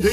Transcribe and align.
Hallo 0.00 0.10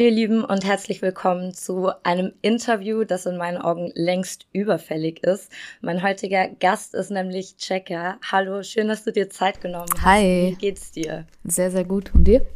ihr 0.00 0.10
Lieben 0.10 0.42
und 0.42 0.64
herzlich 0.64 1.02
willkommen 1.02 1.52
zu 1.52 1.90
einem 2.02 2.32
Interview, 2.40 3.04
das 3.04 3.26
in 3.26 3.36
meinen 3.36 3.58
Augen 3.58 3.92
längst 3.94 4.46
überfällig 4.54 5.22
ist. 5.22 5.52
Mein 5.82 6.02
heutiger 6.02 6.48
Gast 6.48 6.94
ist 6.94 7.10
nämlich 7.10 7.58
Checker. 7.58 8.16
Hallo, 8.32 8.62
schön, 8.62 8.88
dass 8.88 9.04
du 9.04 9.12
dir 9.12 9.28
Zeit 9.28 9.60
genommen 9.60 9.90
hast. 9.96 10.04
Hi. 10.06 10.52
Wie 10.52 10.58
geht's 10.58 10.92
dir? 10.92 11.26
Sehr, 11.44 11.70
sehr 11.70 11.84
gut. 11.84 12.14
Und 12.14 12.24
dir? 12.24 12.46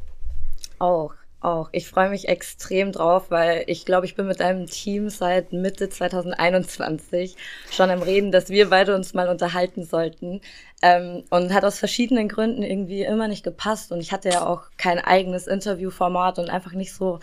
Auch 0.78 1.12
auch. 1.44 1.68
Ich 1.72 1.88
freue 1.88 2.10
mich 2.10 2.28
extrem 2.28 2.92
drauf, 2.92 3.30
weil 3.30 3.64
ich 3.66 3.84
glaube, 3.84 4.06
ich 4.06 4.14
bin 4.14 4.26
mit 4.26 4.40
deinem 4.40 4.66
Team 4.66 5.08
seit 5.10 5.52
Mitte 5.52 5.88
2021 5.88 7.36
schon 7.70 7.90
am 7.90 8.02
Reden, 8.02 8.32
dass 8.32 8.48
wir 8.48 8.70
beide 8.70 8.94
uns 8.94 9.14
mal 9.14 9.28
unterhalten 9.28 9.84
sollten. 9.84 10.40
Ähm, 10.82 11.22
und 11.30 11.54
hat 11.54 11.64
aus 11.64 11.78
verschiedenen 11.78 12.28
Gründen 12.28 12.62
irgendwie 12.62 13.02
immer 13.02 13.28
nicht 13.28 13.44
gepasst. 13.44 13.92
Und 13.92 14.00
ich 14.00 14.12
hatte 14.12 14.30
ja 14.30 14.46
auch 14.46 14.64
kein 14.76 14.98
eigenes 14.98 15.46
Interviewformat 15.46 16.38
und 16.38 16.50
einfach 16.50 16.72
nicht 16.72 16.92
so 16.92 17.20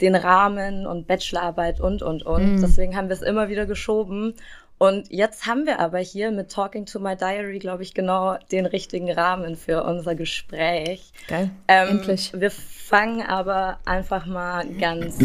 den 0.00 0.14
Rahmen 0.14 0.86
und 0.86 1.06
Bachelorarbeit 1.06 1.80
und, 1.80 2.02
und, 2.02 2.24
und. 2.24 2.56
Mhm. 2.56 2.60
Deswegen 2.60 2.96
haben 2.96 3.08
wir 3.08 3.14
es 3.14 3.22
immer 3.22 3.48
wieder 3.48 3.66
geschoben. 3.66 4.34
Und 4.82 5.12
jetzt 5.12 5.46
haben 5.46 5.64
wir 5.64 5.78
aber 5.78 6.00
hier 6.00 6.32
mit 6.32 6.50
Talking 6.50 6.86
to 6.86 6.98
My 6.98 7.14
Diary, 7.14 7.60
glaube 7.60 7.84
ich, 7.84 7.94
genau 7.94 8.36
den 8.50 8.66
richtigen 8.66 9.12
Rahmen 9.12 9.54
für 9.54 9.84
unser 9.84 10.16
Gespräch. 10.16 11.12
Geil. 11.28 11.50
Ähm, 11.68 11.88
Endlich. 11.98 12.32
Wir 12.34 12.50
fangen 12.50 13.22
aber 13.22 13.78
einfach 13.84 14.26
mal 14.26 14.66
ganz, 14.80 15.20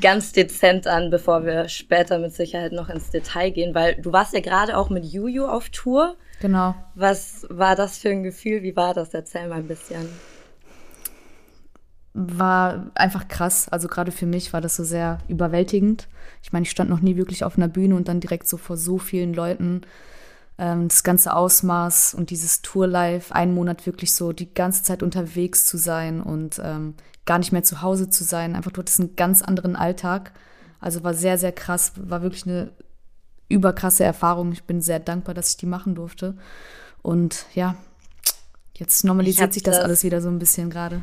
ganz 0.00 0.32
dezent 0.32 0.86
an, 0.86 1.10
bevor 1.10 1.44
wir 1.44 1.68
später 1.68 2.18
mit 2.18 2.32
Sicherheit 2.32 2.72
noch 2.72 2.88
ins 2.88 3.10
Detail 3.10 3.50
gehen, 3.50 3.74
weil 3.74 3.96
du 3.96 4.10
warst 4.10 4.32
ja 4.32 4.40
gerade 4.40 4.74
auch 4.74 4.88
mit 4.88 5.04
Juju 5.04 5.44
auf 5.48 5.68
Tour. 5.68 6.16
Genau. 6.40 6.74
Was 6.94 7.46
war 7.50 7.76
das 7.76 7.98
für 7.98 8.08
ein 8.08 8.22
Gefühl? 8.22 8.62
Wie 8.62 8.74
war 8.74 8.94
das? 8.94 9.12
Erzähl 9.12 9.48
mal 9.48 9.56
ein 9.56 9.68
bisschen 9.68 10.08
war 12.14 12.90
einfach 12.94 13.26
krass. 13.26 13.68
Also 13.68 13.88
gerade 13.88 14.12
für 14.12 14.26
mich 14.26 14.52
war 14.52 14.60
das 14.60 14.76
so 14.76 14.84
sehr 14.84 15.18
überwältigend. 15.28 16.08
Ich 16.42 16.52
meine, 16.52 16.62
ich 16.62 16.70
stand 16.70 16.88
noch 16.88 17.00
nie 17.00 17.16
wirklich 17.16 17.42
auf 17.42 17.58
einer 17.58 17.68
Bühne 17.68 17.96
und 17.96 18.06
dann 18.08 18.20
direkt 18.20 18.48
so 18.48 18.56
vor 18.56 18.76
so 18.76 18.98
vielen 18.98 19.34
Leuten. 19.34 19.82
Ähm, 20.56 20.86
das 20.86 21.02
ganze 21.02 21.34
Ausmaß 21.34 22.14
und 22.14 22.30
dieses 22.30 22.62
Tour-Life, 22.62 23.34
einen 23.34 23.52
Monat 23.52 23.84
wirklich 23.84 24.14
so 24.14 24.32
die 24.32 24.54
ganze 24.54 24.84
Zeit 24.84 25.02
unterwegs 25.02 25.66
zu 25.66 25.76
sein 25.76 26.22
und 26.22 26.60
ähm, 26.62 26.94
gar 27.26 27.38
nicht 27.38 27.50
mehr 27.50 27.64
zu 27.64 27.82
Hause 27.82 28.08
zu 28.08 28.22
sein. 28.22 28.54
Einfach, 28.54 28.70
du 28.70 28.80
hattest 28.80 29.00
einen 29.00 29.16
ganz 29.16 29.42
anderen 29.42 29.74
Alltag. 29.74 30.32
Also 30.80 31.02
war 31.02 31.14
sehr, 31.14 31.36
sehr 31.36 31.52
krass, 31.52 31.92
war 31.96 32.22
wirklich 32.22 32.46
eine 32.46 32.70
überkrasse 33.48 34.04
Erfahrung. 34.04 34.52
Ich 34.52 34.62
bin 34.62 34.80
sehr 34.80 35.00
dankbar, 35.00 35.34
dass 35.34 35.50
ich 35.50 35.56
die 35.56 35.66
machen 35.66 35.96
durfte. 35.96 36.36
Und 37.02 37.46
ja, 37.54 37.74
jetzt 38.74 39.04
normalisiert 39.04 39.52
sich 39.52 39.64
das, 39.64 39.76
das 39.76 39.84
alles 39.84 40.04
wieder 40.04 40.20
so 40.20 40.28
ein 40.28 40.38
bisschen 40.38 40.70
gerade. 40.70 41.00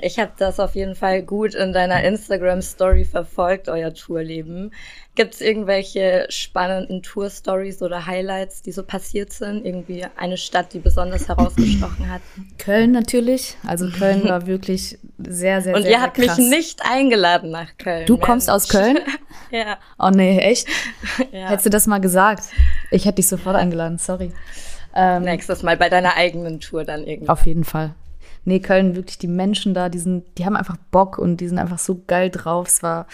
Ich 0.00 0.18
habe 0.18 0.32
das 0.36 0.58
auf 0.58 0.74
jeden 0.74 0.96
Fall 0.96 1.22
gut 1.22 1.54
in 1.54 1.72
deiner 1.72 2.02
Instagram-Story 2.02 3.04
verfolgt, 3.04 3.68
euer 3.68 3.94
Tourleben. 3.94 4.72
Gibt 5.14 5.34
es 5.34 5.40
irgendwelche 5.40 6.26
spannenden 6.30 7.02
Tour-Stories 7.02 7.80
oder 7.80 8.06
Highlights, 8.06 8.62
die 8.62 8.72
so 8.72 8.82
passiert 8.82 9.32
sind? 9.32 9.64
Irgendwie 9.64 10.04
eine 10.16 10.36
Stadt, 10.36 10.72
die 10.72 10.80
besonders 10.80 11.28
herausgestochen 11.28 12.10
hat? 12.10 12.20
Köln 12.58 12.90
natürlich. 12.90 13.56
Also 13.64 13.88
Köln 13.88 14.24
war 14.28 14.46
wirklich 14.46 14.98
sehr, 15.18 15.62
sehr, 15.62 15.76
Und 15.76 15.82
sehr, 15.82 15.92
ihr 15.92 16.02
habt 16.02 16.18
mich 16.18 16.36
nicht 16.38 16.80
eingeladen 16.84 17.50
nach 17.50 17.76
Köln. 17.78 18.06
Du 18.06 18.16
kommst 18.16 18.50
aus 18.50 18.68
Köln? 18.68 18.98
ja. 19.52 19.78
Oh 19.98 20.10
nee, 20.10 20.38
echt? 20.38 20.68
Ja. 21.30 21.48
Hättest 21.48 21.66
du 21.66 21.70
das 21.70 21.86
mal 21.86 22.00
gesagt? 22.00 22.44
Ich 22.90 23.04
hätte 23.04 23.16
dich 23.16 23.28
sofort 23.28 23.56
eingeladen, 23.56 23.98
sorry. 23.98 24.32
Ähm, 24.94 25.22
Nächstes 25.22 25.62
Mal 25.62 25.76
bei 25.76 25.88
deiner 25.88 26.16
eigenen 26.16 26.60
Tour 26.60 26.84
dann 26.84 27.04
irgendwie. 27.04 27.28
Auf 27.28 27.46
jeden 27.46 27.64
Fall 27.64 27.94
nee, 28.44 28.60
Köln, 28.60 28.96
wirklich 28.96 29.18
die 29.18 29.28
Menschen 29.28 29.74
da, 29.74 29.88
die, 29.88 29.98
sind, 29.98 30.24
die 30.38 30.44
haben 30.44 30.56
einfach 30.56 30.76
Bock 30.90 31.18
und 31.18 31.38
die 31.38 31.48
sind 31.48 31.58
einfach 31.58 31.78
so 31.78 32.02
geil 32.06 32.30
drauf. 32.30 32.68
Es 32.68 32.82
war 32.82 33.06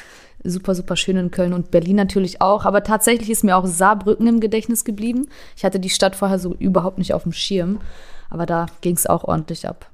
super, 0.43 0.75
super 0.75 0.97
schön 0.97 1.17
in 1.17 1.31
Köln 1.31 1.53
und 1.53 1.71
Berlin 1.71 1.97
natürlich 1.97 2.41
auch. 2.41 2.65
Aber 2.65 2.83
tatsächlich 2.83 3.31
ist 3.31 3.45
mir 3.45 3.57
auch 3.57 3.67
Saarbrücken 3.67 4.27
im 4.27 4.41
Gedächtnis 4.41 4.85
geblieben. 4.85 5.29
Ich 5.57 5.65
hatte 5.65 5.81
die 5.81 5.91
Stadt 5.91 6.17
vorher 6.17 6.39
so 6.39 6.55
überhaupt 6.55 6.99
nicht 6.99 7.15
auf 7.15 7.25
dem 7.25 7.33
Schirm. 7.33 7.81
Aber 8.31 8.47
da 8.47 8.67
ging 8.81 8.97
es 8.97 9.07
auch 9.07 9.25
ordentlich 9.25 9.67
ab. 9.67 9.91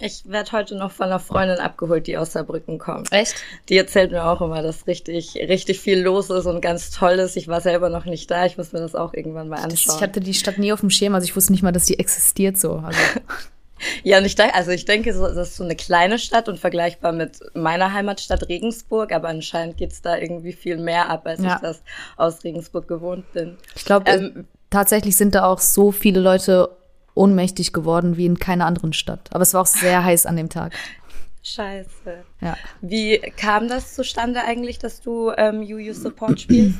Ich 0.00 0.28
werde 0.28 0.50
heute 0.50 0.74
noch 0.74 0.90
von 0.90 1.06
einer 1.06 1.20
Freundin 1.20 1.58
abgeholt, 1.58 2.08
die 2.08 2.16
aus 2.16 2.32
Saarbrücken 2.32 2.78
kommt. 2.78 3.12
Echt? 3.12 3.36
Die 3.68 3.76
erzählt 3.76 4.10
mir 4.10 4.24
auch 4.24 4.40
immer, 4.40 4.60
dass 4.60 4.86
richtig, 4.88 5.36
richtig 5.36 5.78
viel 5.78 6.00
los 6.00 6.28
ist 6.28 6.46
und 6.46 6.60
ganz 6.60 6.90
toll 6.90 7.20
ist. 7.20 7.36
Ich 7.36 7.46
war 7.46 7.60
selber 7.60 7.88
noch 7.88 8.04
nicht 8.04 8.28
da. 8.30 8.46
Ich 8.46 8.58
muss 8.58 8.72
mir 8.72 8.80
das 8.80 8.96
auch 8.96 9.14
irgendwann 9.14 9.48
mal 9.48 9.60
anschauen. 9.60 9.96
Ich 9.96 10.02
hatte 10.02 10.18
die 10.18 10.34
Stadt 10.34 10.58
nie 10.58 10.72
auf 10.72 10.80
dem 10.80 10.90
Schirm, 10.90 11.14
also 11.14 11.24
ich 11.24 11.36
wusste 11.36 11.52
nicht 11.52 11.62
mal, 11.62 11.72
dass 11.72 11.84
die 11.84 12.00
existiert 12.00 12.58
so. 12.58 12.76
Also. 12.76 12.98
Ja, 14.04 14.18
und 14.18 14.24
ich 14.24 14.34
denke, 14.34 14.54
also 14.54 14.70
ich 14.70 14.84
denke, 14.84 15.12
das 15.12 15.36
ist 15.36 15.56
so 15.56 15.64
eine 15.64 15.76
kleine 15.76 16.18
Stadt 16.18 16.48
und 16.48 16.58
vergleichbar 16.58 17.12
mit 17.12 17.38
meiner 17.54 17.92
Heimatstadt 17.92 18.48
Regensburg, 18.48 19.12
aber 19.12 19.28
anscheinend 19.28 19.76
geht's 19.76 20.02
da 20.02 20.16
irgendwie 20.16 20.52
viel 20.52 20.76
mehr 20.76 21.08
ab, 21.08 21.26
als 21.26 21.42
ja. 21.42 21.56
ich 21.56 21.60
das 21.60 21.82
aus 22.16 22.44
Regensburg 22.44 22.88
gewohnt 22.88 23.30
bin. 23.32 23.56
Ich 23.74 23.84
glaube, 23.84 24.10
ähm, 24.10 24.46
tatsächlich 24.70 25.16
sind 25.16 25.34
da 25.34 25.44
auch 25.44 25.60
so 25.60 25.92
viele 25.92 26.20
Leute 26.20 26.70
ohnmächtig 27.14 27.72
geworden 27.72 28.16
wie 28.16 28.26
in 28.26 28.38
keiner 28.38 28.66
anderen 28.66 28.92
Stadt. 28.92 29.28
Aber 29.32 29.42
es 29.42 29.54
war 29.54 29.62
auch 29.62 29.66
sehr 29.66 30.04
heiß 30.04 30.26
an 30.26 30.36
dem 30.36 30.48
Tag. 30.48 30.74
Scheiße. 31.42 32.24
Ja. 32.40 32.56
Wie 32.80 33.18
kam 33.18 33.68
das 33.68 33.94
zustande 33.94 34.44
eigentlich, 34.44 34.78
dass 34.78 35.00
du 35.00 35.32
ähm, 35.36 35.60
UU 35.60 35.92
Support 35.92 36.40
spielst? 36.40 36.78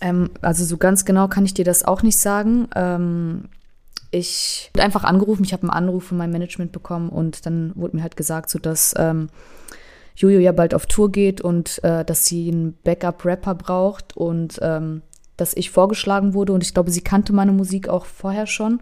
Ähm, 0.00 0.30
also 0.42 0.64
so 0.64 0.76
ganz 0.76 1.06
genau 1.06 1.28
kann 1.28 1.46
ich 1.46 1.54
dir 1.54 1.64
das 1.64 1.84
auch 1.84 2.02
nicht 2.02 2.18
sagen. 2.18 2.68
Ähm, 2.74 3.48
ich 4.10 4.70
habe 4.74 4.84
einfach 4.84 5.04
angerufen, 5.04 5.44
ich 5.44 5.52
habe 5.52 5.62
einen 5.64 5.70
Anruf 5.70 6.04
von 6.04 6.18
meinem 6.18 6.32
Management 6.32 6.72
bekommen 6.72 7.08
und 7.08 7.46
dann 7.46 7.72
wurde 7.74 7.96
mir 7.96 8.02
halt 8.02 8.16
gesagt, 8.16 8.50
so 8.50 8.58
dass 8.58 8.94
ähm, 8.96 9.28
Jojo 10.16 10.38
ja 10.38 10.52
bald 10.52 10.74
auf 10.74 10.86
Tour 10.86 11.12
geht 11.12 11.40
und 11.40 11.82
äh, 11.84 12.04
dass 12.04 12.24
sie 12.24 12.50
einen 12.50 12.78
Backup-Rapper 12.84 13.54
braucht 13.54 14.16
und 14.16 14.58
ähm, 14.62 15.02
dass 15.36 15.54
ich 15.54 15.70
vorgeschlagen 15.70 16.34
wurde 16.34 16.52
und 16.52 16.62
ich 16.62 16.72
glaube, 16.72 16.90
sie 16.90 17.02
kannte 17.02 17.32
meine 17.32 17.52
Musik 17.52 17.88
auch 17.88 18.06
vorher 18.06 18.46
schon 18.46 18.80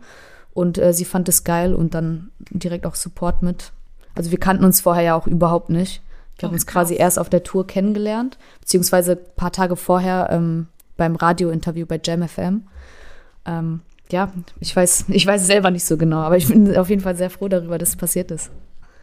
und 0.52 0.78
äh, 0.78 0.92
sie 0.92 1.04
fand 1.04 1.28
es 1.28 1.42
geil 1.42 1.74
und 1.74 1.94
dann 1.94 2.30
direkt 2.50 2.86
auch 2.86 2.94
Support 2.94 3.42
mit. 3.42 3.72
Also 4.14 4.30
wir 4.30 4.38
kannten 4.38 4.64
uns 4.64 4.80
vorher 4.80 5.02
ja 5.02 5.14
auch 5.16 5.26
überhaupt 5.26 5.70
nicht. 5.70 6.00
Wir 6.38 6.44
oh, 6.44 6.46
haben 6.48 6.54
uns 6.54 6.66
krass. 6.66 6.88
quasi 6.88 6.94
erst 6.94 7.18
auf 7.18 7.28
der 7.28 7.42
Tour 7.42 7.66
kennengelernt, 7.66 8.38
beziehungsweise 8.60 9.12
ein 9.12 9.36
paar 9.36 9.52
Tage 9.52 9.74
vorher 9.76 10.28
ähm, 10.30 10.68
beim 10.96 11.16
Radiointerview 11.16 11.86
bei 11.86 12.00
Jam 12.02 12.26
FM. 12.26 12.68
Ähm, 13.46 13.80
ja, 14.10 14.32
ich 14.60 14.74
weiß, 14.74 15.06
ich 15.08 15.26
weiß 15.26 15.46
selber 15.46 15.70
nicht 15.70 15.84
so 15.84 15.96
genau, 15.96 16.18
aber 16.18 16.36
ich 16.36 16.48
bin 16.48 16.76
auf 16.76 16.90
jeden 16.90 17.02
Fall 17.02 17.16
sehr 17.16 17.30
froh 17.30 17.48
darüber, 17.48 17.78
dass 17.78 17.90
es 17.90 17.96
passiert 17.96 18.30
ist. 18.30 18.50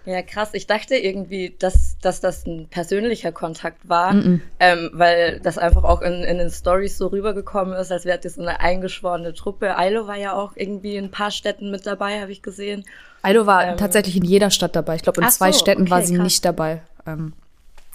Ja, 0.06 0.24
krass. 0.24 0.50
Ich 0.54 0.66
dachte 0.66 0.96
irgendwie, 0.96 1.56
dass, 1.60 1.98
dass 2.02 2.22
das 2.22 2.48
ein 2.48 2.68
persönlicher 2.70 3.32
Kontakt 3.32 3.88
war, 3.88 4.14
mm 4.14 4.20
-mm. 4.20 4.40
Ähm, 4.60 4.90
weil 4.94 5.40
das 5.42 5.60
einfach 5.60 5.84
auch 5.84 6.02
in, 6.02 6.24
in 6.24 6.40
den 6.40 6.50
Stories 6.50 6.98
so 6.98 7.08
rübergekommen 7.08 7.76
ist, 7.76 7.92
als 7.92 8.06
wäre 8.06 8.18
das 8.18 8.40
eine 8.40 8.60
eingeschworene 8.60 9.34
Truppe. 9.34 9.78
Ailo 9.78 10.08
war 10.08 10.18
ja 10.18 10.34
auch 10.34 10.54
irgendwie 10.56 10.96
in 10.96 11.06
ein 11.06 11.12
paar 11.12 11.30
Städten 11.30 11.70
mit 11.70 11.86
dabei, 11.86 12.20
habe 12.20 12.32
ich 12.32 12.42
gesehen. 12.42 12.84
Ailo 13.22 13.46
war 13.46 13.68
ähm, 13.68 13.78
tatsächlich 13.78 14.18
in 14.18 14.24
jeder 14.24 14.50
Stadt 14.50 14.76
dabei. 14.76 14.96
Ich 14.96 15.04
glaube, 15.04 15.22
in 15.22 15.30
zwei 15.30 15.52
so, 15.52 15.60
Städten 15.60 15.84
okay, 15.84 15.92
war 15.92 16.02
sie 16.02 16.16
krass. 16.16 16.24
nicht 16.24 16.46
dabei. 16.46 16.82
Ähm, 17.06 17.34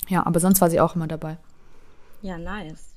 ja, 0.09 0.25
aber 0.25 0.39
sonst 0.39 0.61
war 0.61 0.71
sie 0.71 0.81
auch 0.81 0.95
immer 0.95 1.09
dabei. 1.09 1.39
Ja, 2.23 2.39
nice. 2.39 2.95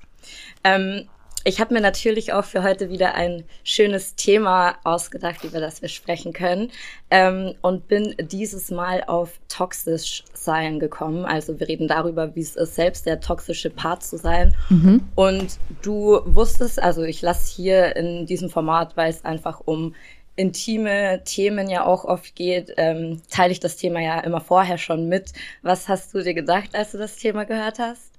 Ähm, 0.63 1.07
ich 1.45 1.59
habe 1.59 1.73
mir 1.73 1.81
natürlich 1.81 2.33
auch 2.33 2.43
für 2.43 2.63
heute 2.63 2.89
wieder 2.89 3.15
ein 3.15 3.43
schönes 3.63 4.15
Thema 4.15 4.75
ausgedacht, 4.83 5.43
über 5.43 5.59
das 5.59 5.81
wir 5.81 5.89
sprechen 5.89 6.33
können. 6.33 6.71
Ähm, 7.09 7.55
und 7.61 7.87
bin 7.87 8.15
dieses 8.19 8.71
Mal 8.71 9.03
auf 9.05 9.39
toxisch 9.47 10.23
sein 10.33 10.79
gekommen. 10.79 11.25
Also 11.25 11.59
wir 11.59 11.67
reden 11.67 11.87
darüber, 11.87 12.35
wie 12.35 12.41
es 12.41 12.55
ist, 12.55 12.75
selbst 12.75 13.05
der 13.05 13.19
toxische 13.21 13.69
Part 13.69 14.03
zu 14.03 14.17
sein. 14.17 14.55
Mhm. 14.69 15.07
Und 15.15 15.59
du 15.81 16.19
wusstest, 16.25 16.81
also 16.81 17.03
ich 17.03 17.21
lasse 17.21 17.55
hier 17.55 17.95
in 17.95 18.25
diesem 18.25 18.49
Format, 18.49 18.97
weil 18.97 19.09
es 19.09 19.23
einfach 19.23 19.61
um 19.63 19.95
intime 20.35 21.21
Themen 21.25 21.69
ja 21.69 21.85
auch 21.85 22.05
oft 22.05 22.35
geht, 22.35 22.73
ähm, 22.77 23.21
teile 23.29 23.51
ich 23.51 23.59
das 23.59 23.75
Thema 23.75 23.99
ja 24.01 24.19
immer 24.21 24.39
vorher 24.39 24.77
schon 24.77 25.07
mit. 25.09 25.33
Was 25.61 25.87
hast 25.87 26.13
du 26.13 26.23
dir 26.23 26.33
gedacht, 26.33 26.69
als 26.73 26.91
du 26.91 26.97
das 26.97 27.17
Thema 27.17 27.45
gehört 27.45 27.79
hast? 27.79 28.18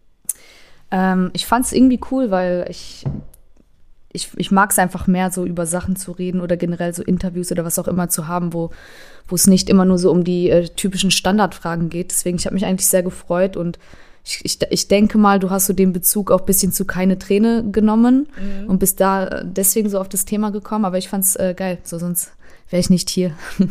Ähm, 0.91 1.31
ich 1.33 1.47
fand 1.47 1.67
es 1.67 1.73
irgendwie 1.73 2.01
cool, 2.11 2.31
weil 2.31 2.67
ich, 2.69 3.05
ich, 4.13 4.31
ich 4.37 4.51
mag 4.51 4.71
es 4.71 4.79
einfach 4.79 5.07
mehr, 5.07 5.31
so 5.31 5.45
über 5.45 5.67
Sachen 5.67 5.97
zu 5.97 6.13
reden 6.13 6.41
oder 6.41 6.57
generell 6.57 6.95
so 6.95 7.03
Interviews 7.03 7.53
oder 7.53 7.65
was 7.65 7.79
auch 7.79 7.89
immer 7.89 8.09
zu 8.09 8.29
haben, 8.29 8.53
wo 8.53 8.71
wo 9.31 9.37
es 9.37 9.47
nicht 9.47 9.71
immer 9.71 9.85
nur 9.85 9.99
so 9.99 10.11
um 10.11 10.25
die 10.25 10.51
äh, 10.51 10.69
typischen 10.69 11.11
Standardfragen 11.11 11.89
geht. 11.89 12.11
Deswegen, 12.11 12.37
ich 12.37 12.47
habe 12.47 12.55
mich 12.55 12.67
eigentlich 12.67 12.89
sehr 12.89 13.03
gefreut 13.03 13.57
und 13.57 13.79
ich, 14.25 14.41
ich, 14.45 14.59
ich 14.69 14.89
denke 14.89 15.17
mal, 15.17 15.39
du 15.39 15.51
hast 15.51 15.67
so 15.67 15.73
den 15.73 15.93
Bezug 15.93 16.31
auch 16.31 16.43
bisschen 16.43 16.73
zu 16.73 16.85
keine 16.85 17.19
Träne 17.19 17.65
genommen 17.71 18.29
mhm. 18.39 18.69
und 18.69 18.79
bist 18.79 19.01
da 19.01 19.43
deswegen 19.45 19.89
so 19.89 19.99
auf 19.99 20.09
das 20.09 20.25
Thema 20.27 20.51
gekommen. 20.51 20.85
Aber 20.85 20.99
ich 20.99 21.09
fand's 21.09 21.37
äh, 21.37 21.55
geil, 21.57 21.79
so 21.85 21.99
sonst 21.99 22.33
wäre 22.71 22.81
ich 22.81 22.91
nicht 22.91 23.11
hier. 23.11 23.37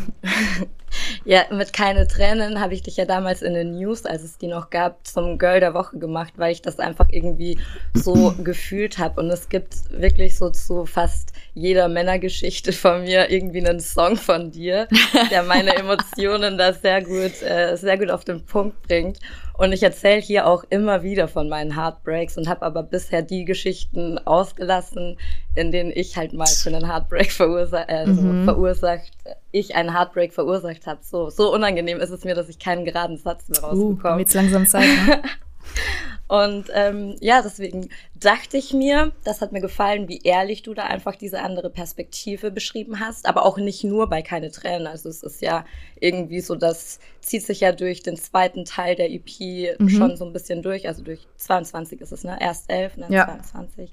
Ja, 1.26 1.46
mit 1.52 1.74
keine 1.74 2.08
Tränen 2.08 2.60
habe 2.60 2.74
ich 2.74 2.82
dich 2.82 2.98
ja 2.98 3.06
damals 3.06 3.42
in 3.42 3.54
den 3.54 3.78
News, 3.78 4.06
als 4.06 4.24
es 4.24 4.38
die 4.38 4.48
noch 4.48 4.70
gab, 4.70 5.06
zum 5.06 5.38
Girl 5.38 5.60
der 5.60 5.74
Woche 5.74 5.98
gemacht, 5.98 6.34
weil 6.38 6.52
ich 6.52 6.62
das 6.62 6.80
einfach 6.80 7.08
irgendwie 7.12 7.60
so 7.94 8.34
gefühlt 8.44 8.98
habe. 8.98 9.22
Und 9.22 9.30
es 9.30 9.50
gibt 9.50 9.76
wirklich 9.92 10.38
so 10.38 10.50
zu 10.50 10.86
fast 10.86 11.34
jeder 11.54 11.88
Männergeschichte 11.88 12.74
von 12.74 13.04
mir 13.04 13.30
irgendwie 13.30 13.66
einen 13.66 13.80
Song 13.80 14.16
von 14.16 14.52
dir, 14.52 14.88
der 15.30 15.44
meine 15.44 15.76
Emotionen 15.78 16.58
da 16.58 16.74
sehr 16.74 17.04
gut, 17.04 17.42
äh, 17.42 17.76
sehr 17.76 17.98
gut 17.98 18.10
auf 18.10 18.26
den 18.26 18.44
Punkt 18.46 18.82
bringt. 18.84 19.20
Und 19.60 19.74
ich 19.74 19.84
erzähle 19.84 20.22
hier 20.22 20.48
auch 20.48 20.64
immer 20.70 21.04
wieder 21.04 21.28
von 21.28 21.50
meinen 21.50 21.76
Heartbreaks 21.76 22.38
und 22.38 22.48
habe 22.48 22.62
aber 22.62 22.82
bisher 22.82 23.22
die 23.22 23.44
Geschichten 23.44 24.18
ausgelassen, 24.18 25.18
in 25.54 25.74
denen 25.74 25.92
ich 25.94 26.16
halt 26.16 26.32
mal 26.32 26.48
für 26.48 26.70
einen 26.70 26.90
Heartbreak 26.90 27.30
verursacht, 27.30 27.90
äh, 27.90 28.06
mhm. 28.06 28.46
verursacht, 28.46 29.12
ich 29.52 29.76
einen 29.76 29.94
Heartbreak 29.94 30.34
verursacht 30.34 30.88
habe. 30.88 31.02
So, 31.04 31.30
so 31.30 31.54
unangenehm 31.54 32.00
ist 32.00 32.12
es 32.12 32.24
mir, 32.24 32.36
dass 32.36 32.48
ich 32.48 32.58
keinen 32.58 32.86
geraden 32.86 33.18
Satz 33.18 33.50
mehr 33.50 33.60
rausbekomme. 33.60 34.16
Uh, 34.16 34.20
jetzt 34.20 34.34
langsam 34.34 34.66
Zeit. 34.66 34.88
Ne? 35.06 35.22
Und 36.30 36.66
ähm, 36.76 37.16
ja, 37.22 37.42
deswegen 37.42 37.90
dachte 38.14 38.58
ich 38.58 38.72
mir, 38.72 39.14
das 39.24 39.42
hat 39.42 39.52
mir 39.52 39.62
gefallen, 39.62 40.08
wie 40.08 40.22
ehrlich 40.24 40.62
du 40.62 40.76
da 40.76 40.84
einfach 40.84 41.16
diese 41.16 41.42
andere 41.42 41.72
Perspektive 41.72 42.52
beschrieben 42.52 43.00
hast, 43.00 43.26
aber 43.26 43.48
auch 43.48 43.58
nicht 43.58 43.84
nur 43.84 44.08
bei 44.10 44.22
keine 44.22 44.52
Tränen. 44.52 44.86
Also 44.86 45.10
es 45.10 45.24
ist 45.24 45.42
ja 45.42 45.66
irgendwie 46.00 46.42
so, 46.42 46.54
das 46.54 47.00
zieht 47.20 47.44
sich 47.44 47.62
ja 47.62 47.72
durch 47.72 48.04
den 48.04 48.16
zweiten 48.16 48.64
Teil 48.64 48.96
der 48.96 49.10
EP 49.10 49.80
mhm. 49.80 49.90
schon 49.90 50.18
so 50.18 50.26
ein 50.26 50.32
bisschen 50.32 50.62
durch. 50.62 50.88
Also 50.88 51.02
durch 51.02 51.28
22 51.38 52.00
ist 52.00 52.12
es, 52.12 52.24
ne? 52.24 52.38
Erst 52.40 52.70
11, 52.70 52.94
dann 52.98 53.12
ja. 53.12 53.26
22. 53.26 53.92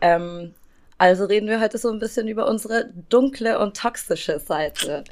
Ähm, 0.00 0.52
also 0.98 1.24
reden 1.26 1.48
wir 1.48 1.60
heute 1.60 1.78
so 1.78 1.88
ein 1.92 2.00
bisschen 2.00 2.26
über 2.26 2.48
unsere 2.48 2.90
dunkle 3.08 3.60
und 3.60 3.76
toxische 3.76 4.40
Seite 4.40 5.04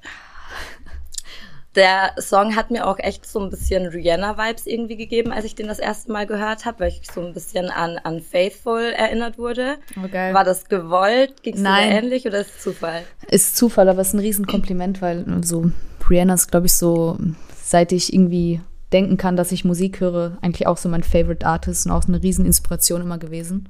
der 1.75 2.13
Song 2.19 2.57
hat 2.57 2.71
mir 2.71 2.87
auch 2.87 2.99
echt 2.99 3.27
so 3.27 3.41
ein 3.41 3.51
bisschen 3.51 3.87
Rihanna-Vibes 3.87 4.67
irgendwie 4.67 4.97
gegeben, 4.97 5.33
als 5.33 5.45
ich 5.45 5.55
den 5.55 5.69
das 5.69 5.79
erste 5.79 6.11
Mal 6.11 6.27
gehört 6.27 6.65
habe, 6.65 6.81
weil 6.81 6.89
ich 6.89 7.03
so 7.13 7.21
ein 7.21 7.35
bisschen 7.35 7.71
an, 7.71 7.99
Faithful 8.21 8.93
erinnert 8.97 9.39
wurde. 9.39 9.77
Oh, 9.97 10.13
War 10.13 10.45
das 10.45 10.69
gewollt? 10.69 11.43
Ging 11.43 11.55
es 11.55 11.63
dir 11.63 11.79
ähnlich 11.79 12.27
oder 12.27 12.41
ist 12.41 12.57
es 12.57 12.63
Zufall? 12.63 13.03
Ist 13.31 13.57
Zufall, 13.57 13.89
aber 13.89 14.01
es 14.01 14.09
ist 14.09 14.15
ein 14.15 14.21
Riesenkompliment, 14.21 15.03
weil 15.03 15.25
so 15.45 15.71
Rihanna 16.09 16.35
ist, 16.35 16.51
glaube 16.51 16.67
ich, 16.67 16.73
so, 16.73 17.19
seit 17.63 17.93
ich 17.93 18.13
irgendwie 18.13 18.61
denken 18.93 19.17
kann, 19.17 19.37
dass 19.37 19.53
ich 19.53 19.65
Musik 19.65 20.01
höre, 20.01 20.39
eigentlich 20.41 20.67
auch 20.67 20.79
so 20.79 20.89
mein 20.89 21.03
Favorite 21.03 21.47
Artist 21.47 21.87
und 21.87 21.93
auch 21.93 22.07
eine 22.09 22.23
Rieseninspiration 22.23 23.03
immer 23.03 23.19
gewesen. 23.19 23.69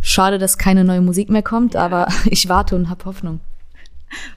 Schade, 0.00 0.38
dass 0.38 0.58
keine 0.58 0.84
neue 0.84 1.00
Musik 1.00 1.30
mehr 1.30 1.42
kommt, 1.42 1.74
ja. 1.74 1.80
aber 1.80 2.08
ich 2.26 2.48
warte 2.48 2.76
und 2.76 2.88
habe 2.88 3.04
Hoffnung. 3.04 3.40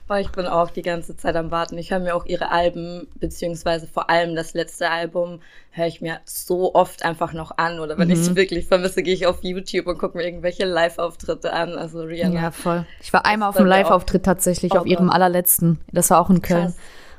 Boah, 0.06 0.18
ich 0.18 0.30
bin 0.30 0.46
auch 0.46 0.70
die 0.70 0.82
ganze 0.82 1.16
Zeit 1.16 1.36
am 1.36 1.50
Warten. 1.50 1.78
Ich 1.78 1.90
höre 1.90 1.98
mir 1.98 2.14
auch 2.14 2.26
ihre 2.26 2.50
Alben, 2.50 3.08
beziehungsweise 3.20 3.86
vor 3.86 4.10
allem 4.10 4.34
das 4.34 4.54
letzte 4.54 4.90
Album, 4.90 5.40
höre 5.70 5.86
ich 5.86 6.00
mir 6.00 6.20
so 6.24 6.74
oft 6.74 7.04
einfach 7.04 7.32
noch 7.32 7.58
an. 7.58 7.80
Oder 7.80 7.98
wenn 7.98 8.08
mhm. 8.08 8.14
ich 8.14 8.20
es 8.20 8.34
wirklich 8.34 8.66
vermisse, 8.66 9.02
gehe 9.02 9.14
ich 9.14 9.26
auf 9.26 9.42
YouTube 9.42 9.86
und 9.86 9.98
gucke 9.98 10.16
mir 10.16 10.24
irgendwelche 10.24 10.64
Live-Auftritte 10.64 11.52
an. 11.52 11.76
Also 11.76 12.02
Rihanna. 12.02 12.40
Ja, 12.40 12.50
voll. 12.50 12.86
Ich 13.00 13.12
war 13.12 13.24
einmal 13.26 13.48
auf 13.50 13.56
einem 13.56 13.66
Live-Auftritt 13.66 14.24
tatsächlich, 14.24 14.72
auf 14.72 14.86
ihrem 14.86 15.10
allerletzten. 15.10 15.78
Das 15.92 16.10
war 16.10 16.20
auch 16.20 16.30
in 16.30 16.42
Köln. 16.42 16.66
Krass 16.66 16.76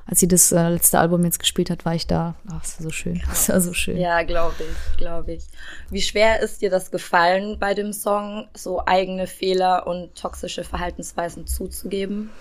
als 0.09 0.19
sie 0.19 0.27
das 0.27 0.51
äh, 0.51 0.69
letzte 0.69 0.97
Album 0.97 1.23
jetzt 1.23 1.37
gespielt 1.37 1.69
hat, 1.69 1.85
war 1.85 1.93
ich 1.93 2.07
da. 2.07 2.33
Ach, 2.47 2.61
das 2.61 2.79
war 2.79 2.85
so 2.85 2.89
schön. 2.89 3.21
Das 3.29 3.47
war 3.49 3.61
so 3.61 3.73
schön. 3.73 3.95
Ja, 3.97 4.23
glaube 4.23 4.55
ich, 4.57 4.97
glaube 4.97 5.33
ich. 5.33 5.43
Wie 5.91 6.01
schwer 6.01 6.39
ist 6.41 6.63
dir 6.63 6.71
das 6.71 6.89
gefallen 6.89 7.57
bei 7.59 7.75
dem 7.75 7.93
Song, 7.93 8.47
so 8.57 8.81
eigene 8.87 9.27
Fehler 9.27 9.85
und 9.85 10.15
toxische 10.15 10.63
Verhaltensweisen 10.63 11.45
zuzugeben? 11.45 12.31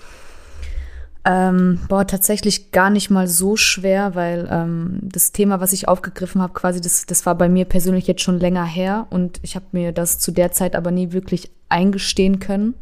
Ähm, 1.26 1.81
boah, 1.91 2.06
tatsächlich 2.06 2.73
gar 2.73 2.88
nicht 2.88 3.11
mal 3.11 3.29
so 3.29 3.55
schwer, 3.56 4.15
weil 4.15 4.49
ähm, 4.50 5.00
das 5.03 5.32
Thema, 5.32 5.61
was 5.61 5.75
ich 5.75 5.88
aufgegriffen 5.88 6.41
habe, 6.41 6.55
quasi, 6.55 6.81
das, 6.81 7.05
das 7.05 7.26
war 7.26 7.35
bei 7.35 7.50
mir 7.50 7.67
persönlich 7.67 8.06
jetzt 8.06 8.23
schon 8.23 8.41
länger 8.41 8.65
her 8.65 9.06
und 9.11 9.41
ich 9.43 9.56
habe 9.56 9.67
mir 9.73 9.93
das 9.93 10.19
zu 10.19 10.32
der 10.32 10.53
Zeit 10.53 10.75
aber 10.75 10.91
nie 10.91 11.12
wirklich 11.12 11.50
eingestehen 11.69 12.41
können. 12.41 12.76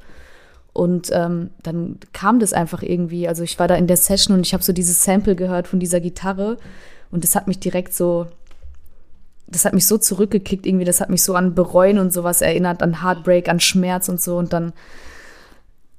Und 0.76 1.08
ähm, 1.11 1.49
dann 1.62 1.99
kam 2.12 2.38
das 2.38 2.52
einfach 2.52 2.82
irgendwie. 2.82 3.26
Also 3.26 3.43
ich 3.43 3.58
war 3.58 3.67
da 3.67 3.76
in 3.76 3.87
der 3.87 3.96
Session 3.96 4.37
und 4.37 4.44
ich 4.44 4.52
habe 4.52 4.62
so 4.62 4.75
dieses 4.75 5.02
Sample 5.02 5.34
gehört 5.34 5.69
von 5.69 5.81
dieser 5.81 6.00
Gitarre 6.00 6.58
und 7.11 7.25
das 7.25 7.34
hat 7.34 7.49
mich 7.49 7.58
direkt 7.58 7.94
so, 7.94 8.26
das 9.46 9.64
hat 9.64 9.73
mich 9.73 9.87
so 9.87 9.96
zurückgekickt 9.96 10.67
irgendwie. 10.67 10.84
Das 10.84 11.00
hat 11.00 11.08
mich 11.08 11.23
so 11.23 11.34
an 11.34 11.55
Bereuen 11.55 11.99
und 11.99 12.12
sowas 12.12 12.43
erinnert, 12.43 12.82
an 12.82 13.02
Heartbreak, 13.02 13.49
an 13.49 13.58
Schmerz 13.58 14.11
und 14.11 14.20
so. 14.20 14.37
Und 14.37 14.52
dann, 14.52 14.75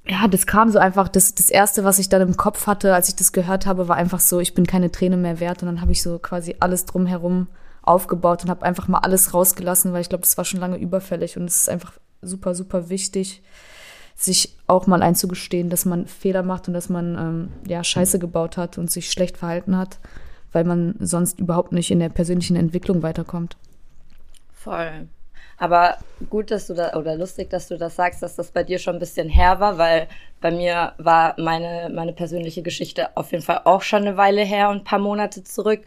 ja, 0.06 0.28
das 0.28 0.46
kam 0.46 0.70
so 0.70 0.78
einfach. 0.78 1.08
Das, 1.08 1.34
das 1.34 1.50
erste, 1.50 1.82
was 1.82 1.98
ich 1.98 2.08
dann 2.08 2.22
im 2.22 2.36
Kopf 2.36 2.68
hatte, 2.68 2.94
als 2.94 3.08
ich 3.08 3.16
das 3.16 3.32
gehört 3.32 3.66
habe, 3.66 3.88
war 3.88 3.96
einfach 3.96 4.20
so, 4.20 4.38
ich 4.38 4.54
bin 4.54 4.64
keine 4.64 4.92
Träne 4.92 5.16
mehr 5.16 5.40
wert. 5.40 5.60
Und 5.60 5.66
dann 5.66 5.80
habe 5.80 5.90
ich 5.90 6.04
so 6.04 6.20
quasi 6.20 6.54
alles 6.60 6.84
drumherum 6.84 7.48
aufgebaut 7.82 8.44
und 8.44 8.50
habe 8.50 8.64
einfach 8.64 8.86
mal 8.86 8.98
alles 8.98 9.34
rausgelassen, 9.34 9.92
weil 9.92 10.02
ich 10.02 10.08
glaube, 10.08 10.22
das 10.22 10.38
war 10.38 10.44
schon 10.44 10.60
lange 10.60 10.76
überfällig 10.76 11.36
und 11.36 11.46
es 11.46 11.62
ist 11.62 11.68
einfach 11.68 11.94
super, 12.22 12.54
super 12.54 12.90
wichtig 12.90 13.42
sich 14.18 14.56
auch 14.66 14.88
mal 14.88 15.00
einzugestehen, 15.00 15.70
dass 15.70 15.84
man 15.84 16.06
Fehler 16.06 16.42
macht 16.42 16.66
und 16.66 16.74
dass 16.74 16.88
man 16.88 17.14
ähm, 17.14 17.48
ja 17.68 17.84
Scheiße 17.84 18.18
gebaut 18.18 18.56
hat 18.56 18.76
und 18.76 18.90
sich 18.90 19.12
schlecht 19.12 19.36
verhalten 19.36 19.76
hat, 19.76 19.98
weil 20.52 20.64
man 20.64 20.96
sonst 20.98 21.38
überhaupt 21.38 21.72
nicht 21.72 21.92
in 21.92 22.00
der 22.00 22.08
persönlichen 22.08 22.56
Entwicklung 22.56 23.04
weiterkommt. 23.04 23.56
Voll. 24.52 25.06
Aber 25.56 25.98
gut, 26.30 26.50
dass 26.50 26.66
du 26.66 26.74
da, 26.74 26.94
oder 26.94 27.16
lustig, 27.16 27.50
dass 27.50 27.68
du 27.68 27.78
das 27.78 27.94
sagst, 27.94 28.22
dass 28.22 28.34
das 28.34 28.50
bei 28.50 28.64
dir 28.64 28.80
schon 28.80 28.96
ein 28.96 29.00
bisschen 29.00 29.28
her 29.28 29.60
war, 29.60 29.78
weil 29.78 30.08
bei 30.40 30.50
mir 30.50 30.92
war 30.98 31.34
meine, 31.38 31.90
meine 31.92 32.12
persönliche 32.12 32.62
Geschichte 32.62 33.16
auf 33.16 33.30
jeden 33.30 33.44
Fall 33.44 33.62
auch 33.64 33.82
schon 33.82 34.02
eine 34.02 34.16
Weile 34.16 34.42
her 34.42 34.70
und 34.70 34.78
ein 34.78 34.84
paar 34.84 34.98
Monate 34.98 35.44
zurück. 35.44 35.82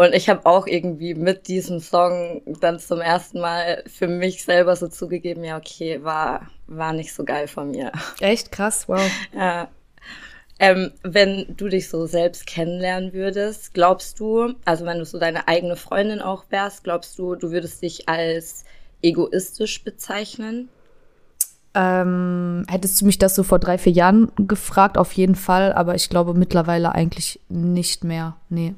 Und 0.00 0.14
ich 0.14 0.30
habe 0.30 0.46
auch 0.46 0.66
irgendwie 0.66 1.12
mit 1.12 1.46
diesem 1.46 1.78
Song 1.78 2.40
dann 2.62 2.78
zum 2.78 3.02
ersten 3.02 3.38
Mal 3.38 3.84
für 3.86 4.08
mich 4.08 4.42
selber 4.42 4.74
so 4.74 4.88
zugegeben, 4.88 5.44
ja, 5.44 5.58
okay, 5.58 6.02
war, 6.02 6.48
war 6.66 6.94
nicht 6.94 7.12
so 7.12 7.22
geil 7.22 7.46
von 7.46 7.72
mir. 7.72 7.92
Echt 8.18 8.50
krass, 8.50 8.88
wow. 8.88 8.98
Ja. 9.34 9.68
Ähm, 10.58 10.92
wenn 11.02 11.54
du 11.54 11.68
dich 11.68 11.90
so 11.90 12.06
selbst 12.06 12.46
kennenlernen 12.46 13.12
würdest, 13.12 13.74
glaubst 13.74 14.18
du, 14.20 14.54
also 14.64 14.86
wenn 14.86 15.00
du 15.00 15.04
so 15.04 15.18
deine 15.18 15.48
eigene 15.48 15.76
Freundin 15.76 16.22
auch 16.22 16.44
wärst, 16.48 16.84
glaubst 16.84 17.18
du, 17.18 17.34
du 17.34 17.50
würdest 17.50 17.82
dich 17.82 18.08
als 18.08 18.64
egoistisch 19.02 19.84
bezeichnen? 19.84 20.70
Ähm, 21.74 22.64
hättest 22.70 23.02
du 23.02 23.04
mich 23.04 23.18
das 23.18 23.34
so 23.34 23.42
vor 23.42 23.58
drei, 23.58 23.76
vier 23.76 23.92
Jahren 23.92 24.32
gefragt, 24.38 24.96
auf 24.96 25.12
jeden 25.12 25.34
Fall, 25.34 25.74
aber 25.74 25.94
ich 25.94 26.08
glaube 26.08 26.32
mittlerweile 26.32 26.92
eigentlich 26.94 27.38
nicht 27.50 28.02
mehr. 28.02 28.38
Nee. 28.48 28.74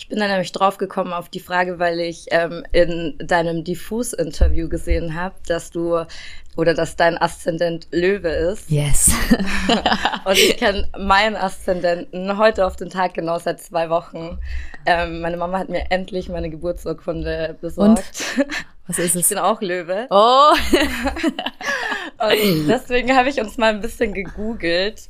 Ich 0.00 0.08
bin 0.08 0.18
dann 0.18 0.30
nämlich 0.30 0.50
draufgekommen 0.52 1.12
auf 1.12 1.28
die 1.28 1.40
Frage, 1.40 1.78
weil 1.78 2.00
ich 2.00 2.24
ähm, 2.30 2.64
in 2.72 3.18
deinem 3.18 3.64
Diffus-Interview 3.64 4.70
gesehen 4.70 5.14
habe, 5.14 5.34
dass 5.46 5.70
du 5.70 6.06
oder 6.56 6.72
dass 6.72 6.96
dein 6.96 7.20
Aszendent 7.20 7.86
Löwe 7.90 8.30
ist. 8.30 8.70
Yes. 8.70 9.10
und 10.24 10.38
ich 10.38 10.56
kenne 10.56 10.88
meinen 10.98 11.36
Aszendenten 11.36 12.38
heute 12.38 12.64
auf 12.64 12.76
den 12.76 12.88
Tag 12.88 13.12
genau 13.12 13.38
seit 13.38 13.60
zwei 13.60 13.90
Wochen. 13.90 14.38
Ähm, 14.86 15.20
meine 15.20 15.36
Mama 15.36 15.58
hat 15.58 15.68
mir 15.68 15.90
endlich 15.90 16.30
meine 16.30 16.48
Geburtsurkunde 16.48 17.58
besorgt. 17.60 17.98
Und? 18.38 18.48
Was 18.86 18.98
ist 18.98 19.14
es? 19.14 19.20
Ich 19.20 19.28
bin 19.28 19.38
auch 19.38 19.60
Löwe. 19.60 20.06
Oh. 20.08 20.52
und 22.24 22.68
deswegen 22.68 23.14
habe 23.14 23.28
ich 23.28 23.38
uns 23.38 23.58
mal 23.58 23.74
ein 23.74 23.82
bisschen 23.82 24.14
gegoogelt 24.14 25.09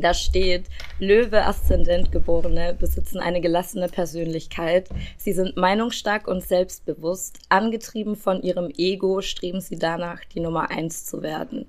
da 0.00 0.14
steht, 0.14 0.66
Löwe 0.98 1.44
Aszendent 1.44 2.12
Geborene 2.12 2.74
besitzen 2.74 3.18
eine 3.18 3.40
gelassene 3.40 3.88
Persönlichkeit. 3.88 4.88
Sie 5.16 5.32
sind 5.32 5.56
meinungsstark 5.56 6.28
und 6.28 6.42
selbstbewusst. 6.42 7.38
Angetrieben 7.48 8.16
von 8.16 8.42
ihrem 8.42 8.70
Ego 8.76 9.20
streben 9.20 9.60
sie 9.60 9.78
danach, 9.78 10.24
die 10.24 10.40
Nummer 10.40 10.70
eins 10.70 11.04
zu 11.04 11.22
werden. 11.22 11.66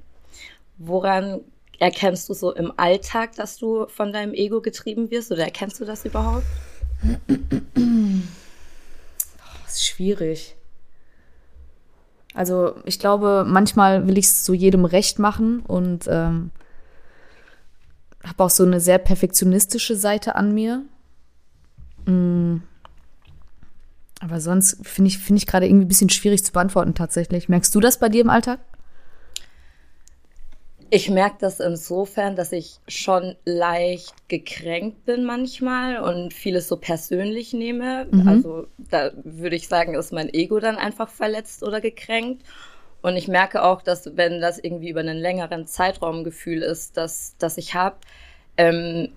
Woran 0.77 1.41
erkennst 1.79 2.29
du 2.29 2.33
so 2.33 2.53
im 2.53 2.71
Alltag, 2.77 3.35
dass 3.35 3.57
du 3.57 3.87
von 3.87 4.13
deinem 4.13 4.33
Ego 4.33 4.61
getrieben 4.61 5.11
wirst 5.11 5.31
oder 5.31 5.43
erkennst 5.43 5.79
du 5.79 5.85
das 5.85 6.05
überhaupt? 6.05 6.45
Das 9.65 9.75
ist 9.75 9.85
schwierig. 9.85 10.55
Also 12.33 12.75
ich 12.83 12.99
glaube, 12.99 13.45
manchmal 13.47 14.07
will 14.07 14.17
ich 14.17 14.25
es 14.25 14.45
so 14.45 14.53
jedem 14.53 14.85
recht 14.85 15.19
machen 15.19 15.61
und 15.61 16.05
ähm, 16.09 16.51
habe 18.25 18.43
auch 18.43 18.49
so 18.49 18.63
eine 18.63 18.79
sehr 18.79 18.97
perfektionistische 18.97 19.95
Seite 19.95 20.35
an 20.35 20.53
mir. 20.53 20.83
Mm. 22.05 22.57
Aber 24.21 24.39
sonst 24.39 24.77
finde 24.87 25.09
ich, 25.09 25.19
find 25.19 25.37
ich 25.37 25.45
gerade 25.45 25.67
irgendwie 25.67 25.85
ein 25.85 25.89
bisschen 25.89 26.09
schwierig 26.09 26.43
zu 26.43 26.51
beantworten 26.51 26.95
tatsächlich. 26.95 27.49
Merkst 27.49 27.75
du 27.75 27.79
das 27.79 27.99
bei 27.99 28.09
dir 28.09 28.21
im 28.21 28.29
Alltag? 28.29 28.59
Ich 30.89 31.09
merke 31.09 31.37
das 31.39 31.59
insofern, 31.59 32.35
dass 32.35 32.51
ich 32.51 32.79
schon 32.87 33.35
leicht 33.43 34.29
gekränkt 34.29 35.05
bin 35.05 35.25
manchmal 35.25 35.97
und 35.97 36.33
vieles 36.33 36.67
so 36.67 36.77
persönlich 36.77 37.53
nehme. 37.53 38.07
Mhm. 38.09 38.27
Also 38.27 38.67
da 38.77 39.11
würde 39.23 39.55
ich 39.55 39.67
sagen, 39.67 39.95
ist 39.95 40.13
mein 40.13 40.33
Ego 40.33 40.59
dann 40.59 40.77
einfach 40.77 41.09
verletzt 41.09 41.63
oder 41.63 41.81
gekränkt. 41.81 42.43
Und 43.01 43.15
ich 43.17 43.27
merke 43.27 43.63
auch, 43.63 43.81
dass 43.81 44.17
wenn 44.17 44.41
das 44.41 44.57
irgendwie 44.57 44.89
über 44.89 45.01
einen 45.01 45.17
längeren 45.17 45.67
Zeitraum 45.67 46.23
Gefühl 46.23 46.61
ist, 46.63 46.97
dass, 46.97 47.35
dass 47.37 47.57
ich 47.57 47.75
habe, 47.75 47.97
ähm, 48.57 49.09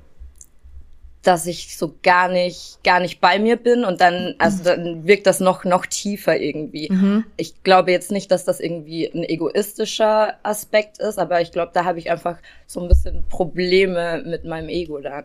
dass 1.22 1.46
ich 1.46 1.76
so 1.76 1.94
gar 2.02 2.28
nicht, 2.28 2.78
gar 2.84 3.00
nicht 3.00 3.20
bei 3.20 3.38
mir 3.38 3.56
bin 3.56 3.84
und 3.84 4.00
dann, 4.00 4.34
also 4.38 4.62
dann 4.62 5.06
wirkt 5.06 5.26
das 5.26 5.40
noch, 5.40 5.64
noch 5.64 5.84
tiefer 5.84 6.38
irgendwie. 6.38 6.88
Mhm. 6.90 7.24
Ich 7.36 7.62
glaube 7.64 7.90
jetzt 7.90 8.12
nicht, 8.12 8.30
dass 8.30 8.44
das 8.44 8.60
irgendwie 8.60 9.06
ein 9.06 9.24
egoistischer 9.24 10.34
Aspekt 10.42 10.98
ist, 10.98 11.18
aber 11.18 11.40
ich 11.40 11.50
glaube, 11.52 11.72
da 11.74 11.84
habe 11.84 11.98
ich 11.98 12.10
einfach 12.10 12.38
so 12.66 12.80
ein 12.80 12.88
bisschen 12.88 13.24
Probleme 13.28 14.22
mit 14.24 14.44
meinem 14.44 14.68
Ego 14.68 15.00
dann. 15.00 15.24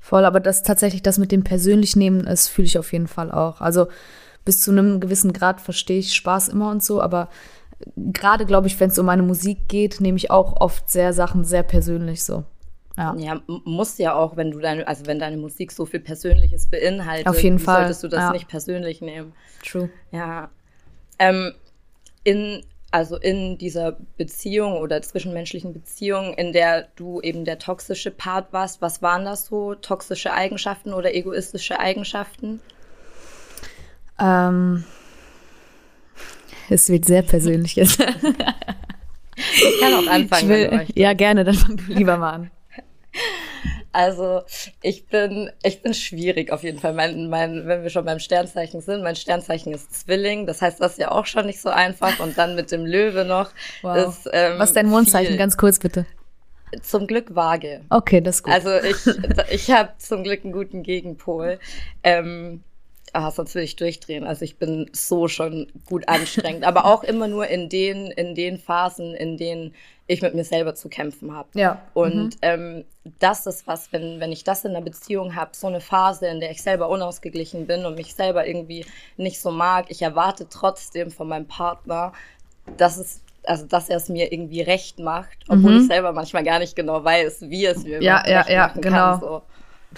Voll, 0.00 0.24
aber 0.24 0.40
das 0.40 0.62
tatsächlich 0.62 1.02
das 1.02 1.18
mit 1.18 1.30
dem 1.30 1.44
persönlich 1.44 1.94
nehmen 1.94 2.26
ist, 2.26 2.48
fühle 2.48 2.66
ich 2.66 2.78
auf 2.78 2.92
jeden 2.92 3.08
Fall 3.08 3.30
auch. 3.30 3.60
Also 3.60 3.88
bis 4.44 4.60
zu 4.60 4.70
einem 4.70 5.00
gewissen 5.00 5.32
Grad 5.32 5.60
verstehe 5.60 5.98
ich 5.98 6.14
Spaß 6.14 6.48
immer 6.48 6.70
und 6.70 6.82
so, 6.82 7.00
aber 7.00 7.28
gerade 7.96 8.46
glaube 8.46 8.66
ich, 8.66 8.78
wenn 8.80 8.90
es 8.90 8.98
um 8.98 9.06
meine 9.06 9.22
Musik 9.22 9.68
geht, 9.68 10.00
nehme 10.00 10.16
ich 10.16 10.30
auch 10.30 10.60
oft 10.60 10.88
sehr 10.88 11.12
Sachen 11.12 11.44
sehr 11.44 11.62
persönlich 11.62 12.24
so. 12.24 12.44
Ja. 12.96 13.14
ja, 13.16 13.40
muss 13.46 13.98
ja 13.98 14.14
auch, 14.14 14.36
wenn 14.36 14.52
du 14.52 14.60
deine, 14.60 14.86
also 14.86 15.06
wenn 15.06 15.18
deine 15.18 15.36
Musik 15.36 15.72
so 15.72 15.84
viel 15.84 15.98
Persönliches 15.98 16.68
beinhaltet, 16.68 17.26
Auf 17.26 17.42
jeden 17.42 17.58
Fall. 17.58 17.80
solltest 17.80 18.04
du 18.04 18.08
das 18.08 18.20
ja. 18.20 18.32
nicht 18.32 18.46
persönlich 18.46 19.00
nehmen. 19.00 19.32
True. 19.64 19.90
Ja. 20.12 20.48
Ähm, 21.18 21.52
in, 22.22 22.64
also 22.92 23.16
in 23.16 23.58
dieser 23.58 23.96
Beziehung 24.16 24.74
oder 24.74 25.02
zwischenmenschlichen 25.02 25.72
Beziehung, 25.72 26.34
in 26.34 26.52
der 26.52 26.86
du 26.94 27.20
eben 27.20 27.44
der 27.44 27.58
toxische 27.58 28.12
Part 28.12 28.52
warst, 28.52 28.80
was 28.80 29.02
waren 29.02 29.24
das 29.24 29.46
so? 29.46 29.74
Toxische 29.74 30.32
Eigenschaften 30.32 30.92
oder 30.92 31.12
egoistische 31.12 31.80
Eigenschaften? 31.80 32.60
Ähm, 34.20 34.84
es 36.70 36.88
wird 36.88 37.04
sehr 37.04 37.22
persönlich 37.22 37.76
jetzt. 37.76 38.00
Ich 39.36 39.80
kann 39.80 39.94
auch 39.94 40.06
anfangen. 40.06 40.48
Will, 40.48 40.86
ja, 40.94 41.12
gerne, 41.12 41.44
dann 41.44 41.54
fang 41.54 41.76
du 41.76 41.92
lieber 41.92 42.16
mal 42.16 42.32
an. 42.32 42.50
Also 43.94 44.42
ich 44.82 45.06
bin, 45.06 45.50
ich 45.62 45.80
bin 45.80 45.94
schwierig 45.94 46.50
auf 46.50 46.64
jeden 46.64 46.80
Fall. 46.80 46.94
Mein, 46.94 47.28
mein, 47.28 47.66
wenn 47.66 47.84
wir 47.84 47.90
schon 47.90 48.04
beim 48.04 48.18
Sternzeichen 48.18 48.80
sind, 48.80 49.04
mein 49.04 49.14
Sternzeichen 49.14 49.72
ist 49.72 49.94
Zwilling. 49.94 50.46
Das 50.46 50.60
heißt, 50.60 50.80
das 50.80 50.92
ist 50.92 50.98
ja 50.98 51.12
auch 51.12 51.26
schon 51.26 51.46
nicht 51.46 51.60
so 51.60 51.68
einfach. 51.68 52.18
Und 52.18 52.36
dann 52.36 52.56
mit 52.56 52.72
dem 52.72 52.84
Löwe 52.84 53.24
noch. 53.24 53.52
Wow. 53.82 54.08
Ist, 54.08 54.28
ähm, 54.32 54.58
Was 54.58 54.70
ist 54.70 54.76
dein 54.76 54.86
Mondzeichen? 54.88 55.28
Viel. 55.28 55.38
Ganz 55.38 55.56
kurz 55.56 55.78
bitte. 55.78 56.06
Zum 56.82 57.06
Glück 57.06 57.36
vage. 57.36 57.82
Okay, 57.88 58.20
das 58.20 58.36
ist 58.36 58.42
gut. 58.42 58.52
Also 58.52 58.70
ich, 58.78 58.96
ich 59.52 59.70
habe 59.70 59.90
zum 59.98 60.24
Glück 60.24 60.42
einen 60.42 60.52
guten 60.52 60.82
Gegenpol. 60.82 61.60
Ähm, 62.02 62.64
ah, 63.14 63.30
sonst 63.30 63.54
will 63.54 63.62
ich 63.62 63.76
durchdrehen. 63.76 64.24
Also 64.24 64.44
ich 64.44 64.58
bin 64.58 64.90
so 64.92 65.28
schon 65.28 65.70
gut 65.86 66.08
anstrengend, 66.08 66.64
aber 66.64 66.84
auch 66.84 67.04
immer 67.04 67.28
nur 67.28 67.46
in 67.46 67.68
den, 67.68 68.10
in 68.10 68.34
den 68.34 68.58
Phasen, 68.58 69.14
in 69.14 69.36
denen 69.36 69.74
ich 70.06 70.20
mit 70.20 70.34
mir 70.34 70.44
selber 70.44 70.74
zu 70.74 70.88
kämpfen 70.88 71.34
habe. 71.34 71.48
Ja. 71.54 71.80
Und 71.94 72.34
mhm. 72.34 72.38
ähm, 72.42 72.84
das 73.20 73.46
ist 73.46 73.66
was, 73.66 73.92
wenn, 73.92 74.20
wenn 74.20 74.32
ich 74.32 74.44
das 74.44 74.64
in 74.64 74.72
einer 74.72 74.84
Beziehung 74.84 75.34
habe, 75.34 75.52
so 75.54 75.66
eine 75.66 75.80
Phase, 75.80 76.26
in 76.26 76.40
der 76.40 76.50
ich 76.50 76.62
selber 76.62 76.88
unausgeglichen 76.88 77.66
bin 77.66 77.86
und 77.86 77.94
mich 77.94 78.14
selber 78.14 78.46
irgendwie 78.46 78.84
nicht 79.16 79.40
so 79.40 79.50
mag, 79.50 79.86
ich 79.88 80.02
erwarte 80.02 80.48
trotzdem 80.48 81.10
von 81.10 81.28
meinem 81.28 81.46
Partner, 81.46 82.12
dass 82.76 82.98
es 82.98 83.20
also 83.46 83.66
dass 83.66 83.90
er 83.90 83.98
es 83.98 84.08
mir 84.08 84.32
irgendwie 84.32 84.62
recht 84.62 84.98
macht, 84.98 85.36
obwohl 85.48 85.72
mhm. 85.72 85.80
ich 85.80 85.86
selber 85.86 86.12
manchmal 86.12 86.44
gar 86.44 86.58
nicht 86.58 86.74
genau 86.74 87.04
weiß, 87.04 87.42
wie 87.42 87.66
es 87.66 87.84
mir 87.84 88.02
ja, 88.02 88.26
ja, 88.26 88.40
recht 88.40 88.48
ja, 88.50 88.66
machen 88.68 88.80
genau. 88.80 88.96
kann. 88.96 89.20
So. 89.20 89.42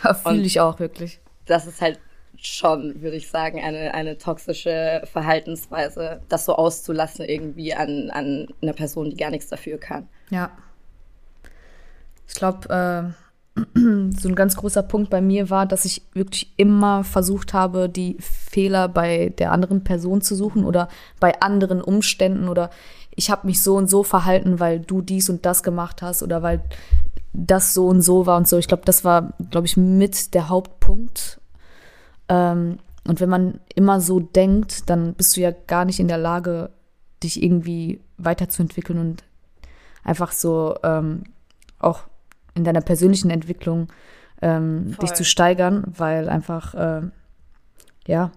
Da 0.02 0.14
fühle 0.14 0.42
ich 0.42 0.60
auch 0.60 0.80
wirklich. 0.80 1.20
Das 1.46 1.64
ist 1.68 1.80
halt 1.80 2.00
schon, 2.46 3.02
würde 3.02 3.16
ich 3.16 3.28
sagen, 3.28 3.60
eine, 3.62 3.94
eine 3.94 4.18
toxische 4.18 5.02
Verhaltensweise, 5.04 6.20
das 6.28 6.44
so 6.44 6.54
auszulassen 6.56 7.24
irgendwie 7.24 7.74
an, 7.74 8.10
an 8.10 8.48
einer 8.62 8.72
Person, 8.72 9.10
die 9.10 9.16
gar 9.16 9.30
nichts 9.30 9.48
dafür 9.48 9.78
kann. 9.78 10.08
Ja. 10.30 10.50
Ich 12.28 12.34
glaube, 12.34 13.14
äh, 13.54 13.60
so 14.18 14.28
ein 14.28 14.34
ganz 14.34 14.56
großer 14.56 14.82
Punkt 14.82 15.10
bei 15.10 15.20
mir 15.20 15.50
war, 15.50 15.66
dass 15.66 15.84
ich 15.84 16.02
wirklich 16.12 16.52
immer 16.56 17.04
versucht 17.04 17.54
habe, 17.54 17.88
die 17.88 18.16
Fehler 18.20 18.88
bei 18.88 19.32
der 19.38 19.52
anderen 19.52 19.84
Person 19.84 20.20
zu 20.20 20.34
suchen 20.34 20.64
oder 20.64 20.88
bei 21.20 21.40
anderen 21.40 21.80
Umständen 21.80 22.48
oder 22.48 22.70
ich 23.14 23.30
habe 23.30 23.46
mich 23.46 23.62
so 23.62 23.76
und 23.76 23.88
so 23.88 24.02
verhalten, 24.02 24.60
weil 24.60 24.80
du 24.80 25.00
dies 25.00 25.30
und 25.30 25.46
das 25.46 25.62
gemacht 25.62 26.02
hast 26.02 26.22
oder 26.22 26.42
weil 26.42 26.62
das 27.32 27.74
so 27.74 27.86
und 27.86 28.02
so 28.02 28.26
war 28.26 28.36
und 28.36 28.46
so. 28.46 28.58
Ich 28.58 28.68
glaube, 28.68 28.84
das 28.84 29.04
war, 29.04 29.32
glaube 29.50 29.66
ich, 29.66 29.76
mit 29.76 30.34
der 30.34 30.48
Hauptpunkt 30.48 31.40
ähm, 32.28 32.78
und 33.06 33.20
wenn 33.20 33.28
man 33.28 33.60
immer 33.74 34.00
so 34.00 34.20
denkt, 34.20 34.90
dann 34.90 35.14
bist 35.14 35.36
du 35.36 35.40
ja 35.40 35.52
gar 35.52 35.84
nicht 35.84 36.00
in 36.00 36.08
der 36.08 36.18
Lage, 36.18 36.70
dich 37.22 37.42
irgendwie 37.42 38.00
weiterzuentwickeln 38.18 38.98
und 38.98 39.24
einfach 40.02 40.32
so 40.32 40.74
ähm, 40.82 41.24
auch 41.78 42.02
in 42.54 42.64
deiner 42.64 42.80
persönlichen 42.80 43.30
Entwicklung 43.30 43.88
ähm, 44.42 44.96
dich 45.00 45.12
zu 45.12 45.24
steigern, 45.24 45.84
weil 45.86 46.28
einfach, 46.28 46.74
äh, 46.74 47.02
ja, 48.06 48.32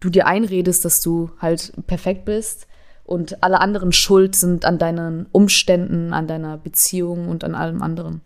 du 0.00 0.10
dir 0.10 0.26
einredest, 0.26 0.84
dass 0.84 1.00
du 1.00 1.30
halt 1.38 1.72
perfekt 1.86 2.24
bist 2.24 2.66
und 3.04 3.42
alle 3.42 3.60
anderen 3.60 3.92
schuld 3.92 4.34
sind 4.34 4.64
an 4.64 4.78
deinen 4.78 5.26
Umständen, 5.32 6.12
an 6.12 6.26
deiner 6.26 6.58
Beziehung 6.58 7.28
und 7.28 7.44
an 7.44 7.54
allem 7.54 7.82
anderen. 7.82 8.20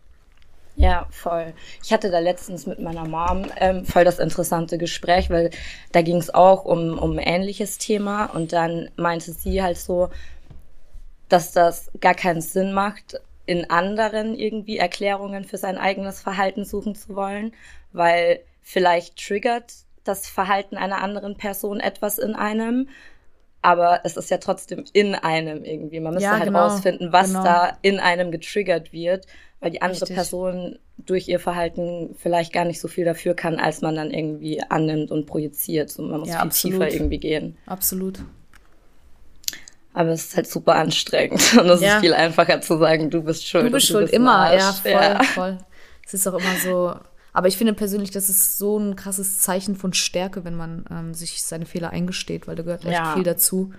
Ja, 0.77 1.07
voll. 1.11 1.55
Ich 1.83 1.93
hatte 1.93 2.11
da 2.11 2.19
letztens 2.19 2.67
mit 2.67 2.79
meiner 2.79 3.09
Mom 3.09 3.47
ähm, 3.57 3.87
voll 3.87 4.05
das 4.05 4.19
interessante 4.19 4.77
Gespräch, 4.77 5.31
weil 5.31 5.51
da 5.93 6.03
ging 6.03 6.17
es 6.17 6.33
auch 6.33 6.67
um, 6.67 6.99
um 6.99 7.13
ein 7.13 7.19
ähnliches 7.19 7.79
Thema 7.79 8.27
und 8.27 8.53
dann 8.53 8.91
meinte 8.97 9.33
sie 9.33 9.63
halt 9.63 9.79
so, 9.79 10.11
dass 11.31 11.53
das 11.53 11.91
gar 12.01 12.15
keinen 12.15 12.43
Sinn 12.43 12.73
macht, 12.75 13.21
in 13.47 13.71
anderen 13.71 14.35
irgendwie 14.35 14.77
Erklärungen 14.77 15.45
für 15.45 15.57
sein 15.57 15.79
eigenes 15.79 16.21
Verhalten 16.21 16.65
suchen 16.65 16.95
zu 16.95 17.17
wollen, 17.17 17.53
weil 17.93 18.41
vielleicht 18.61 19.17
triggert 19.17 19.73
das 20.05 20.29
Verhalten 20.29 20.77
einer 20.77 21.03
anderen 21.03 21.37
Person 21.37 21.81
etwas 21.81 22.19
in 22.19 22.35
einem, 22.35 22.89
aber 23.63 24.01
es 24.05 24.17
ist 24.17 24.31
ja 24.31 24.39
trotzdem 24.39 24.85
in 24.93 25.15
einem 25.15 25.65
irgendwie. 25.65 26.01
Man 26.01 26.15
müsste 26.15 26.29
ja, 26.29 26.37
halt 26.37 26.45
genau, 26.45 26.67
rausfinden, 26.67 27.13
was 27.13 27.29
genau. 27.29 27.45
da 27.45 27.79
in 27.83 27.99
einem 27.99 28.31
getriggert 28.31 28.93
wird 28.93 29.27
weil 29.61 29.71
die 29.71 29.83
andere 29.83 30.03
Richtig. 30.03 30.17
Person 30.17 30.79
durch 30.99 31.29
ihr 31.29 31.41
Verhalten 31.41 32.15
vielleicht 32.19 32.53
gar 32.53 32.65
nicht 32.65 32.81
so 32.81 32.89
viel 32.89 33.05
dafür 33.05 33.35
kann, 33.35 33.57
als 33.57 33.81
man 33.81 33.95
dann 33.95 34.11
irgendwie 34.11 34.63
annimmt 34.63 35.11
und 35.11 35.27
projiziert. 35.27 35.91
So, 35.91 36.03
man 36.03 36.21
muss 36.21 36.29
ja, 36.29 36.37
viel 36.37 36.43
absolut. 36.43 36.81
tiefer 36.81 36.93
irgendwie 36.95 37.19
gehen. 37.19 37.57
Absolut. 37.67 38.21
Aber 39.95 40.11
es 40.11 40.27
ist 40.27 40.37
halt 40.37 40.47
super 40.47 40.75
anstrengend 40.75 41.57
und 41.59 41.69
es 41.71 41.81
ja. 41.81 41.97
ist 41.97 42.01
viel 42.03 42.13
einfacher 42.13 42.61
zu 42.61 42.79
sagen, 42.79 43.09
du 43.09 43.23
bist 43.23 43.49
schuld. 43.49 43.67
Du 43.67 43.71
bist 43.71 43.87
schuld, 43.87 44.07
bist 44.07 44.15
immer, 44.15 44.55
ja, 44.55 44.73
voll, 44.73 44.93
ja. 44.93 45.23
voll. 45.23 45.59
Es 46.05 46.13
ist 46.13 46.27
auch 46.27 46.35
immer 46.35 46.57
so. 46.63 46.95
Aber 47.33 47.49
ich 47.49 47.57
finde 47.57 47.73
persönlich, 47.73 48.11
das 48.11 48.29
ist 48.29 48.59
so 48.59 48.79
ein 48.79 48.97
krasses 48.97 49.41
Zeichen 49.41 49.75
von 49.75 49.93
Stärke, 49.93 50.45
wenn 50.45 50.55
man 50.55 50.85
ähm, 50.91 51.15
sich 51.15 51.43
seine 51.43 51.67
Fehler 51.67 51.91
eingesteht, 51.91 52.47
weil 52.47 52.57
da 52.57 52.63
gehört 52.63 52.85
echt 52.85 52.95
ja. 52.95 53.15
viel 53.15 53.25
dazu 53.25 53.73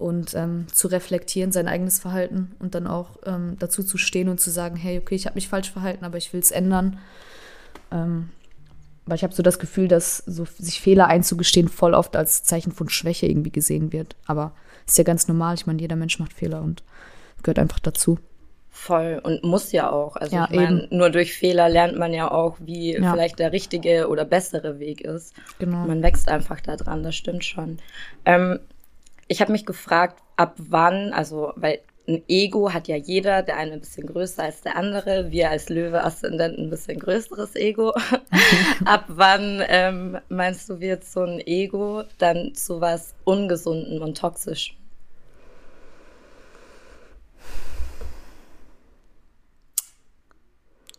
und 0.00 0.34
ähm, 0.34 0.66
zu 0.72 0.88
reflektieren, 0.88 1.52
sein 1.52 1.68
eigenes 1.68 1.98
Verhalten 1.98 2.52
und 2.58 2.74
dann 2.74 2.86
auch 2.86 3.10
ähm, 3.26 3.56
dazu 3.58 3.82
zu 3.84 3.98
stehen 3.98 4.28
und 4.28 4.40
zu 4.40 4.50
sagen, 4.50 4.76
hey, 4.76 4.98
okay, 4.98 5.14
ich 5.14 5.26
habe 5.26 5.34
mich 5.34 5.48
falsch 5.48 5.70
verhalten, 5.70 6.04
aber 6.04 6.16
ich 6.16 6.32
will 6.32 6.40
es 6.40 6.50
ändern. 6.50 6.98
Ähm, 7.92 8.30
weil 9.06 9.16
ich 9.16 9.24
habe 9.24 9.34
so 9.34 9.42
das 9.42 9.58
Gefühl, 9.58 9.88
dass 9.88 10.18
so 10.18 10.46
sich 10.58 10.80
Fehler 10.80 11.08
einzugestehen 11.08 11.68
voll 11.68 11.94
oft 11.94 12.16
als 12.16 12.44
Zeichen 12.44 12.72
von 12.72 12.88
Schwäche 12.88 13.26
irgendwie 13.26 13.50
gesehen 13.50 13.92
wird. 13.92 14.16
Aber 14.26 14.52
ist 14.86 14.98
ja 14.98 15.04
ganz 15.04 15.28
normal. 15.28 15.54
Ich 15.54 15.66
meine, 15.66 15.80
jeder 15.80 15.96
Mensch 15.96 16.18
macht 16.18 16.32
Fehler 16.32 16.62
und 16.62 16.82
gehört 17.42 17.58
einfach 17.58 17.80
dazu. 17.80 18.18
Voll 18.70 19.20
und 19.22 19.42
muss 19.42 19.72
ja 19.72 19.90
auch. 19.90 20.16
Also 20.16 20.36
ja, 20.36 20.48
ich 20.48 20.56
meine, 20.56 20.86
nur 20.90 21.10
durch 21.10 21.34
Fehler 21.34 21.68
lernt 21.68 21.98
man 21.98 22.14
ja 22.14 22.30
auch, 22.30 22.56
wie 22.60 22.94
ja. 22.94 23.12
vielleicht 23.12 23.38
der 23.38 23.52
richtige 23.52 24.08
oder 24.08 24.24
bessere 24.24 24.78
Weg 24.78 25.00
ist. 25.00 25.34
Genau. 25.58 25.86
Man 25.86 26.02
wächst 26.02 26.28
einfach 26.28 26.60
da 26.60 26.76
dran, 26.76 27.02
das 27.02 27.16
stimmt 27.16 27.44
schon. 27.44 27.78
Ähm, 28.24 28.60
ich 29.30 29.40
habe 29.40 29.52
mich 29.52 29.64
gefragt, 29.64 30.20
ab 30.36 30.56
wann, 30.58 31.12
also 31.12 31.52
weil 31.54 31.78
ein 32.08 32.24
Ego 32.26 32.72
hat 32.72 32.88
ja 32.88 32.96
jeder, 32.96 33.44
der 33.44 33.58
eine 33.58 33.74
ein 33.74 33.80
bisschen 33.80 34.08
größer 34.08 34.42
als 34.42 34.62
der 34.62 34.74
andere. 34.74 35.30
Wir 35.30 35.50
als 35.50 35.68
Löwe-Aszendent 35.68 36.58
ein 36.58 36.68
bisschen 36.68 36.98
größeres 36.98 37.54
Ego. 37.54 37.92
ab 38.84 39.04
wann 39.06 39.62
ähm, 39.68 40.18
meinst 40.28 40.68
du, 40.68 40.80
wird 40.80 41.04
so 41.04 41.22
ein 41.22 41.38
Ego 41.46 42.02
dann 42.18 42.56
zu 42.56 42.80
was 42.80 43.14
Ungesunden 43.22 44.02
und 44.02 44.18
toxisch? 44.18 44.76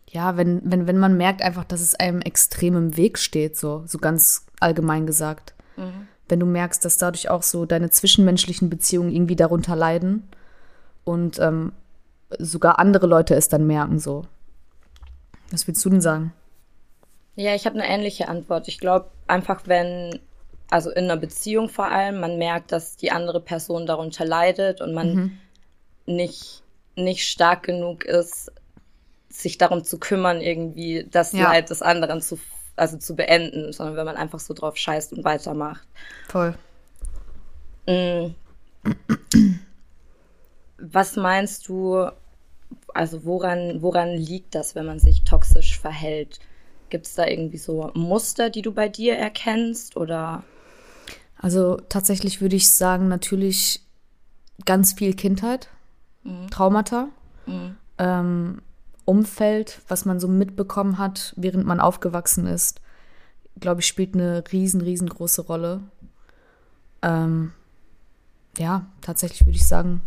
Ja, 0.07 0.37
wenn, 0.37 0.61
wenn, 0.63 0.87
wenn 0.87 0.97
man 0.97 1.17
merkt 1.17 1.41
einfach, 1.41 1.65
dass 1.65 1.81
es 1.81 1.95
einem 1.95 2.21
extrem 2.21 2.77
im 2.77 2.95
Weg 2.95 3.19
steht, 3.19 3.57
so, 3.57 3.83
so 3.87 3.97
ganz 3.97 4.45
allgemein 4.61 5.05
gesagt. 5.05 5.53
Mhm 5.75 6.07
wenn 6.31 6.39
du 6.39 6.45
merkst, 6.45 6.83
dass 6.83 6.97
dadurch 6.97 7.29
auch 7.29 7.43
so 7.43 7.65
deine 7.65 7.89
zwischenmenschlichen 7.89 8.69
Beziehungen 8.69 9.13
irgendwie 9.13 9.35
darunter 9.35 9.75
leiden 9.75 10.27
und 11.03 11.39
ähm, 11.39 11.73
sogar 12.39 12.79
andere 12.79 13.05
Leute 13.05 13.35
es 13.35 13.49
dann 13.49 13.67
merken 13.67 13.99
so. 13.99 14.23
Was 15.51 15.67
willst 15.67 15.83
du 15.83 15.89
denn 15.89 16.01
sagen? 16.01 16.33
Ja, 17.35 17.53
ich 17.53 17.65
habe 17.65 17.75
eine 17.79 17.87
ähnliche 17.87 18.27
Antwort. 18.27 18.67
Ich 18.67 18.79
glaube 18.79 19.11
einfach, 19.27 19.63
wenn, 19.65 20.19
also 20.69 20.89
in 20.89 21.05
einer 21.05 21.17
Beziehung 21.17 21.69
vor 21.69 21.87
allem, 21.87 22.19
man 22.19 22.37
merkt, 22.37 22.71
dass 22.71 22.95
die 22.95 23.11
andere 23.11 23.41
Person 23.41 23.85
darunter 23.85 24.25
leidet 24.25 24.81
und 24.81 24.93
man 24.93 25.13
mhm. 25.13 25.37
nicht, 26.05 26.63
nicht 26.95 27.27
stark 27.27 27.63
genug 27.63 28.05
ist, 28.05 28.51
sich 29.29 29.57
darum 29.57 29.83
zu 29.83 29.97
kümmern, 29.97 30.41
irgendwie 30.41 31.07
das 31.09 31.31
Ja. 31.33 31.51
Leid 31.51 31.69
des 31.69 31.81
anderen 31.81 32.21
zu, 32.21 32.37
also 32.75 32.97
zu 32.97 33.15
beenden, 33.15 33.73
sondern 33.73 33.95
wenn 33.95 34.05
man 34.05 34.15
einfach 34.15 34.39
so 34.39 34.53
drauf 34.53 34.77
scheißt 34.77 35.13
und 35.13 35.23
weitermacht. 35.23 35.87
Voll. 36.27 36.55
Mm. 37.87 38.35
Was 40.77 41.15
meinst 41.15 41.67
du, 41.67 42.07
also 42.93 43.25
woran, 43.25 43.81
woran 43.81 44.09
liegt 44.09 44.55
das, 44.55 44.75
wenn 44.75 44.85
man 44.85 44.99
sich 44.99 45.23
toxisch 45.23 45.79
verhält? 45.79 46.39
Gibt 46.89 47.05
es 47.05 47.15
da 47.15 47.25
irgendwie 47.25 47.57
so 47.57 47.91
Muster, 47.93 48.49
die 48.49 48.61
du 48.61 48.73
bei 48.73 48.89
dir 48.89 49.15
erkennst 49.15 49.95
oder? 49.95 50.43
Also 51.37 51.77
tatsächlich 51.89 52.41
würde 52.41 52.55
ich 52.55 52.71
sagen, 52.71 53.07
natürlich 53.07 53.81
ganz 54.65 54.93
viel 54.93 55.15
Kindheit, 55.15 55.69
Traumata, 56.51 57.07
ähm, 57.97 58.61
Umfeld, 59.05 59.81
was 59.87 60.05
man 60.05 60.19
so 60.19 60.27
mitbekommen 60.27 60.97
hat, 60.97 61.33
während 61.37 61.65
man 61.65 61.79
aufgewachsen 61.79 62.47
ist, 62.47 62.81
glaube 63.59 63.81
ich, 63.81 63.87
spielt 63.87 64.13
eine 64.13 64.43
riesen, 64.51 64.81
riesengroße 64.81 65.41
Rolle. 65.43 65.81
Ähm, 67.01 67.51
ja, 68.57 68.85
tatsächlich 69.01 69.45
würde 69.45 69.57
ich 69.57 69.67
sagen, 69.67 70.01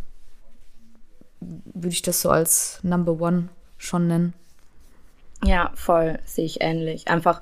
würde 1.40 1.88
ich 1.88 2.02
das 2.02 2.20
so 2.20 2.30
als 2.30 2.80
Number 2.82 3.20
One 3.20 3.48
schon 3.76 4.06
nennen. 4.06 4.34
Ja, 5.44 5.72
voll, 5.74 6.18
sehe 6.24 6.44
ich 6.46 6.62
ähnlich. 6.62 7.08
Einfach, 7.08 7.40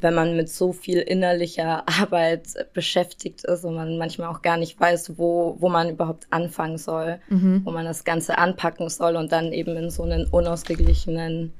wenn 0.00 0.14
man 0.14 0.36
mit 0.36 0.48
so 0.48 0.72
viel 0.72 0.98
innerlicher 0.98 1.84
Arbeit 2.00 2.48
beschäftigt 2.72 3.44
ist 3.44 3.64
und 3.64 3.74
man 3.74 3.98
manchmal 3.98 4.28
auch 4.28 4.42
gar 4.42 4.56
nicht 4.56 4.78
weiß, 4.78 5.18
wo, 5.18 5.56
wo 5.58 5.68
man 5.68 5.90
überhaupt 5.90 6.26
anfangen 6.30 6.78
soll, 6.78 7.18
wo 7.64 7.70
man 7.70 7.84
das 7.84 8.04
Ganze 8.04 8.38
anpacken 8.38 8.88
soll 8.88 9.16
und 9.16 9.32
dann 9.32 9.52
eben 9.52 9.76
in 9.76 9.90
so 9.90 10.02
einen 10.02 10.26
unausgeglichenen 10.26 11.52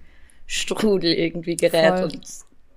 Strudel 0.47 1.13
irgendwie 1.13 1.57
gerät 1.57 1.95
Voll. 1.95 2.05
und 2.05 2.21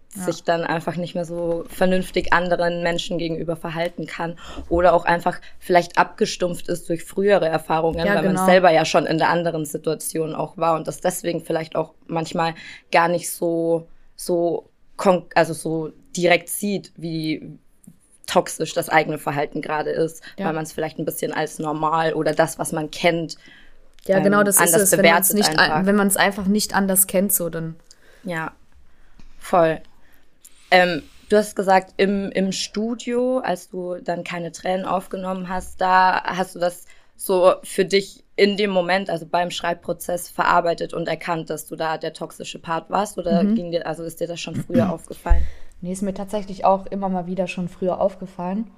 sich 0.09 0.43
dann 0.43 0.63
einfach 0.63 0.95
nicht 0.95 1.13
mehr 1.13 1.25
so 1.25 1.65
vernünftig 1.67 2.33
anderen 2.33 2.81
Menschen 2.81 3.17
gegenüber 3.19 3.55
verhalten 3.55 4.07
kann 4.07 4.35
oder 4.67 4.93
auch 4.93 5.05
einfach 5.05 5.39
vielleicht 5.59 5.97
abgestumpft 5.97 6.69
ist 6.69 6.89
durch 6.89 7.03
frühere 7.03 7.47
Erfahrungen, 7.47 7.99
Ja, 7.99 8.15
weil 8.15 8.23
man 8.23 8.33
genau. 8.35 8.45
selber 8.45 8.71
ja 8.71 8.83
schon 8.85 9.05
in 9.05 9.19
der 9.19 9.29
anderen 9.29 9.65
Situation 9.65 10.33
auch 10.33 10.57
war 10.57 10.75
und 10.75 10.87
das 10.87 11.01
deswegen 11.01 11.41
vielleicht 11.41 11.75
auch 11.75 11.93
manchmal 12.07 12.55
gar 12.91 13.09
nicht 13.09 13.29
so 13.29 13.87
so 14.15 14.69
also 15.35 15.53
so 15.53 15.91
direkt 16.15 16.49
sieht, 16.49 16.91
wie 16.97 17.57
toxisch 18.25 18.73
das 18.73 18.89
eigene 18.89 19.17
Verhalten 19.17 19.61
gerade 19.61 19.91
ist, 19.91 20.21
Ja. 20.37 20.45
weil 20.47 20.53
man 20.53 20.63
es 20.63 20.73
vielleicht 20.73 20.99
ein 20.99 21.05
bisschen 21.05 21.31
als 21.31 21.59
normal 21.59 22.13
oder 22.13 22.33
das, 22.33 22.59
was 22.59 22.71
man 22.71 22.91
kennt, 22.91 23.37
Ja, 24.05 24.17
ähm, 24.17 24.23
genau, 24.23 24.43
das 24.43 24.55
ist 24.55 24.61
anders 24.61 24.81
es. 24.91 24.97
Wenn 24.97 25.05
man 25.05 25.21
es 25.21 25.33
nicht, 25.33 25.59
einfach. 25.59 25.85
wenn 25.85 25.95
man 25.95 26.07
es 26.07 26.17
einfach 26.17 26.45
nicht 26.45 26.73
anders 26.75 27.07
kennt, 27.07 27.33
so 27.33 27.49
dann. 27.49 27.75
Ja, 28.23 28.51
voll. 29.39 29.79
Ähm, 30.71 31.03
du 31.29 31.37
hast 31.37 31.55
gesagt, 31.55 31.93
im, 31.97 32.31
im 32.31 32.51
Studio, 32.51 33.39
als 33.39 33.69
du 33.69 33.95
dann 33.95 34.23
keine 34.23 34.51
Tränen 34.51 34.85
aufgenommen 34.85 35.47
hast, 35.49 35.79
da 35.79 36.21
hast 36.23 36.55
du 36.55 36.59
das 36.59 36.85
so 37.15 37.55
für 37.63 37.85
dich 37.85 38.23
in 38.37 38.55
dem 38.55 38.69
Moment, 38.69 39.09
also 39.09 39.25
beim 39.25 39.51
Schreibprozess, 39.51 40.29
verarbeitet 40.29 40.93
und 40.93 41.07
erkannt, 41.07 41.49
dass 41.49 41.65
du 41.65 41.75
da 41.75 41.97
der 41.97 42.13
toxische 42.13 42.59
Part 42.59 42.89
warst? 42.89 43.17
Oder 43.17 43.43
ging 43.43 43.71
dir, 43.71 43.85
also 43.85 44.03
ist 44.03 44.21
dir 44.21 44.27
das 44.27 44.39
schon 44.39 44.55
früher 44.55 44.91
aufgefallen? 44.93 45.43
Nee, 45.81 45.91
ist 45.91 46.03
mir 46.03 46.13
tatsächlich 46.13 46.63
auch 46.63 46.85
immer 46.85 47.09
mal 47.09 47.25
wieder 47.25 47.47
schon 47.47 47.67
früher 47.67 47.99
aufgefallen. 47.99 48.71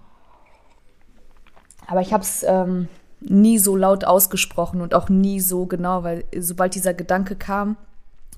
Aber 1.87 2.01
ich 2.01 2.13
habe 2.13 2.23
es 2.23 2.43
ähm, 2.43 2.87
nie 3.19 3.57
so 3.57 3.75
laut 3.75 4.05
ausgesprochen 4.05 4.81
und 4.81 4.93
auch 4.93 5.09
nie 5.09 5.39
so 5.39 5.65
genau, 5.65 6.03
weil 6.03 6.23
sobald 6.37 6.75
dieser 6.75 6.93
Gedanke 6.93 7.35
kam, 7.35 7.77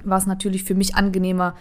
war 0.04 0.18
es 0.18 0.26
natürlich 0.26 0.64
für 0.64 0.76
mich 0.76 0.96
angenehmer, 0.96 1.56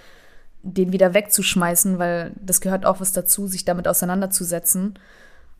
den 0.62 0.92
wieder 0.92 1.14
wegzuschmeißen, 1.14 1.98
weil 1.98 2.32
das 2.40 2.60
gehört 2.60 2.86
auch 2.86 3.00
was 3.00 3.12
dazu, 3.12 3.46
sich 3.46 3.64
damit 3.64 3.88
auseinanderzusetzen. 3.88 4.98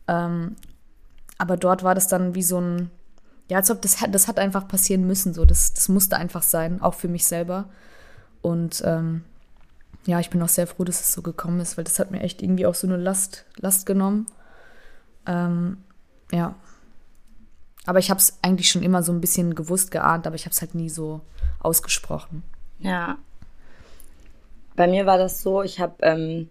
Ähm, 0.07 0.55
aber 1.37 1.57
dort 1.57 1.83
war 1.83 1.95
das 1.95 2.07
dann 2.07 2.35
wie 2.35 2.43
so 2.43 2.59
ein, 2.59 2.91
ja, 3.51 3.57
als 3.57 3.69
ob 3.69 3.81
das, 3.81 3.99
hat- 3.99 4.15
das 4.15 4.29
hat 4.29 4.39
einfach 4.39 4.65
passieren 4.69 5.05
müssen, 5.05 5.33
so. 5.33 5.43
Das, 5.43 5.73
das 5.73 5.89
musste 5.89 6.15
einfach 6.15 6.41
sein, 6.41 6.81
auch 6.81 6.93
für 6.93 7.09
mich 7.09 7.25
selber. 7.25 7.67
Und 8.41 8.81
ähm, 8.85 9.25
ja, 10.05 10.21
ich 10.21 10.29
bin 10.29 10.41
auch 10.41 10.47
sehr 10.47 10.67
froh, 10.67 10.85
dass 10.85 11.01
es 11.01 11.11
so 11.11 11.21
gekommen 11.21 11.59
ist, 11.59 11.75
weil 11.75 11.83
das 11.83 11.99
hat 11.99 12.11
mir 12.11 12.21
echt 12.21 12.41
irgendwie 12.41 12.65
auch 12.65 12.75
so 12.75 12.87
eine 12.87 12.95
Last, 12.95 13.43
Last 13.57 13.85
genommen. 13.85 14.25
Ähm, 15.25 15.79
ja. 16.31 16.55
Aber 17.85 17.99
ich 17.99 18.09
habe 18.09 18.19
es 18.21 18.37
eigentlich 18.41 18.71
schon 18.71 18.83
immer 18.83 19.03
so 19.03 19.11
ein 19.11 19.19
bisschen 19.19 19.53
gewusst, 19.53 19.91
geahnt, 19.91 20.25
aber 20.27 20.37
ich 20.37 20.45
habe 20.45 20.53
es 20.53 20.61
halt 20.61 20.73
nie 20.73 20.89
so 20.89 21.19
ausgesprochen. 21.59 22.43
Ja. 22.79 23.17
Bei 24.77 24.87
mir 24.87 25.05
war 25.05 25.17
das 25.17 25.41
so, 25.41 25.61
ich 25.61 25.81
habe 25.81 25.95
ähm, 26.03 26.49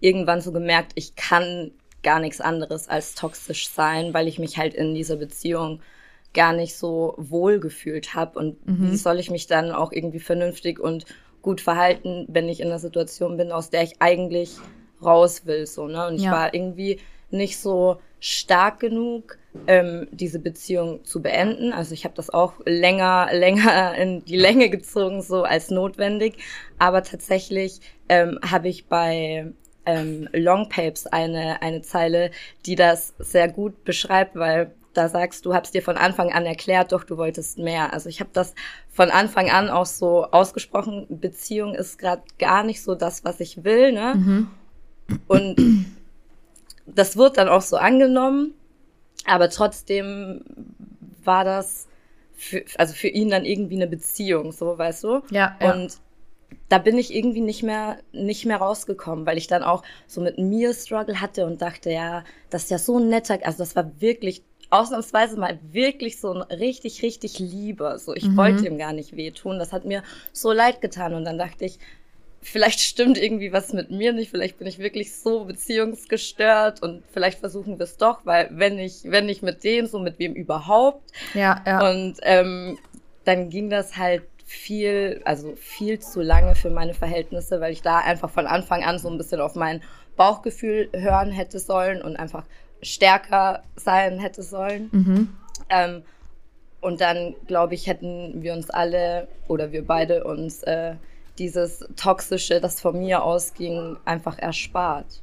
irgendwann 0.00 0.40
so 0.40 0.50
gemerkt, 0.50 0.92
ich 0.94 1.14
kann 1.14 1.72
gar 2.02 2.20
nichts 2.20 2.40
anderes 2.40 2.88
als 2.88 3.14
toxisch 3.14 3.68
sein, 3.68 4.14
weil 4.14 4.28
ich 4.28 4.38
mich 4.38 4.58
halt 4.58 4.74
in 4.74 4.94
dieser 4.94 5.16
Beziehung 5.16 5.80
gar 6.32 6.52
nicht 6.52 6.76
so 6.76 7.14
wohl 7.16 7.58
gefühlt 7.60 8.14
habe. 8.14 8.38
Und 8.38 8.56
wie 8.90 8.96
soll 8.96 9.18
ich 9.18 9.30
mich 9.30 9.46
dann 9.46 9.72
auch 9.72 9.92
irgendwie 9.92 10.20
vernünftig 10.20 10.78
und 10.78 11.04
gut 11.42 11.60
verhalten, 11.60 12.26
wenn 12.28 12.48
ich 12.48 12.60
in 12.60 12.68
einer 12.68 12.78
Situation 12.78 13.36
bin, 13.36 13.50
aus 13.52 13.70
der 13.70 13.82
ich 13.82 13.94
eigentlich 14.00 14.56
raus 15.02 15.46
will, 15.46 15.66
so, 15.66 15.86
ne? 15.86 16.06
Und 16.06 16.16
ich 16.16 16.24
Ja. 16.24 16.32
war 16.32 16.54
irgendwie 16.54 17.00
nicht 17.30 17.58
so 17.58 18.00
stark 18.20 18.80
genug, 18.80 19.38
ähm, 19.66 20.08
diese 20.10 20.38
Beziehung 20.40 21.04
zu 21.04 21.22
beenden. 21.22 21.72
Also 21.72 21.94
ich 21.94 22.04
habe 22.04 22.14
das 22.14 22.30
auch 22.30 22.54
länger, 22.66 23.28
länger 23.32 23.94
in 23.96 24.24
die 24.24 24.36
Länge 24.36 24.68
gezogen, 24.68 25.22
so 25.22 25.44
als 25.44 25.70
notwendig. 25.70 26.36
Aber 26.78 27.02
tatsächlich 27.02 27.80
ähm, 28.08 28.38
habe 28.44 28.68
ich 28.68 28.86
bei 28.88 29.52
ähm, 29.86 30.28
Long 30.32 30.68
Papes 30.68 31.06
eine, 31.06 31.62
eine 31.62 31.82
Zeile, 31.82 32.30
die 32.66 32.74
das 32.74 33.14
sehr 33.18 33.48
gut 33.48 33.84
beschreibt, 33.84 34.36
weil 34.36 34.72
da 34.92 35.08
sagst 35.08 35.46
du, 35.46 35.54
hab's 35.54 35.70
dir 35.70 35.82
von 35.82 35.96
Anfang 35.96 36.32
an 36.32 36.46
erklärt, 36.46 36.92
doch 36.92 37.04
du 37.04 37.16
wolltest 37.16 37.58
mehr. 37.58 37.92
Also 37.92 38.08
ich 38.08 38.20
habe 38.20 38.30
das 38.32 38.54
von 38.90 39.10
Anfang 39.10 39.50
an 39.50 39.68
auch 39.68 39.86
so 39.86 40.24
ausgesprochen, 40.26 41.06
Beziehung 41.08 41.74
ist 41.74 41.98
gerade 41.98 42.22
gar 42.38 42.64
nicht 42.64 42.82
so 42.82 42.94
das, 42.94 43.24
was 43.24 43.40
ich 43.40 43.62
will, 43.64 43.92
ne? 43.92 44.48
Und 45.28 45.86
das 46.86 47.16
wird 47.16 47.38
dann 47.38 47.48
auch 47.48 47.62
so 47.62 47.76
angenommen, 47.76 48.54
aber 49.26 49.48
trotzdem 49.50 50.42
war 51.24 51.44
das 51.44 51.86
für, 52.34 52.64
also 52.78 52.94
für 52.94 53.08
ihn 53.08 53.30
dann 53.30 53.44
irgendwie 53.44 53.76
eine 53.76 53.86
Beziehung, 53.86 54.52
so 54.52 54.76
weißt 54.76 55.04
du? 55.04 55.22
Ja, 55.30 55.56
ja. 55.60 55.72
Und 55.72 55.98
da 56.68 56.78
bin 56.78 56.98
ich 56.98 57.14
irgendwie 57.14 57.40
nicht 57.40 57.62
mehr, 57.62 57.98
nicht 58.12 58.46
mehr 58.46 58.58
rausgekommen, 58.58 59.26
weil 59.26 59.38
ich 59.38 59.46
dann 59.46 59.62
auch 59.62 59.82
so 60.06 60.20
mit 60.20 60.38
mir 60.38 60.72
Struggle 60.74 61.20
hatte 61.20 61.46
und 61.46 61.62
dachte, 61.62 61.90
ja, 61.90 62.24
das 62.48 62.64
ist 62.64 62.70
ja 62.70 62.78
so 62.78 62.98
ein 62.98 63.08
netter, 63.08 63.38
also 63.42 63.58
das 63.58 63.74
war 63.76 63.90
wirklich 64.00 64.42
ausnahmsweise 64.70 65.36
mal 65.36 65.58
wirklich 65.72 66.20
so 66.20 66.32
ein 66.32 66.42
richtig, 66.42 67.02
richtig 67.02 67.38
Lieber. 67.40 67.98
So, 67.98 68.14
ich 68.14 68.36
wollte 68.36 68.66
ihm 68.66 68.78
gar 68.78 68.92
nicht 68.92 69.16
wehtun. 69.16 69.58
Das 69.58 69.72
hat 69.72 69.84
mir 69.84 70.04
so 70.32 70.52
leid 70.52 70.80
getan. 70.80 71.14
Und 71.14 71.24
dann 71.24 71.38
dachte 71.38 71.64
ich, 71.64 71.80
vielleicht 72.40 72.80
stimmt 72.80 73.18
irgendwie 73.18 73.52
was 73.52 73.72
mit 73.72 73.90
mir 73.90 74.12
nicht, 74.12 74.30
vielleicht 74.30 74.58
bin 74.58 74.66
ich 74.66 74.78
wirklich 74.78 75.14
so 75.14 75.44
beziehungsgestört 75.44 76.82
und 76.82 77.02
vielleicht 77.12 77.38
versuchen 77.40 77.78
wir 77.78 77.84
es 77.84 77.96
doch, 77.96 78.24
weil 78.24 78.48
wenn 78.52 78.78
ich, 78.78 79.02
wenn 79.04 79.28
ich 79.28 79.42
mit 79.42 79.62
dem, 79.64 79.86
so 79.86 79.98
mit 79.98 80.18
wem 80.18 80.34
überhaupt, 80.34 81.10
Ja, 81.34 81.62
ja. 81.66 81.90
und 81.90 82.16
ähm, 82.22 82.78
dann 83.24 83.50
ging 83.50 83.68
das 83.68 83.96
halt 83.96 84.22
viel, 84.50 85.20
also 85.24 85.54
viel 85.54 86.00
zu 86.00 86.20
lange 86.20 86.56
für 86.56 86.70
meine 86.70 86.92
Verhältnisse, 86.92 87.60
weil 87.60 87.72
ich 87.72 87.82
da 87.82 87.98
einfach 87.98 88.30
von 88.30 88.48
Anfang 88.48 88.82
an 88.82 88.98
so 88.98 89.08
ein 89.08 89.16
bisschen 89.16 89.40
auf 89.40 89.54
mein 89.54 89.80
Bauchgefühl 90.16 90.88
hören 90.92 91.30
hätte 91.30 91.60
sollen 91.60 92.02
und 92.02 92.16
einfach 92.16 92.44
stärker 92.82 93.62
sein 93.76 94.18
hätte 94.18 94.42
sollen. 94.42 94.90
Ähm, 95.68 96.02
und 96.80 97.00
dann, 97.00 97.36
glaube 97.46 97.74
ich, 97.74 97.86
hätten 97.86 98.42
wir 98.42 98.52
uns 98.52 98.70
alle 98.70 99.28
oder 99.46 99.70
wir 99.70 99.86
beide 99.86 100.24
uns 100.24 100.64
äh, 100.64 100.94
dieses 101.38 101.86
Toxische, 101.94 102.60
das 102.60 102.80
von 102.80 102.98
mir 102.98 103.22
ausging, 103.22 103.98
einfach 104.04 104.36
erspart. 104.36 105.22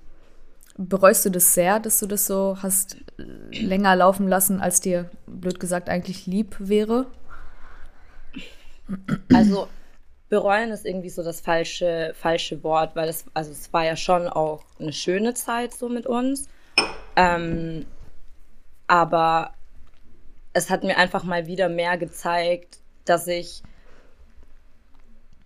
Bereust 0.78 1.26
du 1.26 1.32
das 1.32 1.54
sehr, 1.54 1.82
dass 1.82 2.00
du 2.00 2.06
das 2.08 2.28
so 2.28 2.58
hast 2.62 2.96
äh, 3.18 3.60
länger 3.60 3.94
laufen 3.98 4.30
lassen, 4.30 4.62
als 4.62 4.80
dir, 4.80 5.10
blöd 5.26 5.60
gesagt, 5.60 5.90
eigentlich 5.90 6.28
lieb 6.28 6.56
wäre? 6.60 7.08
Also 9.34 9.68
bereuen 10.30 10.72
ist 10.72 10.86
irgendwie 10.86 11.10
so 11.10 11.24
das 11.24 11.42
falsche, 11.42 12.14
falsche 12.16 12.64
Wort, 12.64 12.96
weil 12.96 13.10
es, 13.10 13.26
also 13.34 13.52
es 13.52 13.72
war 13.74 13.86
ja 13.86 13.96
schon 13.96 14.28
auch 14.28 14.64
eine 14.80 14.94
schöne 14.94 15.34
Zeit 15.34 15.74
so 15.74 15.90
mit 15.90 16.06
uns. 16.06 16.48
Ähm, 17.16 17.86
aber 18.88 19.54
es 20.54 20.70
hat 20.70 20.84
mir 20.84 20.98
einfach 20.98 21.24
mal 21.24 21.48
wieder 21.48 21.70
mehr 21.70 21.98
gezeigt, 21.98 22.80
dass 23.06 23.28
ich 23.28 23.64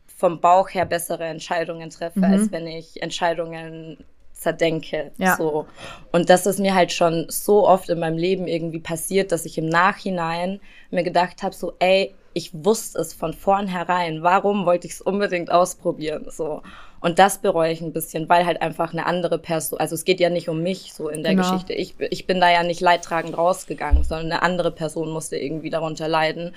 vom 0.08 0.39
Bauch 0.39 0.69
her 0.69 0.86
bessere 0.86 1.25
Entscheidungen 1.25 1.89
treffe, 1.89 2.23
als 2.23 2.51
wenn 2.51 2.67
ich 2.67 3.01
Entscheidungen 3.01 3.97
zerdenke. 4.34 5.12
Ja. 5.17 5.36
So. 5.36 5.65
Und 6.12 6.30
das 6.30 6.45
ist 6.45 6.60
mir 6.60 6.75
halt 6.75 6.91
schon 6.91 7.25
so 7.30 7.67
oft 7.67 7.89
in 7.89 7.99
meinem 7.99 8.17
Leben 8.17 8.47
irgendwie 8.47 8.80
passiert, 8.80 9.32
dass 9.32 9.45
ich 9.45 9.58
im 9.58 9.67
Nachhinein 9.67 10.60
mir 10.91 11.04
gedacht 11.04 11.43
habe, 11.43 11.56
so, 11.56 11.73
ey, 11.80 12.13
ich 12.33 12.51
wusste 12.53 12.99
es 12.99 13.13
von 13.13 13.33
vornherein. 13.33 14.23
Warum 14.23 14.65
wollte 14.65 14.87
ich 14.87 14.93
es 14.93 15.01
unbedingt 15.01 15.51
ausprobieren? 15.51 16.27
So. 16.29 16.61
Und 16.99 17.19
das 17.19 17.39
bereue 17.39 17.71
ich 17.71 17.81
ein 17.81 17.93
bisschen, 17.93 18.29
weil 18.29 18.45
halt 18.45 18.61
einfach 18.61 18.93
eine 18.93 19.05
andere 19.05 19.39
Person, 19.39 19.79
also 19.79 19.95
es 19.95 20.05
geht 20.05 20.19
ja 20.19 20.29
nicht 20.29 20.49
um 20.49 20.61
mich 20.61 20.93
so 20.93 21.09
in 21.09 21.23
der 21.23 21.33
genau. 21.33 21.49
Geschichte. 21.49 21.73
Ich, 21.73 21.95
ich 21.99 22.27
bin 22.27 22.39
da 22.39 22.51
ja 22.51 22.63
nicht 22.63 22.79
leidtragend 22.79 23.37
rausgegangen, 23.37 24.03
sondern 24.03 24.31
eine 24.31 24.43
andere 24.43 24.71
Person 24.71 25.09
musste 25.09 25.37
irgendwie 25.37 25.71
darunter 25.71 26.07
leiden. 26.07 26.53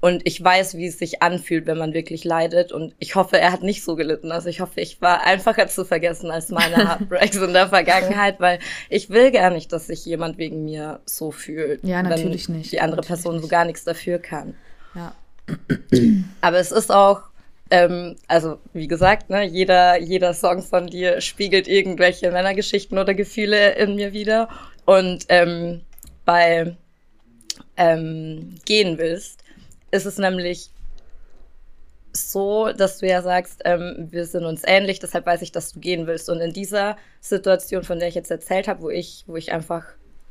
Und 0.00 0.20
ich 0.26 0.42
weiß, 0.44 0.76
wie 0.76 0.86
es 0.86 0.98
sich 0.98 1.22
anfühlt, 1.22 1.66
wenn 1.66 1.78
man 1.78 1.94
wirklich 1.94 2.24
leidet. 2.24 2.72
Und 2.72 2.94
ich 2.98 3.14
hoffe, 3.14 3.40
er 3.40 3.50
hat 3.50 3.62
nicht 3.62 3.82
so 3.82 3.96
gelitten. 3.96 4.32
Also 4.32 4.50
ich 4.50 4.60
hoffe, 4.60 4.80
ich 4.80 5.00
war 5.00 5.24
einfacher 5.24 5.66
zu 5.66 5.86
vergessen 5.86 6.30
als 6.30 6.50
meine 6.50 6.76
Heartbreaks 6.88 7.36
in 7.36 7.54
der 7.54 7.68
Vergangenheit, 7.68 8.38
weil 8.38 8.58
ich 8.90 9.08
will 9.08 9.32
gar 9.32 9.48
nicht, 9.50 9.72
dass 9.72 9.86
sich 9.86 10.04
jemand 10.04 10.36
wegen 10.36 10.62
mir 10.64 11.00
so 11.06 11.30
fühlt. 11.30 11.82
Ja, 11.84 12.02
natürlich 12.02 12.50
nicht. 12.50 12.70
Die 12.70 12.80
andere 12.80 12.98
natürlich 12.98 13.08
Person 13.08 13.40
so 13.40 13.48
gar 13.48 13.64
nichts 13.64 13.84
dafür 13.84 14.18
kann. 14.18 14.54
Aber 16.40 16.58
es 16.58 16.72
ist 16.72 16.90
auch, 16.90 17.22
ähm, 17.70 18.16
also 18.28 18.58
wie 18.72 18.88
gesagt, 18.88 19.30
ne, 19.30 19.44
jeder, 19.44 19.98
jeder 19.98 20.34
Song 20.34 20.62
von 20.62 20.86
dir 20.86 21.20
spiegelt 21.20 21.68
irgendwelche 21.68 22.30
Männergeschichten 22.30 22.98
oder 22.98 23.14
Gefühle 23.14 23.74
in 23.74 23.96
mir 23.96 24.12
wieder. 24.12 24.48
Und 24.84 25.26
ähm, 25.28 25.80
bei 26.24 26.76
ähm, 27.76 28.56
Gehen 28.64 28.98
willst, 28.98 29.40
ist 29.90 30.06
es 30.06 30.18
nämlich 30.18 30.70
so, 32.12 32.72
dass 32.72 32.98
du 32.98 33.08
ja 33.08 33.22
sagst, 33.22 33.62
ähm, 33.64 34.08
wir 34.10 34.24
sind 34.26 34.44
uns 34.44 34.62
ähnlich, 34.64 35.00
deshalb 35.00 35.26
weiß 35.26 35.42
ich, 35.42 35.52
dass 35.52 35.72
du 35.72 35.80
gehen 35.80 36.06
willst. 36.06 36.28
Und 36.30 36.40
in 36.40 36.52
dieser 36.52 36.96
Situation, 37.20 37.82
von 37.82 37.98
der 37.98 38.08
ich 38.08 38.14
jetzt 38.14 38.30
erzählt 38.30 38.68
habe, 38.68 38.82
wo 38.82 38.90
ich, 38.90 39.24
wo 39.26 39.36
ich 39.36 39.52
einfach 39.52 39.84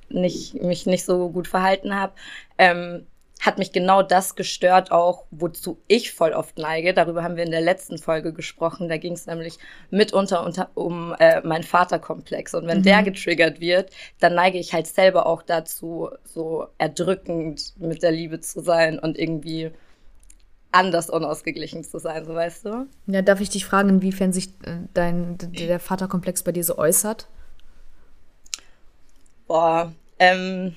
nicht, 0.10 0.62
mich 0.62 0.86
nicht 0.86 1.04
so 1.04 1.30
gut 1.30 1.47
verhalten 1.47 1.95
habe, 1.95 2.13
ähm, 2.58 3.06
hat 3.43 3.58
mich 3.58 3.73
genau 3.73 4.01
das 4.01 4.36
gestört, 4.36 4.91
auch 4.91 5.25
wozu 5.29 5.77
ich 5.88 6.13
voll 6.13 6.32
oft 6.32 6.58
neige. 6.58 6.93
Darüber 6.93 7.23
haben 7.23 7.36
wir 7.36 7.43
in 7.43 7.51
der 7.51 7.60
letzten 7.60 7.97
Folge 7.97 8.32
gesprochen. 8.32 8.88
Da 8.88 8.95
ging 8.95 9.13
es 9.13 9.25
nämlich 9.25 9.60
mitunter 9.89 10.45
unter, 10.45 10.69
um 10.75 11.13
äh, 11.19 11.41
meinen 11.41 11.63
Vaterkomplex. 11.63 12.53
Und 12.53 12.67
wenn 12.67 12.79
mhm. 12.79 12.84
der 12.84 13.03
getriggert 13.03 13.60
wird, 13.60 13.91
dann 14.21 14.36
neige 14.36 14.58
ich 14.58 14.73
halt 14.73 14.88
selber 14.88 15.25
auch 15.25 15.43
dazu, 15.43 16.10
so 16.23 16.67
erdrückend 16.77 17.73
mit 17.77 18.01
der 18.01 18.12
Liebe 18.12 18.39
zu 18.39 18.62
sein 18.62 18.97
und 18.97 19.19
irgendwie 19.19 19.71
anders 20.71 21.10
unausgeglichen 21.10 21.84
zu 21.84 21.99
sein, 21.99 22.25
so 22.25 22.34
weißt 22.34 22.65
du? 22.65 22.88
Ja, 23.08 23.21
darf 23.21 23.41
ich 23.41 23.49
dich 23.49 23.65
fragen, 23.65 23.89
inwiefern 23.89 24.32
sich 24.32 24.47
äh, 24.63 24.77
dein, 24.93 25.38
der 25.38 25.82
Vaterkomplex 25.82 26.43
bei 26.43 26.53
dir 26.53 26.63
so 26.63 26.77
äußert? 26.77 27.27
Boah, 29.47 29.91
ähm, 30.17 30.75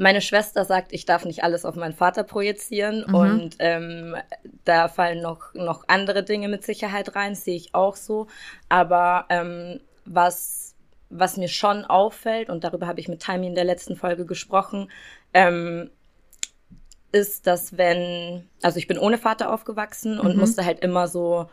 meine 0.00 0.22
Schwester 0.22 0.64
sagt, 0.64 0.94
ich 0.94 1.04
darf 1.04 1.26
nicht 1.26 1.44
alles 1.44 1.66
auf 1.66 1.76
meinen 1.76 1.92
Vater 1.92 2.24
projizieren 2.24 3.04
mhm. 3.06 3.14
und 3.14 3.56
ähm, 3.58 4.16
da 4.64 4.88
fallen 4.88 5.20
noch, 5.20 5.52
noch 5.52 5.84
andere 5.88 6.24
Dinge 6.24 6.48
mit 6.48 6.64
Sicherheit 6.64 7.14
rein, 7.14 7.34
sehe 7.34 7.54
ich 7.54 7.74
auch 7.74 7.96
so. 7.96 8.26
Aber 8.70 9.26
ähm, 9.28 9.80
was, 10.06 10.74
was 11.10 11.36
mir 11.36 11.48
schon 11.48 11.84
auffällt, 11.84 12.48
und 12.48 12.64
darüber 12.64 12.86
habe 12.86 12.98
ich 12.98 13.08
mit 13.08 13.20
Taimi 13.20 13.46
in 13.46 13.54
der 13.54 13.64
letzten 13.64 13.94
Folge 13.94 14.24
gesprochen, 14.24 14.90
ähm, 15.34 15.90
ist, 17.12 17.46
dass 17.46 17.76
wenn, 17.76 18.48
also 18.62 18.78
ich 18.78 18.86
bin 18.86 18.98
ohne 18.98 19.18
Vater 19.18 19.52
aufgewachsen 19.52 20.18
und 20.18 20.32
mhm. 20.32 20.40
musste 20.40 20.64
halt 20.64 20.80
immer 20.80 21.08
so, 21.08 21.50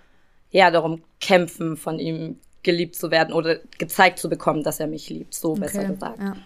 ja, 0.51 0.71
darum 0.71 1.03
kämpfen, 1.19 1.75
von 1.75 1.99
ihm 1.99 2.39
geliebt 2.63 2.95
zu 2.95 3.11
werden 3.11 3.33
oder 3.33 3.57
gezeigt 3.77 4.19
zu 4.19 4.29
bekommen, 4.29 4.63
dass 4.63 4.79
er 4.79 4.87
mich 4.87 5.09
liebt, 5.09 5.33
so 5.33 5.51
okay. 5.51 5.59
besser 5.59 5.83
gesagt. 5.83 6.19
Ja. 6.21 6.37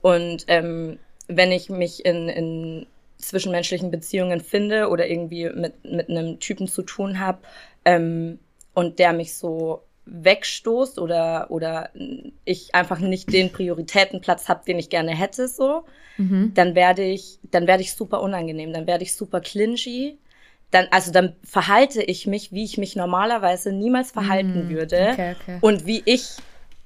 Und 0.00 0.44
ähm, 0.48 0.98
wenn 1.30 1.52
ich 1.52 1.70
mich 1.70 2.04
in, 2.04 2.28
in 2.28 2.86
zwischenmenschlichen 3.18 3.90
Beziehungen 3.90 4.40
finde 4.40 4.88
oder 4.88 5.08
irgendwie 5.08 5.50
mit, 5.50 5.84
mit 5.84 6.08
einem 6.08 6.40
Typen 6.40 6.68
zu 6.68 6.82
tun 6.82 7.20
habe 7.20 7.38
ähm, 7.84 8.38
und 8.74 8.98
der 8.98 9.12
mich 9.12 9.34
so 9.34 9.82
wegstoßt 10.06 10.98
oder, 10.98 11.50
oder 11.50 11.90
ich 12.44 12.74
einfach 12.74 12.98
nicht 12.98 13.32
den 13.32 13.52
Prioritätenplatz 13.52 14.48
habe, 14.48 14.64
den 14.66 14.78
ich 14.78 14.90
gerne 14.90 15.14
hätte, 15.14 15.46
so, 15.46 15.84
mhm. 16.16 16.52
dann 16.54 16.74
werde 16.74 17.04
ich, 17.04 17.38
dann 17.50 17.66
werde 17.66 17.82
ich 17.82 17.94
super 17.94 18.20
unangenehm, 18.20 18.72
dann 18.72 18.86
werde 18.86 19.04
ich 19.04 19.14
super 19.14 19.40
clingy. 19.40 20.18
Dann, 20.72 20.86
also 20.92 21.10
dann 21.10 21.34
verhalte 21.42 22.00
ich 22.00 22.28
mich, 22.28 22.52
wie 22.52 22.62
ich 22.62 22.78
mich 22.78 22.94
normalerweise 22.94 23.72
niemals 23.72 24.12
verhalten 24.12 24.66
mhm. 24.66 24.70
würde. 24.70 25.10
Okay, 25.12 25.34
okay. 25.40 25.58
Und 25.60 25.84
wie 25.84 26.02
ich, 26.04 26.36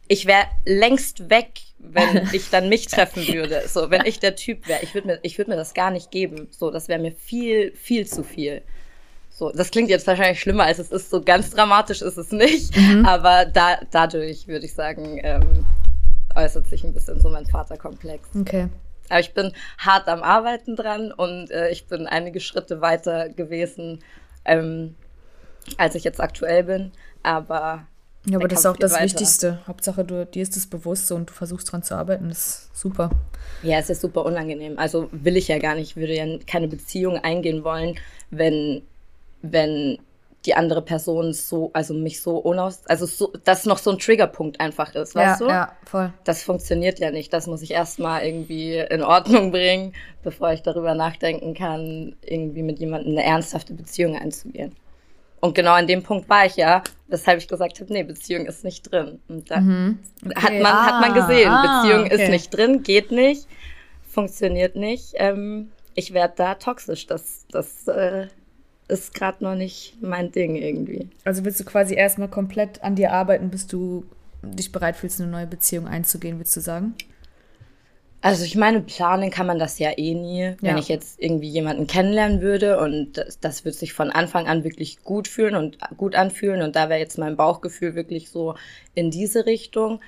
ich 0.09 0.25
wäre 0.25 0.47
längst 0.65 1.29
weg, 1.29 1.61
wenn 1.91 2.29
ich 2.33 2.51
dann 2.51 2.69
mich 2.69 2.87
treffen 2.87 3.27
würde. 3.27 3.63
So, 3.67 3.91
wenn 3.91 4.05
ich 4.05 4.19
der 4.21 4.37
Typ 4.37 4.67
wäre, 4.69 4.83
ich 4.83 4.95
würde 4.95 5.09
mir, 5.09 5.19
ich 5.23 5.39
würde 5.39 5.51
mir 5.51 5.57
das 5.57 5.75
gar 5.75 5.91
nicht 5.91 6.11
geben. 6.11 6.49
So, 6.51 6.71
das 6.71 6.89
wäre 6.89 7.01
mir 7.01 7.13
viel, 7.13 7.73
viel 7.73 8.07
zu 8.07 8.23
viel. 8.23 8.63
So, 9.31 9.51
das 9.51 9.71
klingt 9.71 9.91
jetzt 9.91 10.07
wahrscheinlich 10.07 10.41
schlimmer, 10.41 10.65
als 10.65 10.79
es 10.79 10.93
ist. 10.93 11.11
So 11.11 11.21
ganz 11.21 11.51
dramatisch 11.51 12.03
ist 12.03 12.17
es 12.17 12.31
nicht. 12.31 12.77
Mhm. 12.77 13.05
Aber 13.05 13.45
da, 13.47 13.81
dadurch 13.91 14.47
würde 14.47 14.67
ich 14.67 14.75
sagen, 14.75 15.21
ähm, 15.23 15.67
äußert 16.37 16.69
sich 16.69 16.85
ein 16.85 16.95
bisschen 16.95 17.21
so 17.21 17.29
mein 17.29 17.47
Vaterkomplex. 17.47 18.29
Okay. 18.39 18.69
Aber 19.09 19.21
ich 19.21 19.35
bin 19.35 19.53
hart 19.79 20.09
am 20.09 20.23
Arbeiten 20.23 20.77
dran 20.77 21.13
und 21.13 21.51
äh, 21.51 21.71
ich 21.71 21.87
bin 21.87 22.07
einige 22.07 22.41
Schritte 22.41 22.81
weiter 22.81 23.29
gewesen, 23.29 24.03
ähm, 24.45 24.95
als 25.79 25.95
ich 25.95 26.05
jetzt 26.05 26.21
aktuell 26.21 26.65
bin. 26.65 26.93
Aber 27.23 27.87
ja, 28.27 28.39
aber 28.39 28.49
das 28.49 28.61
ist 28.61 28.67
auch 28.67 28.77
das 28.77 28.93
weiter. 28.93 29.05
Wichtigste. 29.05 29.61
Hauptsache, 29.67 30.05
du, 30.05 30.25
dir 30.25 30.43
ist 30.43 30.57
es 30.57 30.67
bewusst 30.67 31.13
und 31.13 31.31
du 31.31 31.35
versuchst 31.35 31.71
dran 31.71 31.83
zu 31.83 31.95
arbeiten. 31.95 32.29
Das 32.29 32.39
ist 32.39 32.81
super. 32.81 33.11
Ja, 33.63 33.79
es 33.79 33.91
ist 33.91 34.01
super 34.01 34.25
unangenehm. 34.25 34.79
Also 34.79 35.09
will 35.13 35.37
ich 35.37 35.49
ja 35.49 35.59
gar 35.59 35.75
nicht. 35.75 35.91
Ich 35.91 35.97
würde 35.97 36.15
ja 36.15 36.27
keine 36.47 36.69
Beziehung 36.69 37.19
eingehen 37.19 37.65
wollen, 37.65 37.99
wenn, 38.31 38.83
wenn 39.43 39.99
die 40.47 40.55
andere 40.55 40.83
Person 40.83 41.33
so, 41.33 41.71
also 41.73 41.95
mich 41.95 42.21
so 42.21 42.37
unaus, 42.37 42.81
also 42.87 43.07
so, 43.07 43.33
dass 43.45 43.65
noch 43.65 43.79
so 43.79 43.91
ein 43.91 43.99
Triggerpunkt 43.99 44.61
einfach 44.61 44.95
ist, 44.95 45.15
weißt 45.15 45.41
ja, 45.41 45.47
du? 45.47 45.53
Ja, 45.53 45.73
voll. 45.87 46.13
Das 46.25 46.43
funktioniert 46.43 46.99
ja 46.99 47.11
nicht. 47.11 47.33
Das 47.33 47.47
muss 47.47 47.63
ich 47.63 47.71
erstmal 47.71 48.25
irgendwie 48.25 48.77
in 48.77 49.03
Ordnung 49.03 49.51
bringen, 49.51 49.95
bevor 50.23 50.53
ich 50.53 50.63
darüber 50.63 50.95
nachdenken 50.95 51.55
kann, 51.55 52.17
irgendwie 52.23 52.63
mit 52.63 52.79
jemandem 52.79 53.13
eine 53.13 53.25
ernsthafte 53.25 53.73
Beziehung 53.73 54.17
einzugehen. 54.17 54.75
Und 55.45 55.55
genau 55.55 55.75
an 55.75 55.87
dem 55.87 56.03
Punkt 56.03 56.27
war 56.31 56.47
ich 56.47 56.57
ja, 56.57 56.83
weshalb 57.09 57.39
ich 57.39 57.49
gesagt 57.49 57.79
habe, 57.79 57.93
nee, 57.93 58.03
Beziehung 58.03 58.47
ist 58.47 58.65
nicht 58.65 58.91
drin. 58.91 59.21
Und 59.29 59.51
da 59.51 59.61
mhm. 59.61 59.99
okay. 60.25 60.35
hat, 60.37 60.53
man, 60.55 60.73
ah, 60.73 60.87
hat 60.87 61.01
man 61.03 61.13
gesehen, 61.13 61.51
ah, 61.51 61.83
Beziehung 61.83 62.07
okay. 62.07 62.15
ist 62.15 62.31
nicht 62.31 62.57
drin, 62.57 62.83
geht 62.83 63.11
nicht, 63.11 63.47
funktioniert 64.09 64.75
nicht. 64.75 65.13
Ähm, 65.17 65.71
ich 65.95 66.15
werde 66.15 66.33
da 66.35 66.55
toxisch. 66.55 67.07
Das, 67.07 67.45
das 67.51 67.87
äh, 67.89 68.29
ist 68.89 69.13
gerade 69.13 69.45
noch 69.45 69.55
nicht 69.55 69.99
mein 70.01 70.33
Ding 70.33 70.57
irgendwie. 70.57 71.11
Also 71.27 71.45
willst 71.45 71.61
du 71.61 71.65
quasi 71.65 71.95
erstmal 71.95 72.29
komplett 72.29 72.83
an 72.83 72.95
dir 72.95 73.13
arbeiten, 73.13 73.51
bis 73.51 73.67
du 73.67 74.07
dich 74.41 74.73
bereit 74.73 74.97
fühlst, 74.97 75.21
eine 75.21 75.31
neue 75.31 75.47
Beziehung 75.47 75.87
einzugehen, 75.87 76.39
willst 76.39 76.57
du 76.57 76.61
sagen? 76.61 76.95
Also 78.25 78.47
ich 78.47 78.57
meine, 78.57 78.81
planen 78.81 79.31
kann 79.31 79.47
man 79.47 79.59
das 79.59 79.79
ja 79.79 79.91
eh 79.99 80.15
nie. 80.15 80.45
Ja. 80.45 80.57
Wenn 80.63 80.79
ich 80.79 80.89
jetzt 80.89 81.21
irgendwie 81.23 81.51
jemanden 81.51 81.87
kennenlernen 81.87 82.41
würde 82.41 82.81
und 82.81 83.19
das, 83.19 83.39
das 83.39 83.67
wird 83.67 83.75
sich 83.75 83.93
von 83.93 84.11
Anfang 84.11 84.47
an 84.47 84.65
wirklich 84.65 85.05
gut 85.05 85.29
fühlen 85.29 85.55
und 85.55 85.77
gut 85.99 86.15
anfühlen 86.15 86.63
und 86.63 86.75
da 86.75 86.89
wäre 86.89 86.99
jetzt 86.99 87.19
mein 87.19 87.37
Bauchgefühl 87.37 87.95
wirklich 87.95 88.31
so 88.31 88.55
in 88.95 89.11
diese 89.11 89.45
Richtung, 89.45 90.01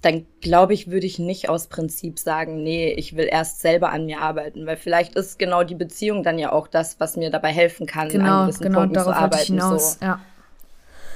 dann 0.00 0.24
glaube 0.40 0.72
ich, 0.72 0.90
würde 0.90 1.04
ich 1.04 1.18
nicht 1.18 1.50
aus 1.50 1.66
Prinzip 1.66 2.18
sagen, 2.18 2.62
nee, 2.62 2.94
ich 2.94 3.14
will 3.14 3.28
erst 3.30 3.60
selber 3.60 3.92
an 3.92 4.06
mir 4.06 4.22
arbeiten, 4.22 4.64
weil 4.64 4.78
vielleicht 4.78 5.14
ist 5.14 5.38
genau 5.38 5.62
die 5.62 5.74
Beziehung 5.74 6.22
dann 6.22 6.38
ja 6.38 6.52
auch 6.52 6.66
das, 6.66 6.98
was 6.98 7.18
mir 7.18 7.28
dabei 7.28 7.52
helfen 7.52 7.86
kann, 7.86 8.08
genau, 8.08 8.38
an 8.38 8.46
gewissen 8.46 8.62
genau, 8.62 8.78
Punkten 8.80 9.00
zu 9.00 9.14
arbeiten. 9.14 9.42
Ich 9.42 9.46
hinaus. 9.48 9.98
So. 10.00 10.06
Ja. 10.06 10.20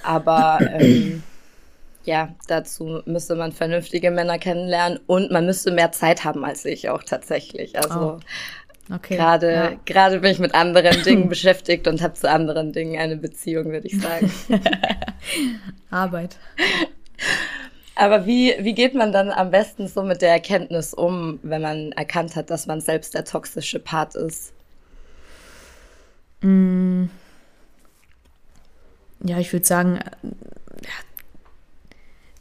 Aber 0.03 0.59
ähm, 0.79 1.23
ja, 2.05 2.35
dazu 2.47 3.03
müsste 3.07 3.35
man 3.35 3.53
vernünftige 3.53 4.11
Männer 4.11 4.39
kennenlernen 4.39 5.01
und 5.07 5.31
man 5.31 5.47
müsste 5.47 5.71
mehr 5.71 5.93
Zeit 5.93 6.25
haben 6.25 6.45
als 6.45 6.65
ich 6.65 6.89
auch 6.91 7.03
tatsächlich. 7.03 7.79
Also 7.79 8.19
oh. 8.91 8.95
okay. 8.95 9.17
gerade 9.17 9.53
ja. 9.53 9.73
gerade 9.85 10.21
bin 10.21 10.31
ich 10.31 10.39
mit 10.39 10.55
anderen 10.55 11.03
Dingen 11.05 11.29
beschäftigt 11.29 11.89
und 11.89 12.03
habe 12.03 12.15
zu 12.15 12.31
anderen 12.31 12.73
Dingen 12.73 13.01
eine 13.01 13.17
Beziehung, 13.17 13.67
würde 13.67 13.87
ich 13.87 14.01
sagen. 14.01 14.31
Arbeit. 15.91 16.37
Aber 17.97 18.27
wie, 18.27 18.55
wie 18.59 18.75
geht 18.75 18.95
man 18.95 19.13
dann 19.13 19.31
am 19.31 19.51
besten 19.51 19.87
so 19.87 20.03
mit 20.03 20.21
der 20.21 20.31
Erkenntnis 20.31 20.95
um, 20.95 21.39
wenn 21.43 21.63
man 21.63 21.93
erkannt 21.93 22.35
hat, 22.35 22.51
dass 22.51 22.67
man 22.67 22.81
selbst 22.81 23.15
der 23.15 23.25
toxische 23.25 23.79
Part 23.79 24.17
ist? 24.17 24.53
Mm. 26.41 27.05
Ja, 29.23 29.39
ich 29.39 29.53
würde 29.53 29.65
sagen, 29.65 30.01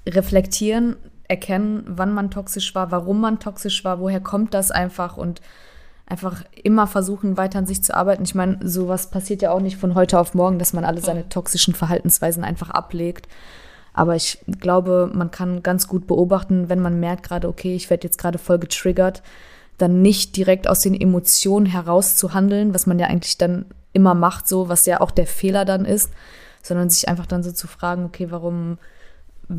reflektieren, 0.08 0.96
erkennen, 1.28 1.84
wann 1.88 2.13
man 2.13 2.32
toxisch 2.32 2.76
war, 2.76 2.92
warum 2.92 3.22
man 3.22 3.39
toxisch 3.39 3.84
war, 3.86 4.00
woher 4.00 4.20
kommt 4.20 4.54
das 4.54 4.72
einfach 4.72 5.18
und 5.18 5.42
einfach 6.06 6.44
immer 6.62 6.86
versuchen, 6.86 7.38
weiter 7.38 7.60
an 7.60 7.66
sich 7.66 7.82
zu 7.84 7.96
arbeiten. 7.96 8.24
Ich 8.24 8.36
meine, 8.36 8.60
sowas 8.62 9.10
passiert 9.10 9.42
ja 9.42 9.52
auch 9.52 9.62
nicht 9.62 9.78
von 9.78 9.96
heute 9.96 10.20
auf 10.20 10.34
morgen, 10.34 10.60
dass 10.60 10.74
man 10.74 10.86
alle 10.86 11.02
seine 11.02 11.30
toxischen 11.30 11.74
Verhaltensweisen 11.74 12.44
einfach 12.44 12.70
ablegt. 12.70 13.28
Aber 13.94 14.16
ich 14.16 14.39
glaube, 14.60 15.10
man 15.13 15.32
kann 15.32 15.63
ganz 15.63 15.88
gut 15.88 16.08
beobachten, 16.08 16.68
wenn 16.68 16.80
man 16.80 17.00
merkt 17.00 17.24
gerade, 17.24 17.48
okay, 17.48 17.76
ich 17.76 17.89
werde 17.89 18.08
jetzt 18.08 18.18
gerade 18.18 18.38
voll 18.38 18.60
getriggert, 18.60 19.22
dann 19.78 20.02
nicht 20.02 20.36
direkt 20.36 20.68
aus 20.68 20.82
den 20.82 21.00
Emotionen 21.00 21.66
heraus 21.66 22.16
zu 22.16 22.34
handeln, 22.34 22.74
was 22.74 22.86
man 22.86 23.00
ja 23.00 23.08
eigentlich 23.08 23.38
dann 23.38 23.66
immer 23.94 24.16
macht, 24.16 24.48
so, 24.48 24.70
was 24.70 24.86
ja 24.86 25.00
auch 25.00 25.12
der 25.12 25.28
Fehler 25.28 25.66
dann 25.66 25.86
ist, 25.86 26.12
sondern 26.62 26.89
sich 26.89 27.08
einfach 27.08 27.28
dann 27.28 27.44
so 27.44 27.52
zu 27.52 27.68
fragen, 27.68 28.06
okay, 28.06 28.28
warum, 28.30 28.78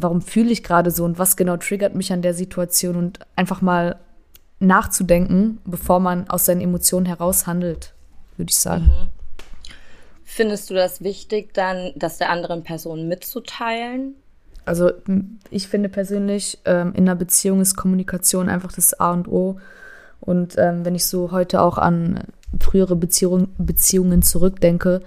warum 0.02 0.20
fühle 0.20 0.50
ich 0.50 0.62
gerade 0.62 0.90
so 0.90 1.04
und 1.04 1.18
was 1.18 1.37
genau 1.37 1.57
triggert 1.57 1.94
mich 1.94 2.12
an 2.12 2.22
der 2.22 2.35
Situation 2.35 2.96
und 2.96 3.20
einfach 3.37 3.61
mal 3.61 3.96
nachzudenken, 4.61 5.59
bevor 5.64 6.00
man 6.00 6.28
aus 6.28 6.46
seinen 6.46 6.61
Emotionen 6.61 7.07
heraus 7.07 7.46
handelt, 7.46 7.92
würde 8.37 8.50
ich 8.50 8.59
sagen. 8.59 8.85
Mhm. 8.85 9.09
Findest 10.24 10.70
du 10.70 10.74
das 10.74 11.02
wichtig, 11.02 11.54
dann 11.54 11.92
das 11.96 12.18
der 12.18 12.30
anderen 12.30 12.64
Person 12.64 13.07
mitzuteilen? 13.09 14.14
Also 14.64 14.90
ich 15.50 15.68
finde 15.68 15.88
persönlich, 15.88 16.59
ähm, 16.64 16.92
in 16.94 17.04
einer 17.04 17.14
Beziehung 17.14 17.61
ist 17.61 17.76
Kommunikation 17.76 18.48
einfach 18.48 18.72
das 18.72 18.98
A 18.98 19.12
und 19.12 19.28
O. 19.28 19.59
Und 20.20 20.57
ähm, 20.57 20.85
wenn 20.85 20.94
ich 20.94 21.07
so 21.07 21.33
heute 21.33 21.61
auch 21.61 21.76
an 21.76 22.20
frühere 22.59 22.96
Beziehung, 22.96 23.48
Beziehungen 23.59 24.22
zurückdenke, 24.22 25.02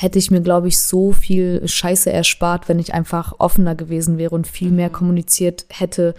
hätte 0.00 0.20
ich 0.20 0.30
mir, 0.30 0.40
glaube 0.40 0.68
ich, 0.68 0.80
so 0.80 1.10
viel 1.10 1.66
Scheiße 1.66 2.12
erspart, 2.12 2.68
wenn 2.68 2.78
ich 2.78 2.94
einfach 2.94 3.34
offener 3.38 3.74
gewesen 3.74 4.16
wäre 4.16 4.32
und 4.32 4.46
viel 4.46 4.70
mehr 4.70 4.90
mhm. 4.90 4.92
kommuniziert 4.92 5.66
hätte, 5.70 6.14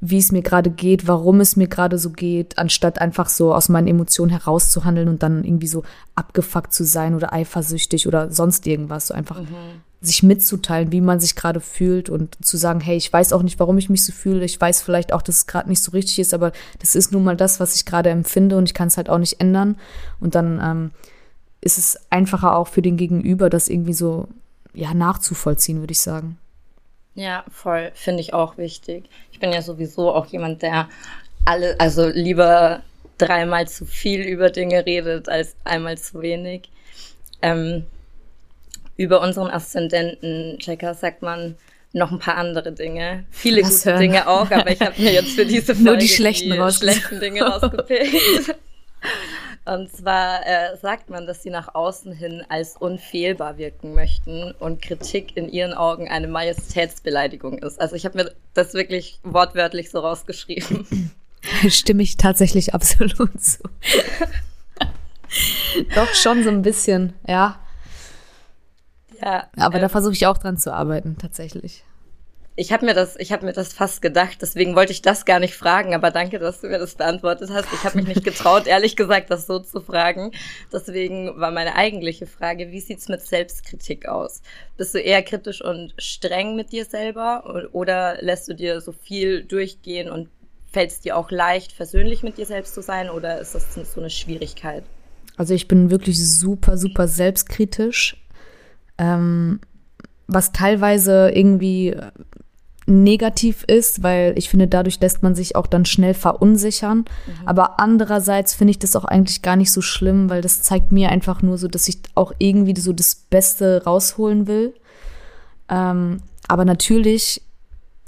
wie 0.00 0.18
es 0.18 0.30
mir 0.30 0.42
gerade 0.42 0.70
geht, 0.70 1.08
warum 1.08 1.40
es 1.40 1.56
mir 1.56 1.66
gerade 1.66 1.98
so 1.98 2.10
geht, 2.10 2.56
anstatt 2.56 3.00
einfach 3.00 3.28
so 3.28 3.52
aus 3.52 3.68
meinen 3.68 3.88
Emotionen 3.88 4.30
herauszuhandeln 4.30 5.08
und 5.08 5.24
dann 5.24 5.42
irgendwie 5.42 5.66
so 5.66 5.82
abgefuckt 6.14 6.72
zu 6.72 6.84
sein 6.84 7.16
oder 7.16 7.32
eifersüchtig 7.32 8.06
oder 8.06 8.30
sonst 8.30 8.64
irgendwas. 8.64 9.08
So 9.08 9.14
einfach 9.14 9.40
mhm. 9.40 9.48
sich 10.00 10.22
mitzuteilen, 10.22 10.92
wie 10.92 11.00
man 11.00 11.18
sich 11.18 11.34
gerade 11.34 11.58
fühlt 11.58 12.08
und 12.08 12.36
zu 12.44 12.56
sagen, 12.56 12.78
hey, 12.78 12.96
ich 12.96 13.12
weiß 13.12 13.32
auch 13.32 13.42
nicht, 13.42 13.58
warum 13.58 13.76
ich 13.76 13.90
mich 13.90 14.04
so 14.04 14.12
fühle. 14.12 14.44
Ich 14.44 14.60
weiß 14.60 14.82
vielleicht 14.82 15.12
auch, 15.12 15.22
dass 15.22 15.38
es 15.38 15.46
gerade 15.48 15.68
nicht 15.68 15.82
so 15.82 15.90
richtig 15.90 16.20
ist, 16.20 16.32
aber 16.32 16.52
das 16.78 16.94
ist 16.94 17.10
nun 17.10 17.24
mal 17.24 17.36
das, 17.36 17.58
was 17.58 17.74
ich 17.74 17.86
gerade 17.86 18.10
empfinde 18.10 18.56
und 18.56 18.68
ich 18.68 18.74
kann 18.74 18.86
es 18.86 18.96
halt 18.96 19.10
auch 19.10 19.18
nicht 19.18 19.40
ändern. 19.40 19.78
Und 20.20 20.36
dann 20.36 20.60
ähm, 20.62 20.90
ist 21.66 21.78
es 21.78 21.98
einfacher 22.10 22.56
auch 22.56 22.68
für 22.68 22.80
den 22.80 22.96
Gegenüber, 22.96 23.50
das 23.50 23.68
irgendwie 23.68 23.92
so 23.92 24.28
ja 24.72 24.94
nachzuvollziehen, 24.94 25.80
würde 25.80 25.92
ich 25.92 26.00
sagen. 26.00 26.38
Ja, 27.14 27.44
voll. 27.50 27.90
Finde 27.94 28.20
ich 28.20 28.34
auch 28.34 28.56
wichtig. 28.58 29.04
Ich 29.32 29.40
bin 29.40 29.52
ja 29.52 29.62
sowieso 29.62 30.12
auch 30.12 30.26
jemand, 30.26 30.62
der 30.62 30.88
alle, 31.44 31.78
also 31.80 32.08
lieber 32.08 32.82
dreimal 33.18 33.66
zu 33.66 33.86
viel 33.86 34.20
über 34.20 34.50
Dinge 34.50 34.84
redet 34.84 35.28
als 35.28 35.56
einmal 35.64 35.98
zu 35.98 36.20
wenig. 36.20 36.68
Ähm, 37.42 37.84
über 38.96 39.20
unseren 39.20 39.48
Aszendenten, 39.48 40.58
Checker, 40.58 40.94
sagt 40.94 41.22
man 41.22 41.56
noch 41.92 42.12
ein 42.12 42.18
paar 42.18 42.36
andere 42.36 42.72
Dinge. 42.72 43.24
Viele 43.30 43.62
Lass 43.62 43.78
gute 43.78 43.90
hören. 43.90 44.00
Dinge 44.00 44.28
auch, 44.28 44.50
aber 44.50 44.70
ich 44.70 44.80
habe 44.80 45.00
mir 45.00 45.12
jetzt 45.12 45.32
für 45.32 45.46
diese 45.46 45.74
Folge 45.74 45.82
Nur 45.90 45.96
die 45.96 46.08
schlechten, 46.08 46.50
die 46.50 46.72
schlechten 46.72 47.20
Dinge 47.20 47.42
rausgepickt. 47.46 48.54
Und 49.66 49.90
zwar 49.90 50.46
äh, 50.46 50.76
sagt 50.80 51.10
man, 51.10 51.26
dass 51.26 51.42
sie 51.42 51.50
nach 51.50 51.74
außen 51.74 52.12
hin 52.12 52.44
als 52.48 52.76
unfehlbar 52.76 53.58
wirken 53.58 53.94
möchten 53.94 54.52
und 54.52 54.80
Kritik 54.80 55.36
in 55.36 55.48
ihren 55.48 55.74
Augen 55.74 56.08
eine 56.08 56.28
Majestätsbeleidigung 56.28 57.58
ist. 57.58 57.80
Also 57.80 57.96
ich 57.96 58.04
habe 58.04 58.16
mir 58.16 58.32
das 58.54 58.74
wirklich 58.74 59.18
wortwörtlich 59.24 59.90
so 59.90 59.98
rausgeschrieben. 59.98 61.10
Stimme 61.68 62.04
ich 62.04 62.16
tatsächlich 62.16 62.74
absolut 62.74 63.40
zu. 63.42 63.62
Doch 65.96 66.14
schon 66.14 66.44
so 66.44 66.50
ein 66.50 66.62
bisschen, 66.62 67.14
ja. 67.26 67.58
Ja. 69.20 69.48
Aber 69.56 69.78
äh, 69.78 69.80
da 69.80 69.88
versuche 69.88 70.12
ich 70.12 70.28
auch 70.28 70.38
dran 70.38 70.58
zu 70.58 70.72
arbeiten, 70.72 71.16
tatsächlich. 71.18 71.82
Ich 72.58 72.72
habe 72.72 72.86
mir 72.86 72.94
das, 72.94 73.16
ich 73.18 73.32
habe 73.32 73.44
mir 73.44 73.52
das 73.52 73.74
fast 73.74 74.00
gedacht, 74.00 74.38
deswegen 74.40 74.74
wollte 74.74 74.90
ich 74.90 75.02
das 75.02 75.26
gar 75.26 75.40
nicht 75.40 75.54
fragen, 75.54 75.94
aber 75.94 76.10
danke, 76.10 76.38
dass 76.38 76.62
du 76.62 76.68
mir 76.68 76.78
das 76.78 76.94
beantwortet 76.94 77.50
hast. 77.50 77.68
Ich 77.74 77.84
habe 77.84 77.98
mich 77.98 78.06
nicht 78.06 78.24
getraut, 78.24 78.66
ehrlich 78.66 78.96
gesagt, 78.96 79.30
das 79.30 79.46
so 79.46 79.58
zu 79.58 79.82
fragen. 79.82 80.32
Deswegen 80.72 81.38
war 81.38 81.50
meine 81.50 81.74
eigentliche 81.74 82.26
Frage, 82.26 82.72
wie 82.72 82.80
sieht's 82.80 83.08
mit 83.08 83.20
Selbstkritik 83.20 84.08
aus? 84.08 84.40
Bist 84.78 84.94
du 84.94 84.98
eher 84.98 85.22
kritisch 85.22 85.62
und 85.62 85.92
streng 85.98 86.56
mit 86.56 86.72
dir 86.72 86.86
selber 86.86 87.68
oder 87.72 88.16
lässt 88.22 88.48
du 88.48 88.54
dir 88.54 88.80
so 88.80 88.92
viel 88.92 89.44
durchgehen 89.44 90.10
und 90.10 90.30
fällt 90.72 90.92
es 90.92 91.00
dir 91.00 91.18
auch 91.18 91.30
leicht, 91.30 91.72
versöhnlich 91.72 92.22
mit 92.22 92.38
dir 92.38 92.46
selbst 92.46 92.74
zu 92.74 92.80
sein 92.80 93.10
oder 93.10 93.38
ist 93.38 93.54
das 93.54 93.74
so 93.74 94.00
eine 94.00 94.10
Schwierigkeit? 94.10 94.82
Also 95.36 95.52
ich 95.52 95.68
bin 95.68 95.90
wirklich 95.90 96.18
super, 96.26 96.78
super 96.78 97.06
selbstkritisch. 97.06 98.16
Ähm, 98.96 99.60
was 100.26 100.52
teilweise 100.52 101.30
irgendwie 101.34 101.94
negativ 102.86 103.64
ist, 103.64 104.02
weil 104.04 104.32
ich 104.36 104.48
finde, 104.48 104.68
dadurch 104.68 105.00
lässt 105.00 105.22
man 105.22 105.34
sich 105.34 105.56
auch 105.56 105.66
dann 105.66 105.84
schnell 105.84 106.14
verunsichern. 106.14 106.98
Mhm. 106.98 107.46
Aber 107.46 107.80
andererseits 107.80 108.54
finde 108.54 108.70
ich 108.70 108.78
das 108.78 108.94
auch 108.94 109.04
eigentlich 109.04 109.42
gar 109.42 109.56
nicht 109.56 109.72
so 109.72 109.82
schlimm, 109.82 110.30
weil 110.30 110.40
das 110.40 110.62
zeigt 110.62 110.92
mir 110.92 111.10
einfach 111.10 111.42
nur 111.42 111.58
so, 111.58 111.66
dass 111.66 111.88
ich 111.88 111.98
auch 112.14 112.32
irgendwie 112.38 112.78
so 112.80 112.92
das 112.92 113.14
Beste 113.14 113.82
rausholen 113.84 114.46
will. 114.46 114.72
Ähm, 115.68 116.18
aber 116.46 116.64
natürlich, 116.64 117.42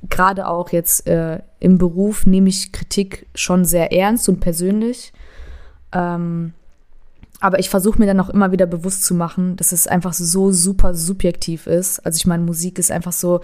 gerade 0.08 0.46
auch 0.46 0.70
jetzt 0.70 1.08
äh, 1.08 1.40
im 1.58 1.78
Beruf, 1.78 2.24
nehme 2.24 2.48
ich 2.48 2.70
Kritik 2.70 3.26
schon 3.34 3.64
sehr 3.64 3.92
ernst 3.92 4.28
und 4.28 4.38
persönlich. 4.38 5.12
Ähm, 5.92 6.52
aber 7.40 7.58
ich 7.58 7.68
versuche 7.68 7.98
mir 7.98 8.06
dann 8.06 8.20
auch 8.20 8.30
immer 8.30 8.52
wieder 8.52 8.66
bewusst 8.66 9.04
zu 9.04 9.14
machen, 9.14 9.56
dass 9.56 9.72
es 9.72 9.86
einfach 9.88 10.12
so 10.12 10.52
super 10.52 10.94
subjektiv 10.94 11.66
ist. 11.66 12.04
Also 12.04 12.16
ich 12.16 12.26
meine, 12.26 12.44
Musik 12.44 12.78
ist 12.78 12.90
einfach 12.90 13.12
so, 13.12 13.40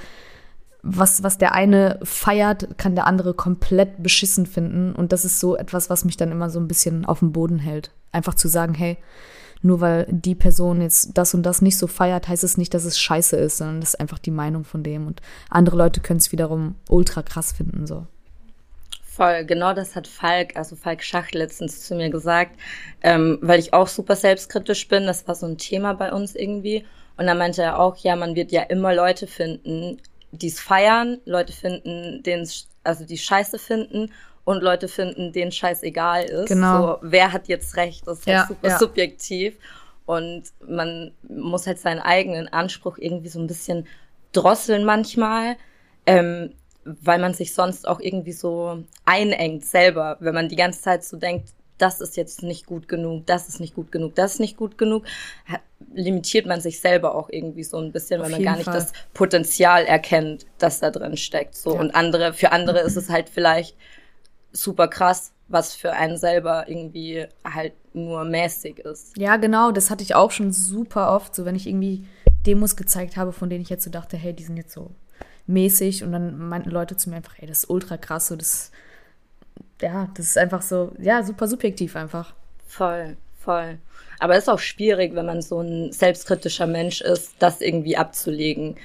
was, 0.87 1.23
was 1.23 1.39
der 1.39 1.55
eine 1.55 1.99
feiert, 2.03 2.77
kann 2.77 2.95
der 2.95 3.07
andere 3.07 3.33
komplett 3.33 4.03
beschissen 4.03 4.45
finden. 4.45 4.93
Und 4.93 5.13
das 5.13 5.25
ist 5.25 5.41
so 5.41 5.57
etwas, 5.57 5.89
was 5.89 6.05
mich 6.05 6.19
dann 6.19 6.31
immer 6.31 6.51
so 6.51 6.61
ein 6.61 6.69
bisschen 6.69 7.07
auf 7.07 7.21
dem 7.21 7.33
Boden 7.33 7.59
hält. 7.59 7.91
Einfach 8.13 8.35
zu 8.35 8.49
sagen, 8.49 8.75
hey, 8.75 8.99
nur 9.63 9.81
weil 9.81 10.07
die 10.11 10.35
Person 10.35 10.83
jetzt 10.83 11.17
das 11.17 11.33
und 11.33 11.43
das 11.43 11.63
nicht 11.63 11.79
so 11.79 11.87
feiert, 11.87 12.29
heißt 12.29 12.45
es 12.45 12.59
nicht, 12.59 12.75
dass 12.75 12.85
es 12.85 12.99
scheiße 13.01 13.35
ist, 13.37 13.57
sondern 13.57 13.81
das 13.81 13.95
ist 13.95 14.01
einfach 14.01 14.19
die 14.19 14.31
Meinung 14.31 14.65
von 14.65 14.83
dem. 14.83 15.07
Und 15.07 15.23
andere 15.49 15.77
Leute 15.77 16.01
können 16.01 16.19
es 16.19 16.33
wiederum 16.33 16.75
ultra 16.91 17.23
krass 17.23 17.53
finden, 17.53 17.87
so. 17.87 18.07
Voll, 19.03 19.47
genau 19.47 19.73
das 19.73 19.97
hat 19.97 20.07
Falk, 20.07 20.57
also 20.57 20.77
Falk 20.77 21.03
Schacht 21.03 21.35
letztens 21.35 21.81
zu 21.87 21.95
mir 21.95 22.11
gesagt, 22.11 22.59
ähm, 23.01 23.39
weil 23.41 23.59
ich 23.59 23.73
auch 23.73 23.87
super 23.87 24.17
selbstkritisch 24.17 24.89
bin. 24.89 25.07
Das 25.07 25.27
war 25.27 25.35
so 25.35 25.47
ein 25.47 25.57
Thema 25.57 25.95
bei 25.95 26.13
uns 26.13 26.35
irgendwie. 26.35 26.85
Und 27.17 27.27
da 27.27 27.35
meinte 27.35 27.63
er 27.63 27.79
auch, 27.79 27.97
ja, 27.97 28.17
man 28.17 28.35
wird 28.35 28.53
ja 28.53 28.63
immer 28.63 28.93
Leute 28.95 29.27
finden, 29.27 29.99
die 30.39 30.49
es 30.49 30.61
feiern, 30.61 31.19
Leute 31.25 31.53
finden, 31.53 32.23
denen 32.23 32.49
also 32.83 33.05
die 33.05 33.19
Scheiße 33.19 33.59
finden 33.59 34.13
und 34.45 34.63
Leute 34.63 34.89
finden, 34.89 35.33
denen 35.33 35.53
Scheiß 35.53 35.83
egal 35.83 36.25
ist. 36.25 36.49
Genau. 36.49 36.83
So, 36.83 36.99
wer 37.03 37.33
hat 37.33 37.49
jetzt 37.49 37.77
recht? 37.77 38.07
Das 38.07 38.21
ist 38.21 38.27
ja, 38.27 38.41
halt 38.41 38.49
super 38.49 38.69
ja. 38.69 38.79
subjektiv. 38.79 39.57
Und 40.07 40.45
man 40.67 41.13
muss 41.23 41.67
halt 41.67 41.79
seinen 41.79 42.01
eigenen 42.01 42.49
Anspruch 42.49 42.99
irgendwie 42.99 43.29
so 43.29 43.41
ein 43.41 43.47
bisschen 43.47 43.87
drosseln 44.33 44.85
manchmal, 44.85 45.57
ähm, 46.05 46.53
weil 46.85 47.19
man 47.19 47.33
sich 47.33 47.55
sonst 47.55 47.89
auch 47.89 48.01
irgendwie 48.01 48.33
so 48.33 48.85
einengt 49.07 49.65
selber, 49.65 50.19
wenn 50.21 50.35
man 50.35 50.51
die 50.51 50.57
ganze 50.57 50.83
Zeit 50.83 51.05
so 51.05 51.17
denkt, 51.17 51.49
das 51.79 52.01
ist 52.01 52.17
jetzt 52.17 52.43
nicht 52.43 52.67
gut 52.67 52.89
genug, 52.89 53.27
das 53.27 53.49
ist 53.49 53.61
nicht 53.61 53.75
gut 53.75 53.91
genug, 53.91 54.15
das 54.15 54.35
ist 54.35 54.41
nicht 54.41 54.57
gut 54.57 54.79
genug, 54.79 55.05
limitiert 55.93 56.47
man 56.47 56.61
sich 56.61 56.81
selber 56.81 57.15
auch 57.15 57.29
irgendwie 57.31 57.65
so 57.65 57.79
ein 57.79 57.93
bisschen, 57.93 58.21
weil 58.21 58.31
man 58.31 58.43
gar 58.43 58.57
nicht 58.57 58.65
Fall. 58.65 58.75
das 58.75 58.93
Potenzial 59.13 59.85
erkennt, 59.85 60.47
das 60.59 60.81
da 60.81 60.91
drin 60.91 61.17
steckt. 61.17 61.55
So 61.55 61.75
ja. 61.75 61.81
und 61.81 61.95
andere, 61.95 62.33
für 62.33 62.53
andere 62.53 62.81
ist 62.81 62.97
es 62.97 63.11
halt 63.11 63.29
vielleicht 63.29 63.77
super 64.53 64.89
krass, 64.89 65.33
was 65.49 65.75
für 65.75 65.93
einen 65.93 66.17
selber 66.17 66.69
irgendwie 66.69 67.27
halt 67.45 67.75
nur 67.93 68.25
mäßig 68.25 68.79
ist. 68.79 69.17
Ja, 69.17 69.37
genau, 69.37 69.73
das 69.73 69.91
hatte 69.91 70.03
ich 70.03 70.15
auch 70.15 70.31
schon 70.31 70.53
super 70.53 71.13
oft, 71.15 71.35
so 71.35 71.45
wenn 71.45 71.55
ich 71.55 71.67
irgendwie 71.67 72.07
Demos 72.47 72.77
gezeigt 72.77 73.17
habe, 73.17 73.33
von 73.33 73.51
denen 73.51 73.63
ich 73.63 73.71
jetzt 73.71 73.85
so 73.85 73.91
dachte, 73.91 74.17
hey, 74.17 74.33
die 74.33 74.45
sind 74.45 74.57
jetzt 74.57 74.73
so 74.73 74.91
mäßig 75.47 76.03
und 76.03 76.13
dann 76.13 76.39
meinten 76.49 76.71
Leute 76.71 76.97
zu 76.97 77.11
mir 77.11 77.17
einfach, 77.17 77.35
hey, 77.37 77.47
das 77.47 77.65
ist 77.65 77.71
ultra 77.71 77.97
krass, 77.97 78.29
so 78.29 78.37
das 78.37 78.71
ja, 79.81 80.09
das 80.15 80.27
ist 80.27 80.39
einfach 80.39 80.63
so, 80.63 80.93
ja, 80.99 81.23
super 81.23 81.49
subjektiv 81.49 81.97
einfach. 81.97 82.35
Voll, 82.67 83.17
voll. 83.39 83.79
Aber 84.19 84.35
es 84.35 84.45
ist 84.45 84.49
auch 84.49 84.59
schwierig, 84.59 85.15
wenn 85.15 85.27
man 85.27 85.43
so 85.43 85.61
ein 85.61 85.93
selbstkritischer 85.93 86.67
Mensch 86.67 87.01
ist, 87.01 87.35
das 87.39 87.61
irgendwie 87.61 87.97
abzulegen. 87.97 88.77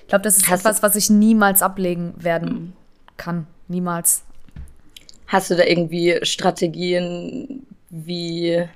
Ich 0.00 0.08
glaube, 0.08 0.22
das 0.22 0.38
ist 0.38 0.48
Hast 0.48 0.60
etwas, 0.60 0.82
was 0.82 0.96
ich 0.96 1.10
niemals 1.10 1.62
ablegen 1.62 2.14
werden 2.16 2.48
mhm. 2.48 2.72
kann. 3.16 3.46
Niemals. 3.68 4.24
Hast 5.28 5.50
du 5.50 5.54
da 5.54 5.64
irgendwie 5.64 6.18
Strategien, 6.22 7.66
wie, 7.90 8.66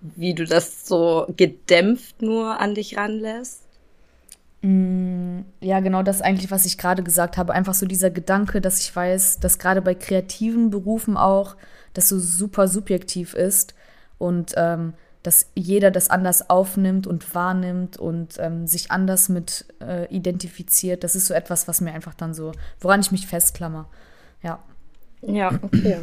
wie 0.00 0.34
du 0.34 0.44
das 0.44 0.86
so 0.86 1.26
gedämpft 1.36 2.20
nur 2.20 2.60
an 2.60 2.74
dich 2.74 2.98
ranlässt? 2.98 3.62
Mm, 4.62 5.40
ja, 5.60 5.80
genau 5.80 6.02
das 6.02 6.20
eigentlich, 6.20 6.50
was 6.50 6.66
ich 6.66 6.78
gerade 6.78 7.02
gesagt 7.02 7.36
habe. 7.36 7.52
Einfach 7.52 7.74
so 7.74 7.86
dieser 7.86 8.10
Gedanke, 8.10 8.60
dass 8.60 8.80
ich 8.80 8.94
weiß, 8.94 9.40
dass 9.40 9.58
gerade 9.58 9.82
bei 9.82 9.94
kreativen 9.94 10.70
Berufen 10.70 11.16
auch 11.16 11.56
das 11.94 12.08
so 12.08 12.18
super 12.18 12.68
subjektiv 12.68 13.34
ist 13.34 13.74
und 14.18 14.54
ähm, 14.56 14.94
dass 15.22 15.50
jeder 15.54 15.90
das 15.90 16.10
anders 16.10 16.48
aufnimmt 16.48 17.06
und 17.06 17.34
wahrnimmt 17.34 17.98
und 17.98 18.36
ähm, 18.38 18.66
sich 18.66 18.90
anders 18.90 19.28
mit 19.28 19.66
äh, 19.80 20.06
identifiziert. 20.14 21.04
Das 21.04 21.14
ist 21.14 21.26
so 21.26 21.34
etwas, 21.34 21.68
was 21.68 21.80
mir 21.80 21.92
einfach 21.92 22.14
dann 22.14 22.34
so, 22.34 22.52
woran 22.80 23.00
ich 23.00 23.12
mich 23.12 23.26
festklammer. 23.26 23.88
Ja. 24.42 24.62
Ja, 25.22 25.58
okay. 25.62 25.98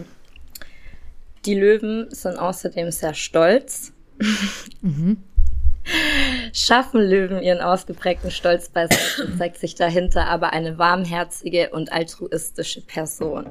Die 1.46 1.56
Löwen 1.56 2.08
sind 2.12 2.38
außerdem 2.38 2.92
sehr 2.92 3.14
stolz. 3.14 3.94
Mhm. 4.82 5.18
Schaffen 6.54 7.02
Löwen 7.02 7.42
ihren 7.42 7.62
ausgeprägten 7.62 8.32
Stolz 8.32 8.70
beiseite, 8.70 9.36
zeigt 9.38 9.58
sich 9.58 9.76
dahinter 9.76 10.28
aber 10.28 10.54
eine 10.54 10.78
warmherzige 10.78 11.70
und 11.72 11.92
altruistische 11.92 12.82
Person. 12.82 13.50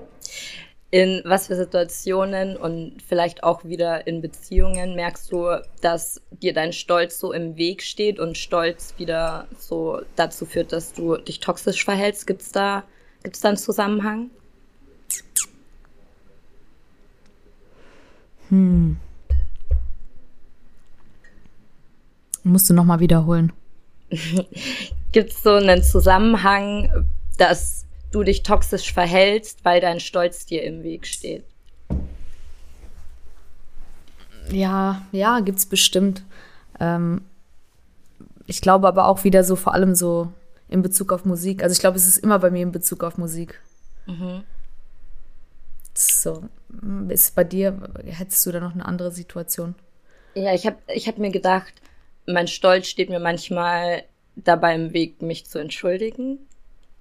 In 0.90 1.23
was 1.25 1.49
für 1.49 1.57
Situationen 1.57 2.57
und 2.57 3.03
vielleicht 3.07 3.43
auch 3.43 3.64
wieder 3.64 4.07
in 4.07 4.21
Beziehungen 4.23 4.95
merkst 4.95 5.33
du, 5.33 5.61
dass 5.81 6.23
dir 6.31 6.55
dein 6.55 6.73
Stolz 6.73 7.19
so 7.19 7.33
im 7.33 7.57
Weg 7.57 7.83
steht 7.83 8.21
und 8.21 8.38
Stolz 8.38 8.95
wieder 8.97 9.49
so 9.59 10.03
dazu 10.14 10.47
führt, 10.47 10.73
dass 10.73 10.93
du 10.93 11.17
dich 11.17 11.40
toxisch 11.40 11.85
verhältst? 11.85 12.29
Gibt's 12.29 12.53
da, 12.53 12.85
gibt's 13.25 13.40
da 13.40 13.49
einen 13.49 13.57
Zusammenhang? 13.57 14.31
Hm. 18.51 18.99
Musst 22.45 22.71
du 22.71 22.75
nochmal 22.75 23.01
wiederholen. 23.01 23.53
Gibt 25.13 25.31
es 25.31 25.43
so 25.43 25.55
einen 25.55 25.83
Zusammenhang, 25.83 27.07
dass 27.39 27.85
du 28.13 28.23
dich 28.23 28.43
toxisch 28.43 28.93
verhältst, 28.93 29.65
weil 29.65 29.81
dein 29.81 29.99
Stolz 29.99 30.47
dir 30.47 30.63
im 30.63 30.83
Weg 30.83 31.07
steht? 31.07 31.45
Ja, 34.51 35.03
ja, 35.11 35.41
gibt's 35.41 35.67
bestimmt. 35.67 36.23
Ähm, 36.79 37.23
ich 38.47 38.61
glaube 38.61 38.89
aber 38.89 39.09
auch 39.09 39.25
wieder 39.25 39.43
so, 39.43 39.57
vor 39.57 39.75
allem 39.75 39.95
so 39.95 40.31
in 40.69 40.83
Bezug 40.83 41.13
auf 41.13 41.25
Musik. 41.25 41.63
Also 41.63 41.73
ich 41.73 41.81
glaube, 41.81 41.97
es 41.97 42.07
ist 42.07 42.19
immer 42.19 42.39
bei 42.39 42.51
mir 42.51 42.63
in 42.63 42.73
Bezug 42.73 43.05
auf 43.05 43.17
Musik. 43.17 43.61
Mhm. 44.07 44.43
So, 45.95 46.43
ist 47.09 47.35
bei 47.35 47.45
dir, 47.45 47.79
hättest 48.05 48.45
du 48.45 48.53
da 48.53 48.61
noch 48.61 48.75
eine 48.75 48.85
andere 48.85 49.13
Situation? 49.13 49.75
Ja, 50.35 50.53
ich 50.53 50.67
habe 50.67 50.77
ich 50.93 51.07
hab 51.07 51.19
mir 51.19 51.31
gedacht, 51.31 51.73
mein 52.27 52.49
Stolz 52.49 52.87
steht 52.89 53.11
mir 53.11 53.21
manchmal 53.21 54.05
dabei 54.37 54.75
im 54.75 54.93
Weg, 54.93 55.23
mich 55.23 55.47
zu 55.47 55.59
entschuldigen. 55.59 56.39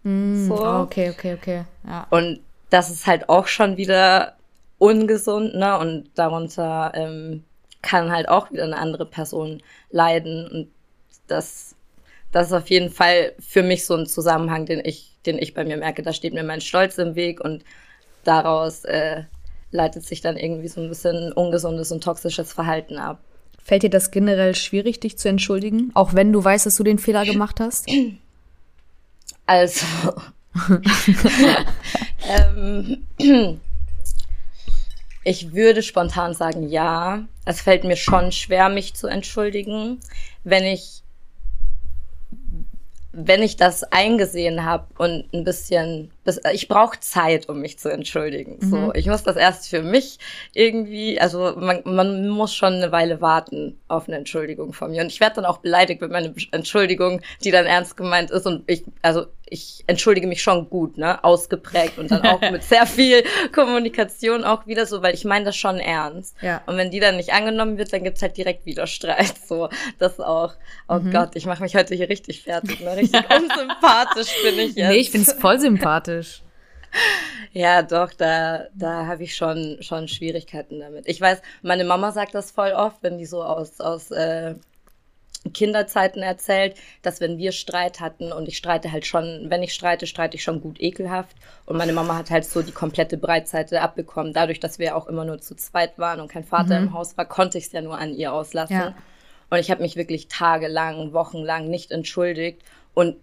Mm, 0.04 0.48
so. 0.48 0.56
Oh, 0.56 0.82
okay, 0.82 1.10
okay, 1.10 1.34
okay. 1.34 1.66
Ja. 1.88 2.08
Und 2.10 2.40
das 2.70 2.90
ist 2.90 3.08
halt 3.08 3.30
auch 3.30 3.48
schon 3.48 3.78
wieder 3.78 4.36
ungesund, 4.78 5.56
ne? 5.56 5.78
Und 5.78 6.10
darunter 6.16 6.92
ähm, 6.96 7.44
kann 7.82 8.12
halt 8.12 8.28
auch 8.28 8.52
wieder 8.52 8.64
eine 8.64 8.78
andere 8.78 9.06
Person 9.06 9.62
leiden. 9.92 10.48
Und 10.48 10.72
das, 11.28 11.76
das 12.32 12.48
ist 12.48 12.54
auf 12.54 12.70
jeden 12.70 12.90
Fall 12.90 13.34
für 13.40 13.64
mich 13.64 13.86
so 13.86 13.96
ein 13.96 14.06
Zusammenhang, 14.06 14.66
den 14.66 14.82
ich, 14.84 15.18
den 15.26 15.38
ich 15.38 15.54
bei 15.54 15.64
mir 15.64 15.78
merke. 15.78 16.04
Da 16.04 16.14
steht 16.14 16.34
mir 16.34 16.44
mein 16.44 16.62
Stolz 16.62 16.98
im 16.98 17.16
Weg 17.16 17.40
und 17.40 17.64
daraus 18.24 18.86
äh, 18.86 19.24
leitet 19.72 20.04
sich 20.04 20.22
dann 20.22 20.38
irgendwie 20.38 20.68
so 20.68 20.82
ein 20.82 20.90
bisschen 20.90 21.32
ungesundes 21.34 21.92
und 21.92 22.04
toxisches 22.04 22.54
Verhalten 22.54 22.98
ab. 22.98 23.20
Fällt 23.64 23.84
dir 23.84 23.90
das 23.90 24.12
generell 24.12 24.56
schwierig, 24.56 25.00
dich 25.00 25.18
zu 25.18 25.30
entschuldigen, 25.30 25.92
auch 25.94 26.14
wenn 26.14 26.34
du 26.34 26.44
weißt, 26.44 26.66
dass 26.66 26.76
du 26.76 26.84
den 26.84 27.00
Fehler 27.00 27.26
gemacht 27.26 27.60
hast? 27.60 27.88
Also, 29.46 29.86
ähm, 32.30 33.04
ich 35.26 35.52
würde 35.54 35.84
spontan 35.84 36.34
sagen, 36.34 36.70
ja. 36.70 37.26
Es 37.44 37.60
fällt 37.60 37.84
mir 37.84 37.98
schon 37.98 38.32
schwer, 38.32 38.70
mich 38.70 38.94
zu 38.94 39.08
entschuldigen, 39.08 40.00
wenn 40.46 40.64
ich 40.64 41.04
wenn 43.14 43.44
ich 43.44 43.56
das 43.56 43.84
eingesehen 43.84 44.66
habe 44.66 44.88
und 44.98 45.32
ein 45.34 45.44
bisschen, 45.44 46.12
ich 46.54 46.68
brauche 46.68 47.00
Zeit, 47.00 47.50
um 47.50 47.60
mich 47.60 47.80
zu 47.80 47.90
entschuldigen. 47.90 48.58
Mhm. 48.60 48.70
So, 48.70 48.94
ich 48.94 49.08
muss 49.08 49.24
das 49.24 49.36
erst 49.36 49.68
für 49.70 49.82
mich 49.82 50.20
irgendwie, 50.54 51.20
also 51.20 51.56
man, 51.58 51.82
man 51.86 52.30
muss 52.30 52.56
schon 52.56 52.74
eine 52.74 52.92
Weile 52.92 53.22
warten 53.22 53.80
auf 53.88 54.08
eine 54.08 54.18
Entschuldigung 54.18 54.74
von 54.74 54.92
mir. 54.92 55.02
Und 55.02 55.08
ich 55.08 55.20
werde 55.20 55.36
dann 55.38 55.46
auch 55.46 55.58
beleidigt 55.58 56.02
mit 56.02 56.12
meiner 56.12 56.34
Entschuldigung, 56.52 57.22
die 57.44 57.52
dann 57.52 57.66
ernst 57.66 57.98
gemeint 57.98 58.32
ist. 58.32 58.46
Und 58.46 58.64
ich, 58.68 58.84
also 59.02 59.26
ich 59.54 59.84
entschuldige 59.88 60.26
mich 60.26 60.42
schon 60.42 60.70
gut, 60.70 60.98
ne, 60.98 61.24
ausgeprägt 61.24 62.00
und 62.00 62.10
dann 62.10 62.26
auch 62.26 62.42
mit 62.52 62.64
sehr 62.64 62.88
viel 62.88 63.24
Kommunikation 63.54 64.44
auch 64.44 64.66
wieder 64.66 64.86
so, 64.86 65.04
weil 65.04 65.14
ich 65.14 65.26
meine 65.26 65.46
das 65.46 65.56
schon 65.56 65.80
ernst. 65.80 66.36
Ja. 66.42 66.62
Und 66.66 66.78
wenn 66.78 66.90
die 66.90 67.00
dann 67.00 67.18
nicht 67.18 67.34
angenommen 67.34 67.78
wird, 67.78 67.94
dann 67.94 68.04
gibt's 68.04 68.22
halt 68.22 68.36
direkt 68.36 68.66
wieder 68.66 68.88
Streit. 68.88 69.34
So, 69.48 69.70
das 70.00 70.20
auch. 70.20 70.54
Oh 70.88 70.96
mhm. 70.96 71.12
Gott, 71.12 71.36
ich 71.36 71.46
mache 71.46 71.62
mich 71.62 71.76
heute 71.76 71.94
hier 71.96 72.10
richtig 72.10 72.44
fertig, 72.44 72.80
ne? 72.80 72.96
Richtig 72.96 73.22
unsympathisch 73.30 74.34
bin 74.42 74.60
ich 74.60 74.76
jetzt. 74.76 74.90
Nee, 74.90 74.96
ich 74.96 75.12
find's 75.12 75.34
voll 75.34 75.60
sympathisch. 75.60 76.13
Ja, 77.52 77.82
doch, 77.84 78.14
da, 78.14 78.68
da 78.74 79.06
habe 79.06 79.24
ich 79.24 79.36
schon, 79.36 79.78
schon 79.82 80.08
Schwierigkeiten 80.08 80.80
damit. 80.80 81.08
Ich 81.08 81.20
weiß, 81.20 81.42
meine 81.62 81.84
Mama 81.84 82.12
sagt 82.12 82.36
das 82.36 82.52
voll 82.52 82.72
oft, 82.72 82.98
wenn 83.02 83.18
die 83.18 83.26
so 83.26 83.44
aus, 83.44 83.80
aus 83.80 84.12
äh, 84.12 84.56
Kinderzeiten 85.54 86.24
erzählt, 86.24 86.76
dass 87.02 87.20
wenn 87.20 87.38
wir 87.38 87.52
Streit 87.52 88.00
hatten 88.00 88.32
und 88.32 88.48
ich 88.48 88.58
streite 88.58 88.92
halt 88.92 89.06
schon, 89.06 89.48
wenn 89.50 89.62
ich 89.62 89.74
streite, 89.74 90.08
streite 90.08 90.38
ich 90.38 90.44
schon 90.44 90.62
gut 90.62 90.82
ekelhaft 90.82 91.36
und 91.66 91.78
meine 91.78 91.94
Mama 91.94 92.16
hat 92.16 92.32
halt 92.32 92.46
so 92.46 92.62
die 92.62 92.72
komplette 92.72 93.18
Breitseite 93.18 93.82
abbekommen. 93.82 94.34
Dadurch, 94.34 94.60
dass 94.60 94.80
wir 94.80 94.96
auch 94.96 95.08
immer 95.08 95.26
nur 95.26 95.40
zu 95.40 95.56
zweit 95.56 96.00
waren 96.00 96.22
und 96.22 96.30
kein 96.30 96.46
Vater 96.46 96.80
mhm. 96.80 96.88
im 96.88 96.94
Haus 96.94 97.18
war, 97.18 97.26
konnte 97.26 97.58
ich 97.58 97.66
es 97.66 97.72
ja 97.72 97.82
nur 97.82 97.98
an 97.98 98.14
ihr 98.14 98.34
auslassen. 98.34 98.76
Ja. 98.76 98.96
Und 99.50 99.60
ich 99.60 99.70
habe 99.70 99.82
mich 99.82 99.96
wirklich 99.96 100.30
tagelang, 100.30 101.14
wochenlang 101.14 101.68
nicht 101.70 101.92
entschuldigt 101.92 102.62
und 102.94 103.18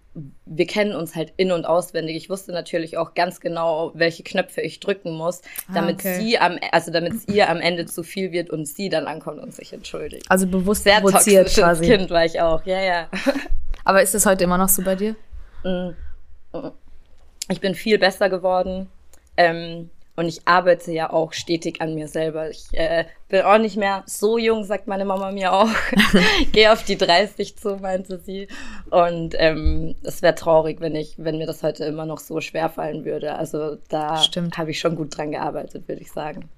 wir 0.45 0.67
kennen 0.67 0.97
uns 0.97 1.15
halt 1.15 1.33
in- 1.37 1.53
und 1.53 1.65
auswendig. 1.65 2.17
Ich 2.17 2.29
wusste 2.29 2.53
natürlich 2.53 2.99
auch 2.99 3.15
ganz 3.15 3.41
genau, 3.41 3.93
welche 3.95 4.25
Knöpfe 4.25 4.61
ich 4.61 4.81
drücken 4.81 5.13
muss, 5.13 5.43
ah, 5.69 5.75
damit 5.75 6.05
ah, 6.05 6.09
okay. 6.09 6.21
sie 6.21 6.39
am, 6.39 6.59
also 6.73 6.91
damit 6.91 7.15
es 7.15 7.29
ihr 7.29 7.49
am 7.49 7.61
Ende 7.61 7.87
zu 7.87 8.03
viel 8.03 8.33
wird 8.33 8.51
und 8.51 8.67
sie 8.67 8.89
dann 8.89 9.07
ankommt 9.07 9.41
und 9.41 9.55
sich 9.55 9.73
entschuldigt. 9.73 10.27
Also 10.29 10.47
bewusst 10.49 10.83
Sehr 10.83 11.01
provoziert 11.01 11.49
quasi. 11.55 11.87
Kind 11.87 12.11
war 12.11 12.25
ich 12.25 12.41
auch, 12.41 12.65
ja, 12.67 12.81
ja. 12.81 13.09
Aber 13.85 14.03
ist 14.03 14.15
das 14.15 14.27
heute 14.27 14.45
immer 14.45 14.59
noch 14.59 14.69
so 14.69 14.83
bei 14.83 14.97
dir? 14.97 15.15
Mm. 15.63 15.91
Ich 17.49 17.61
bin 17.61 17.75
viel 17.75 17.99
besser 17.99 18.29
geworden. 18.29 18.89
Ähm, 19.37 19.91
und 20.21 20.27
ich 20.27 20.47
arbeite 20.47 20.93
ja 20.93 21.11
auch 21.11 21.33
stetig 21.33 21.81
an 21.81 21.95
mir 21.95 22.07
selber. 22.07 22.51
Ich 22.51 22.67
äh, 22.73 23.07
bin 23.31 23.41
auch 23.41 23.57
nicht 23.57 23.79
mehr 23.79 24.03
so 24.05 24.37
jung, 24.37 24.65
sagt 24.65 24.87
meine 24.87 25.07
Mama 25.07 25.33
mir 25.33 25.51
auch. 25.51 25.71
Gehe 26.53 26.71
auf 26.71 26.85
die 26.85 26.99
30 26.99 27.57
zu, 27.57 27.77
meinte 27.77 28.19
sie. 28.19 28.47
Und 28.91 29.35
ähm, 29.39 29.95
es 30.03 30.21
wäre 30.21 30.35
traurig, 30.35 30.83
wenn 30.83 30.95
ich, 30.95 31.15
wenn 31.17 31.39
mir 31.39 31.47
das 31.47 31.63
heute 31.63 31.87
immer 31.87 32.05
noch 32.05 32.19
so 32.19 32.43
schwer 32.43 32.69
fallen 32.69 33.07
würde. 33.07 33.35
Also 33.35 33.79
da 33.89 34.23
habe 34.59 34.71
ich 34.71 34.79
schon 34.79 34.95
gut 34.95 35.17
dran 35.17 35.31
gearbeitet, 35.31 35.89
würde 35.89 36.03
ich 36.03 36.13
sagen. 36.13 36.51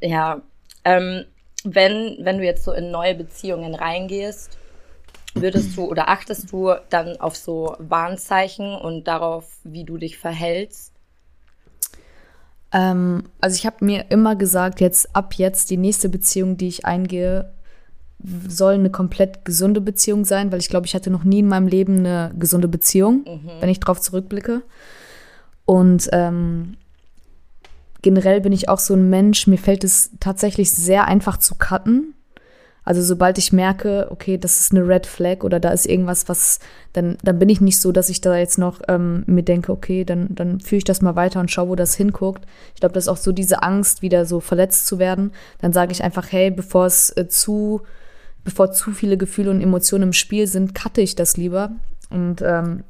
Ja, 0.00 0.42
ähm, 0.84 1.24
wenn, 1.64 2.18
wenn 2.20 2.38
du 2.38 2.44
jetzt 2.44 2.62
so 2.62 2.70
in 2.70 2.92
neue 2.92 3.16
Beziehungen 3.16 3.74
reingehst, 3.74 4.56
würdest 5.34 5.76
du 5.76 5.84
oder 5.86 6.10
achtest 6.10 6.52
du 6.52 6.74
dann 6.90 7.16
auf 7.16 7.34
so 7.34 7.74
Warnzeichen 7.80 8.76
und 8.76 9.08
darauf, 9.08 9.56
wie 9.64 9.82
du 9.82 9.98
dich 9.98 10.16
verhältst? 10.16 10.92
Ähm, 12.72 13.24
also 13.40 13.56
ich 13.56 13.66
habe 13.66 13.84
mir 13.84 14.10
immer 14.10 14.36
gesagt, 14.36 14.80
jetzt 14.80 15.14
ab 15.14 15.34
jetzt 15.34 15.70
die 15.70 15.76
nächste 15.76 16.08
Beziehung, 16.08 16.56
die 16.56 16.68
ich 16.68 16.84
eingehe, 16.84 17.52
soll 18.48 18.74
eine 18.74 18.90
komplett 18.90 19.44
gesunde 19.44 19.80
Beziehung 19.80 20.24
sein, 20.24 20.50
weil 20.50 20.58
ich 20.58 20.68
glaube, 20.68 20.86
ich 20.86 20.94
hatte 20.94 21.10
noch 21.10 21.24
nie 21.24 21.38
in 21.38 21.48
meinem 21.48 21.68
Leben 21.68 21.98
eine 21.98 22.32
gesunde 22.36 22.68
Beziehung, 22.68 23.24
mhm. 23.26 23.50
wenn 23.60 23.68
ich 23.68 23.80
drauf 23.80 24.00
zurückblicke. 24.00 24.62
Und 25.64 26.08
ähm, 26.12 26.76
generell 28.02 28.40
bin 28.40 28.52
ich 28.52 28.68
auch 28.68 28.80
so 28.80 28.94
ein 28.94 29.08
Mensch, 29.08 29.46
mir 29.46 29.58
fällt 29.58 29.84
es 29.84 30.10
tatsächlich 30.18 30.72
sehr 30.72 31.06
einfach 31.06 31.36
zu 31.36 31.54
cutten. 31.54 32.14
Also 32.88 33.02
sobald 33.02 33.36
ich 33.36 33.52
merke, 33.52 34.06
okay, 34.08 34.38
das 34.38 34.60
ist 34.60 34.72
eine 34.72 34.88
Red 34.88 35.06
Flag 35.06 35.44
oder 35.44 35.60
da 35.60 35.72
ist 35.72 35.84
irgendwas, 35.84 36.26
was, 36.26 36.58
dann, 36.94 37.18
dann 37.22 37.38
bin 37.38 37.50
ich 37.50 37.60
nicht 37.60 37.78
so, 37.78 37.92
dass 37.92 38.08
ich 38.08 38.22
da 38.22 38.34
jetzt 38.34 38.56
noch 38.56 38.80
ähm, 38.88 39.24
mir 39.26 39.42
denke, 39.42 39.72
okay, 39.72 40.06
dann, 40.06 40.28
dann 40.30 40.58
führe 40.58 40.78
ich 40.78 40.84
das 40.84 41.02
mal 41.02 41.14
weiter 41.14 41.38
und 41.38 41.50
schaue, 41.50 41.68
wo 41.68 41.74
das 41.74 41.94
hinguckt. 41.94 42.46
Ich 42.74 42.80
glaube, 42.80 42.94
das 42.94 43.04
ist 43.04 43.08
auch 43.08 43.18
so 43.18 43.30
diese 43.30 43.62
Angst, 43.62 44.00
wieder 44.00 44.24
so 44.24 44.40
verletzt 44.40 44.86
zu 44.86 44.98
werden. 44.98 45.32
Dann 45.60 45.74
sage 45.74 45.92
ich 45.92 46.02
einfach, 46.02 46.32
hey, 46.32 46.50
bevor 46.50 46.86
es 46.86 47.14
äh, 47.14 47.28
zu, 47.28 47.82
bevor 48.42 48.72
zu 48.72 48.92
viele 48.92 49.18
Gefühle 49.18 49.50
und 49.50 49.60
Emotionen 49.60 50.04
im 50.04 50.12
Spiel 50.14 50.46
sind, 50.46 50.74
cutte 50.74 51.02
ich 51.02 51.14
das 51.14 51.36
lieber. 51.36 51.72
Und 52.08 52.40
ähm, 52.40 52.84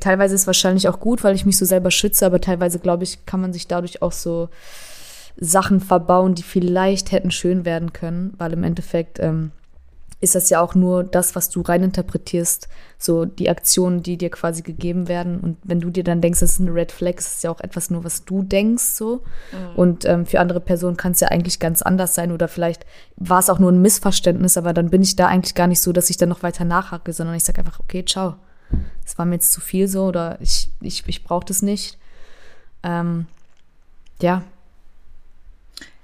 teilweise 0.00 0.34
ist 0.34 0.42
es 0.42 0.48
wahrscheinlich 0.48 0.86
auch 0.86 1.00
gut, 1.00 1.24
weil 1.24 1.34
ich 1.34 1.46
mich 1.46 1.56
so 1.56 1.64
selber 1.64 1.90
schütze, 1.90 2.26
aber 2.26 2.42
teilweise, 2.42 2.78
glaube 2.78 3.04
ich, 3.04 3.24
kann 3.24 3.40
man 3.40 3.54
sich 3.54 3.66
dadurch 3.66 4.02
auch 4.02 4.12
so 4.12 4.50
Sachen 5.40 5.80
verbauen, 5.80 6.34
die 6.34 6.42
vielleicht 6.42 7.12
hätten 7.12 7.30
schön 7.30 7.64
werden 7.64 7.92
können, 7.92 8.34
weil 8.38 8.52
im 8.52 8.62
Endeffekt 8.62 9.18
ähm, 9.18 9.52
ist 10.20 10.34
das 10.34 10.50
ja 10.50 10.60
auch 10.60 10.74
nur 10.74 11.02
das, 11.02 11.34
was 11.34 11.48
du 11.48 11.62
reininterpretierst, 11.62 12.68
so 12.98 13.24
die 13.24 13.48
Aktionen, 13.48 14.02
die 14.02 14.18
dir 14.18 14.30
quasi 14.30 14.60
gegeben 14.60 15.08
werden. 15.08 15.40
Und 15.40 15.56
wenn 15.62 15.80
du 15.80 15.88
dir 15.88 16.04
dann 16.04 16.20
denkst, 16.20 16.40
das 16.40 16.52
ist 16.52 16.60
eine 16.60 16.74
Red 16.74 16.92
Flag, 16.92 17.14
ist 17.14 17.36
es 17.36 17.42
ja 17.42 17.50
auch 17.50 17.60
etwas 17.60 17.88
nur, 17.88 18.04
was 18.04 18.26
du 18.26 18.42
denkst, 18.42 18.84
so. 18.84 19.22
Mhm. 19.52 19.76
Und 19.76 20.04
ähm, 20.04 20.26
für 20.26 20.40
andere 20.40 20.60
Personen 20.60 20.98
kann 20.98 21.12
es 21.12 21.20
ja 21.20 21.28
eigentlich 21.28 21.58
ganz 21.58 21.80
anders 21.80 22.14
sein 22.14 22.32
oder 22.32 22.48
vielleicht 22.48 22.84
war 23.16 23.38
es 23.38 23.48
auch 23.48 23.58
nur 23.58 23.72
ein 23.72 23.80
Missverständnis, 23.80 24.58
aber 24.58 24.74
dann 24.74 24.90
bin 24.90 25.00
ich 25.00 25.16
da 25.16 25.26
eigentlich 25.26 25.54
gar 25.54 25.66
nicht 25.66 25.80
so, 25.80 25.90
dass 25.92 26.10
ich 26.10 26.18
dann 26.18 26.28
noch 26.28 26.42
weiter 26.42 26.66
nachhacke, 26.66 27.14
sondern 27.14 27.34
ich 27.34 27.44
sage 27.44 27.60
einfach, 27.60 27.80
okay, 27.80 28.04
ciao. 28.04 28.34
Es 29.04 29.18
war 29.18 29.24
mir 29.24 29.36
jetzt 29.36 29.52
zu 29.52 29.60
viel 29.60 29.88
so 29.88 30.04
oder 30.04 30.38
ich, 30.40 30.70
ich, 30.80 31.02
ich 31.06 31.24
brauche 31.24 31.46
das 31.46 31.62
nicht. 31.62 31.98
Ähm, 32.82 33.26
ja, 34.20 34.44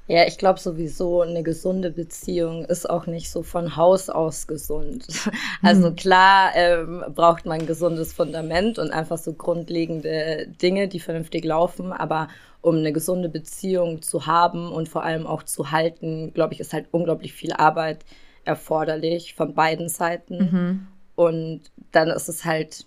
Ja, 0.09 0.25
ich 0.27 0.39
glaube 0.39 0.61
sowieso, 0.61 1.23
eine 1.23 1.43
gesunde 1.43 1.91
Beziehung 1.91 2.65
ist 2.65 2.89
auch 2.89 3.07
nicht 3.07 3.29
so 3.29 3.43
von 3.43 3.77
Haus 3.77 4.09
aus 4.09 4.47
gesund. 4.47 5.07
Also 5.63 5.91
mhm. 5.91 5.97
klar 5.97 6.51
ähm, 6.55 7.05
braucht 7.15 7.47
man 7.47 7.61
ein 7.61 7.67
gesundes 7.67 8.13
Fundament 8.13 8.79
und 8.79 8.91
einfach 8.93 9.19
so 9.19 9.33
grundlegende 9.33 10.47
Dinge, 10.63 10.87
die 10.87 11.01
vernünftig 11.01 11.45
laufen, 11.45 11.93
aber 11.93 12.29
um 12.61 12.77
eine 12.77 12.93
gesunde 12.93 13.29
Beziehung 13.29 14.03
zu 14.03 14.27
haben 14.27 14.71
und 14.71 14.89
vor 14.89 15.03
allem 15.03 15.27
auch 15.27 15.43
zu 15.43 15.71
halten, 15.73 16.33
glaube 16.35 16.55
ich, 16.55 16.61
ist 16.61 16.73
halt 16.73 16.87
unglaublich 16.93 17.33
viel 17.33 17.53
Arbeit 17.53 18.05
erforderlich 18.45 19.35
von 19.35 19.55
beiden 19.55 19.89
Seiten. 19.89 20.39
Mhm. 20.39 20.87
Und 21.17 21.63
dann 21.91 22.09
ist 22.09 22.29
es 22.29 22.45
halt 22.45 22.87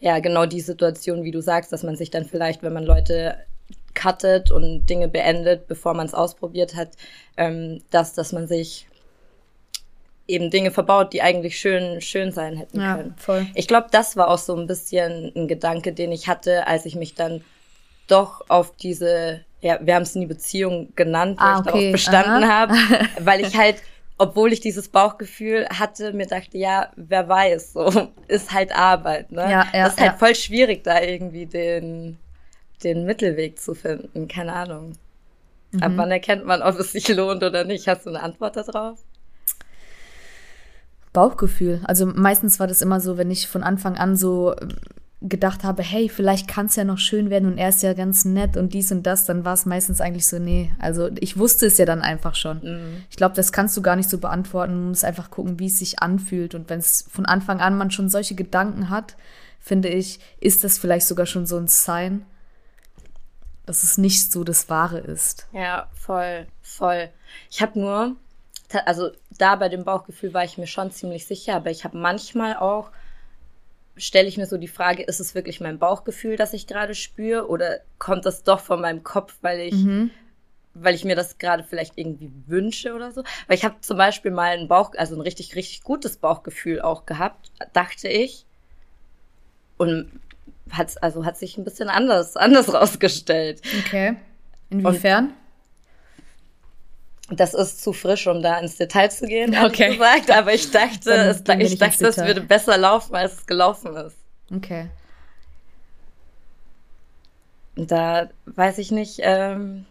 ja 0.00 0.18
genau 0.20 0.46
die 0.46 0.60
Situation, 0.60 1.24
wie 1.24 1.30
du 1.30 1.42
sagst, 1.42 1.72
dass 1.72 1.82
man 1.82 1.96
sich 1.96 2.10
dann 2.10 2.24
vielleicht, 2.24 2.62
wenn 2.62 2.72
man 2.72 2.84
Leute 2.84 3.36
cuttet 3.94 4.50
und 4.50 4.86
Dinge 4.86 5.08
beendet, 5.08 5.66
bevor 5.66 5.94
man 5.94 6.06
es 6.06 6.14
ausprobiert 6.14 6.74
hat, 6.74 6.90
ähm, 7.36 7.82
dass, 7.90 8.14
dass 8.14 8.32
man 8.32 8.46
sich 8.46 8.86
eben 10.26 10.50
Dinge 10.50 10.70
verbaut, 10.70 11.12
die 11.12 11.22
eigentlich 11.22 11.58
schön, 11.58 12.00
schön 12.00 12.32
sein 12.32 12.56
hätten 12.56 12.80
ja, 12.80 12.96
können. 12.96 13.14
Voll. 13.16 13.46
Ich 13.54 13.68
glaube, 13.68 13.88
das 13.90 14.16
war 14.16 14.28
auch 14.28 14.38
so 14.38 14.56
ein 14.56 14.66
bisschen 14.66 15.32
ein 15.36 15.48
Gedanke, 15.48 15.92
den 15.92 16.12
ich 16.12 16.28
hatte, 16.28 16.66
als 16.66 16.86
ich 16.86 16.94
mich 16.94 17.14
dann 17.14 17.42
doch 18.06 18.44
auf 18.48 18.74
diese, 18.76 19.40
ja, 19.60 19.78
wir 19.82 19.94
haben 19.94 20.02
es 20.02 20.14
nie 20.14 20.26
Beziehung 20.26 20.92
genannt, 20.96 21.38
weil 21.38 21.46
ah, 21.46 21.58
okay. 21.58 21.66
ich 21.66 21.72
darauf 21.74 21.92
bestanden 21.92 22.48
habe, 22.48 22.74
weil 23.20 23.40
ich 23.40 23.56
halt, 23.56 23.76
obwohl 24.16 24.52
ich 24.52 24.60
dieses 24.60 24.88
Bauchgefühl 24.88 25.66
hatte, 25.68 26.12
mir 26.12 26.26
dachte, 26.26 26.56
ja, 26.56 26.90
wer 26.96 27.28
weiß, 27.28 27.74
so 27.74 28.08
ist 28.28 28.52
halt 28.52 28.74
Arbeit, 28.74 29.30
ne? 29.30 29.42
Ja, 29.42 29.66
ja, 29.72 29.84
das 29.84 29.94
ist 29.94 30.00
halt 30.00 30.12
ja. 30.12 30.18
voll 30.18 30.34
schwierig, 30.34 30.84
da 30.84 31.00
irgendwie 31.00 31.46
den, 31.46 32.18
den 32.84 33.04
Mittelweg 33.04 33.58
zu 33.58 33.74
finden, 33.74 34.28
keine 34.28 34.52
Ahnung. 34.52 34.92
Mhm. 35.72 35.82
Ab 35.82 35.92
wann 35.96 36.10
erkennt 36.10 36.46
man, 36.46 36.62
ob 36.62 36.78
es 36.78 36.92
sich 36.92 37.08
lohnt 37.08 37.42
oder 37.42 37.64
nicht? 37.64 37.88
Hast 37.88 38.06
du 38.06 38.10
eine 38.10 38.22
Antwort 38.22 38.56
darauf? 38.56 38.98
Bauchgefühl. 41.12 41.80
Also 41.84 42.06
meistens 42.06 42.58
war 42.60 42.66
das 42.66 42.82
immer 42.82 43.00
so, 43.00 43.16
wenn 43.16 43.30
ich 43.30 43.46
von 43.46 43.62
Anfang 43.62 43.96
an 43.96 44.16
so 44.16 44.54
gedacht 45.22 45.64
habe, 45.64 45.82
hey, 45.82 46.10
vielleicht 46.10 46.48
kann 46.48 46.66
es 46.66 46.76
ja 46.76 46.84
noch 46.84 46.98
schön 46.98 47.30
werden 47.30 47.50
und 47.50 47.56
er 47.56 47.70
ist 47.70 47.82
ja 47.82 47.94
ganz 47.94 48.26
nett 48.26 48.58
und 48.58 48.74
dies 48.74 48.92
und 48.92 49.04
das, 49.04 49.24
dann 49.24 49.44
war 49.44 49.54
es 49.54 49.64
meistens 49.64 50.02
eigentlich 50.02 50.26
so, 50.26 50.38
nee. 50.38 50.70
Also 50.78 51.08
ich 51.18 51.38
wusste 51.38 51.66
es 51.66 51.78
ja 51.78 51.86
dann 51.86 52.02
einfach 52.02 52.34
schon. 52.34 52.58
Mhm. 52.62 53.04
Ich 53.08 53.16
glaube, 53.16 53.34
das 53.34 53.50
kannst 53.50 53.74
du 53.76 53.80
gar 53.80 53.96
nicht 53.96 54.10
so 54.10 54.18
beantworten. 54.18 54.74
Du 54.74 54.88
musst 54.88 55.04
einfach 55.04 55.30
gucken, 55.30 55.58
wie 55.58 55.68
es 55.68 55.78
sich 55.78 56.00
anfühlt. 56.00 56.54
Und 56.54 56.68
wenn 56.68 56.78
es 56.78 57.06
von 57.10 57.24
Anfang 57.24 57.60
an 57.60 57.78
man 57.78 57.90
schon 57.90 58.10
solche 58.10 58.34
Gedanken 58.34 58.90
hat, 58.90 59.16
finde 59.60 59.88
ich, 59.88 60.20
ist 60.40 60.62
das 60.62 60.76
vielleicht 60.76 61.06
sogar 61.06 61.24
schon 61.24 61.46
so 61.46 61.56
ein 61.56 61.68
Sign, 61.68 62.26
dass 63.66 63.82
es 63.82 63.98
nicht 63.98 64.30
so 64.30 64.44
das 64.44 64.68
Wahre 64.68 64.98
ist. 64.98 65.46
Ja, 65.52 65.88
voll, 65.94 66.46
voll. 66.62 67.10
Ich 67.50 67.62
habe 67.62 67.78
nur, 67.78 68.16
also 68.84 69.10
da 69.38 69.56
bei 69.56 69.68
dem 69.68 69.84
Bauchgefühl 69.84 70.34
war 70.34 70.44
ich 70.44 70.58
mir 70.58 70.66
schon 70.66 70.90
ziemlich 70.90 71.26
sicher, 71.26 71.56
aber 71.56 71.70
ich 71.70 71.84
habe 71.84 71.96
manchmal 71.96 72.56
auch 72.56 72.90
stelle 73.96 74.28
ich 74.28 74.36
mir 74.36 74.46
so 74.46 74.56
die 74.56 74.68
Frage, 74.68 75.02
ist 75.02 75.20
es 75.20 75.34
wirklich 75.34 75.60
mein 75.60 75.78
Bauchgefühl, 75.78 76.36
das 76.36 76.52
ich 76.52 76.66
gerade 76.66 76.94
spüre 76.94 77.48
oder 77.48 77.80
kommt 77.98 78.26
das 78.26 78.42
doch 78.42 78.60
von 78.60 78.80
meinem 78.80 79.04
Kopf, 79.04 79.36
weil 79.40 79.60
ich, 79.60 79.74
mhm. 79.74 80.10
weil 80.74 80.94
ich 80.94 81.04
mir 81.04 81.16
das 81.16 81.38
gerade 81.38 81.62
vielleicht 81.62 81.96
irgendwie 81.96 82.32
wünsche 82.46 82.94
oder 82.94 83.12
so? 83.12 83.22
Weil 83.46 83.56
ich 83.56 83.64
habe 83.64 83.76
zum 83.80 83.96
Beispiel 83.96 84.30
mal 84.30 84.58
ein 84.58 84.68
Bauch, 84.68 84.92
also 84.96 85.14
ein 85.14 85.20
richtig, 85.20 85.54
richtig 85.54 85.82
gutes 85.82 86.16
Bauchgefühl 86.16 86.80
auch 86.80 87.06
gehabt, 87.06 87.52
dachte 87.72 88.08
ich. 88.08 88.46
Und 89.76 90.10
hat, 90.70 91.02
also 91.02 91.24
hat 91.24 91.36
sich 91.36 91.56
ein 91.58 91.64
bisschen 91.64 91.88
anders, 91.88 92.36
anders 92.36 92.72
rausgestellt. 92.72 93.60
Okay. 93.84 94.16
Inwiefern? 94.70 95.32
Und 97.30 97.40
das 97.40 97.54
ist 97.54 97.82
zu 97.82 97.92
frisch, 97.92 98.26
um 98.26 98.42
da 98.42 98.58
ins 98.58 98.76
Detail 98.76 99.10
zu 99.10 99.26
gehen, 99.26 99.56
okay. 99.64 99.92
gesagt. 99.92 100.30
Aber 100.30 100.52
ich 100.52 100.70
dachte, 100.70 101.10
es, 101.10 101.42
ich 101.58 101.78
dachte, 101.78 102.06
es 102.06 102.18
würde 102.18 102.42
besser 102.42 102.76
laufen, 102.76 103.14
als 103.14 103.34
es 103.34 103.46
gelaufen 103.46 103.96
ist. 103.96 104.16
Okay. 104.54 104.90
Da 107.76 108.28
weiß 108.46 108.78
ich 108.78 108.90
nicht, 108.90 109.20
ähm, 109.22 109.86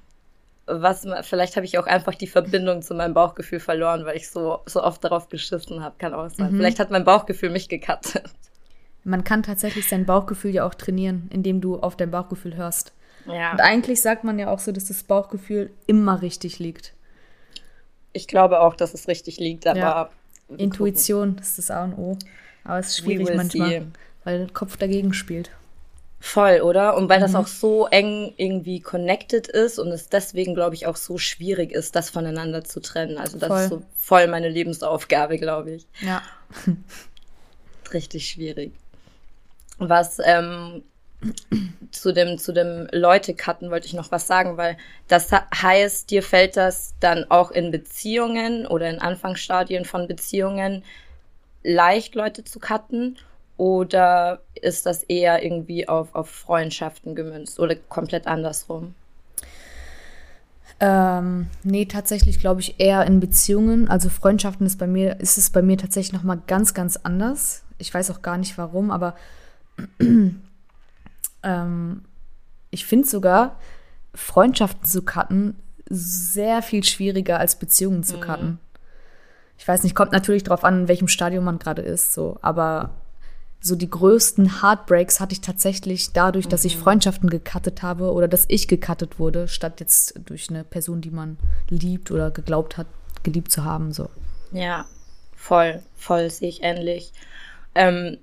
was, 0.66 1.06
vielleicht 1.24 1.56
habe 1.56 1.66
ich 1.66 1.78
auch 1.78 1.88
einfach 1.88 2.16
die 2.16 2.28
Verbindung 2.28 2.82
zu 2.82 2.94
meinem 2.94 3.14
Bauchgefühl 3.14 3.60
verloren, 3.60 4.06
weil 4.06 4.16
ich 4.16 4.30
so, 4.30 4.62
so 4.66 4.82
oft 4.82 5.04
darauf 5.04 5.28
geschissen 5.28 5.84
habe, 5.84 5.96
kann 5.98 6.14
auch 6.14 6.30
sein. 6.30 6.54
Mhm. 6.54 6.58
Vielleicht 6.58 6.80
hat 6.80 6.92
mein 6.92 7.04
Bauchgefühl 7.04 7.50
mich 7.50 7.68
gekattet. 7.68 8.30
Man 9.04 9.24
kann 9.24 9.44
tatsächlich 9.44 9.88
sein 9.88 10.06
Bauchgefühl 10.06 10.52
ja 10.52 10.66
auch 10.66 10.76
trainieren, 10.76 11.30
indem 11.32 11.62
du 11.62 11.78
auf 11.80 11.96
dein 11.98 12.12
Bauchgefühl 12.12 12.56
hörst. 12.56 12.94
Ja. 13.26 13.52
Und 13.52 13.60
eigentlich 13.60 14.02
sagt 14.02 14.24
man 14.24 14.40
ja 14.40 14.50
auch 14.50 14.60
so, 14.60 14.72
dass 14.72 14.86
das 14.86 15.04
Bauchgefühl 15.04 15.72
immer 15.88 16.22
richtig 16.22 16.60
liegt. 16.60 16.94
Ich 18.12 18.28
glaube 18.28 18.60
auch, 18.62 18.76
dass 18.76 18.94
es 18.94 19.08
richtig 19.08 19.40
liegt, 19.40 19.68
aber. 19.68 19.80
Ja. 19.80 20.10
Intuition 20.58 21.38
ist 21.40 21.58
das 21.58 21.72
A 21.72 21.86
und 21.86 21.94
O. 21.98 22.18
Aber 22.64 22.80
es 22.80 22.90
ist 22.90 22.98
schwierig 23.00 23.34
manchmal, 23.34 23.70
see. 23.70 23.82
weil 24.24 24.40
der 24.40 24.54
Kopf 24.54 24.78
dagegen 24.78 25.14
spielt. 25.14 25.52
Voll, 26.20 26.62
oder? 26.62 26.96
Und 26.96 27.10
weil 27.10 27.18
mhm. 27.18 27.24
das 27.24 27.36
auch 27.36 27.48
so 27.48 27.88
eng 27.88 28.34
irgendwie 28.38 28.80
connected 28.80 29.48
ist 29.48 29.78
und 29.78 29.90
es 29.90 30.08
deswegen, 30.08 30.54
glaube 30.56 30.76
ich, 30.76 30.88
auch 30.88 30.96
so 30.96 31.18
schwierig 31.18 31.72
ist, 31.72 31.96
das 31.98 32.10
voneinander 32.10 32.64
zu 32.64 32.80
trennen. 32.80 33.18
Also 33.18 33.38
das 33.38 33.48
voll. 33.50 33.62
ist 33.62 33.70
so 33.70 33.82
voll 33.98 34.28
meine 34.28 34.48
Lebensaufgabe, 34.48 35.38
glaube 35.38 35.72
ich. 35.72 35.88
Ja. 36.00 36.22
Richtig 37.94 38.28
schwierig. 38.30 38.74
Was 39.90 40.20
ähm, 40.24 40.84
zu 41.92 42.14
dem, 42.14 42.38
zu 42.38 42.52
dem 42.52 42.88
Leute-Cutten 42.92 43.72
wollte 43.72 43.88
ich 43.88 43.94
noch 43.94 44.12
was 44.12 44.28
sagen, 44.28 44.58
weil 44.58 44.78
das 45.08 45.32
heißt, 45.32 46.10
dir 46.12 46.24
fällt 46.24 46.58
das 46.58 46.96
dann 47.00 47.26
auch 47.30 47.52
in 47.52 47.72
Beziehungen 47.72 48.68
oder 48.68 48.90
in 48.90 49.00
Anfangsstadien 49.00 49.86
von 49.86 50.08
Beziehungen 50.08 50.84
leicht, 51.64 52.16
Leute 52.16 52.44
zu 52.44 52.60
cutten? 52.60 53.18
Oder 53.56 54.42
ist 54.56 54.86
das 54.86 55.04
eher 55.04 55.44
irgendwie 55.44 55.88
auf, 55.88 56.16
auf 56.16 56.30
Freundschaften 56.30 57.16
gemünzt 57.16 57.60
oder 57.60 57.76
komplett 57.76 58.26
andersrum? 58.26 58.96
Ähm, 60.80 61.48
nee, 61.64 61.86
tatsächlich 61.86 62.40
glaube 62.40 62.62
ich 62.62 62.80
eher 62.80 63.06
in 63.06 63.20
Beziehungen. 63.20 63.88
Also 63.88 64.10
Freundschaften 64.10 64.66
ist 64.66 64.80
bei 64.80 64.88
mir, 64.88 65.20
ist 65.20 65.38
es 65.38 65.52
bei 65.52 65.62
mir 65.62 65.78
tatsächlich 65.78 66.14
nochmal 66.14 66.42
ganz, 66.48 66.74
ganz 66.74 66.98
anders. 67.04 67.64
Ich 67.78 67.94
weiß 67.94 68.10
auch 68.12 68.22
gar 68.22 68.38
nicht 68.38 68.58
warum, 68.58 68.90
aber 68.90 69.16
ähm, 71.44 72.06
ich 72.72 72.86
finde 72.86 73.08
sogar, 73.08 73.60
Freundschaften 74.14 74.86
zu 74.86 75.04
cutten 75.04 75.56
sehr 75.90 76.62
viel 76.62 76.84
schwieriger 76.84 77.40
als 77.40 77.58
Beziehungen 77.58 78.04
zu 78.04 78.18
mhm. 78.18 78.22
cutten. 78.22 78.48
Mhm. 78.48 78.58
Ich 79.58 79.68
weiß 79.68 79.84
nicht, 79.84 79.96
kommt 79.96 80.12
natürlich 80.12 80.44
darauf 80.44 80.64
an, 80.64 80.82
in 80.82 80.88
welchem 80.88 81.08
Stadium 81.08 81.44
man 81.44 81.60
gerade 81.60 81.82
ist, 81.82 82.14
so, 82.14 82.38
aber 82.42 82.92
so 83.62 83.78
die 83.78 83.90
größten 83.90 84.62
Heartbreaks 84.62 85.22
hatte 85.22 85.32
ich 85.32 85.40
tatsächlich 85.40 86.12
dadurch, 86.12 86.46
mhm. 86.46 86.50
dass 86.50 86.66
ich 86.66 86.78
mhm. 86.78 86.82
Freundschaften 86.82 87.30
gecuttet 87.30 87.82
habe 87.82 88.12
oder 88.12 88.28
dass 88.28 88.46
ich 88.50 88.68
gecuttet 88.68 89.20
wurde, 89.20 89.48
statt 89.48 89.80
jetzt 89.80 90.20
durch 90.26 90.50
eine 90.50 90.64
Person, 90.64 91.00
die 91.00 91.12
man 91.12 91.38
liebt 91.70 92.12
oder 92.12 92.30
geglaubt 92.30 92.78
hat, 92.78 92.88
geliebt 93.24 93.52
zu 93.52 93.64
haben. 93.64 93.94
So. 93.94 94.10
Ja, 94.52 94.86
voll, 95.36 95.82
voll 95.96 96.30
sehe 96.30 96.50
ich 96.50 96.62
ähnlich. 96.62 97.14
Ähm, 97.74 98.18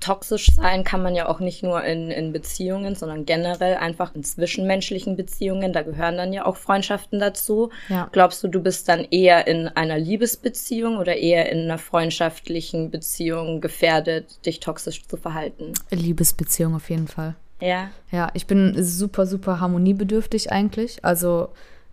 toxisch 0.00 0.48
sein 0.54 0.84
kann 0.84 1.02
man 1.02 1.14
ja 1.14 1.28
auch 1.28 1.40
nicht 1.40 1.62
nur 1.62 1.82
in, 1.84 2.10
in 2.10 2.32
Beziehungen, 2.32 2.94
sondern 2.94 3.24
generell 3.24 3.76
einfach 3.76 4.14
in 4.14 4.22
zwischenmenschlichen 4.22 5.16
Beziehungen. 5.16 5.72
Da 5.72 5.82
gehören 5.82 6.16
dann 6.16 6.32
ja 6.32 6.44
auch 6.46 6.56
Freundschaften 6.56 7.18
dazu. 7.18 7.70
Ja. 7.88 8.08
Glaubst 8.12 8.42
du, 8.42 8.48
du 8.48 8.60
bist 8.60 8.88
dann 8.88 9.04
eher 9.10 9.46
in 9.46 9.68
einer 9.68 9.98
Liebesbeziehung 9.98 10.98
oder 10.98 11.16
eher 11.16 11.50
in 11.50 11.60
einer 11.60 11.78
freundschaftlichen 11.78 12.90
Beziehung 12.90 13.60
gefährdet, 13.60 14.44
dich 14.44 14.60
toxisch 14.60 15.06
zu 15.06 15.16
verhalten? 15.16 15.72
Liebesbeziehung 15.90 16.74
auf 16.74 16.90
jeden 16.90 17.08
Fall. 17.08 17.34
Ja. 17.60 17.90
Ja, 18.12 18.30
ich 18.34 18.46
bin 18.46 18.74
super, 18.82 19.26
super 19.26 19.60
harmoniebedürftig 19.60 20.52
eigentlich. 20.52 21.04
Also 21.04 21.48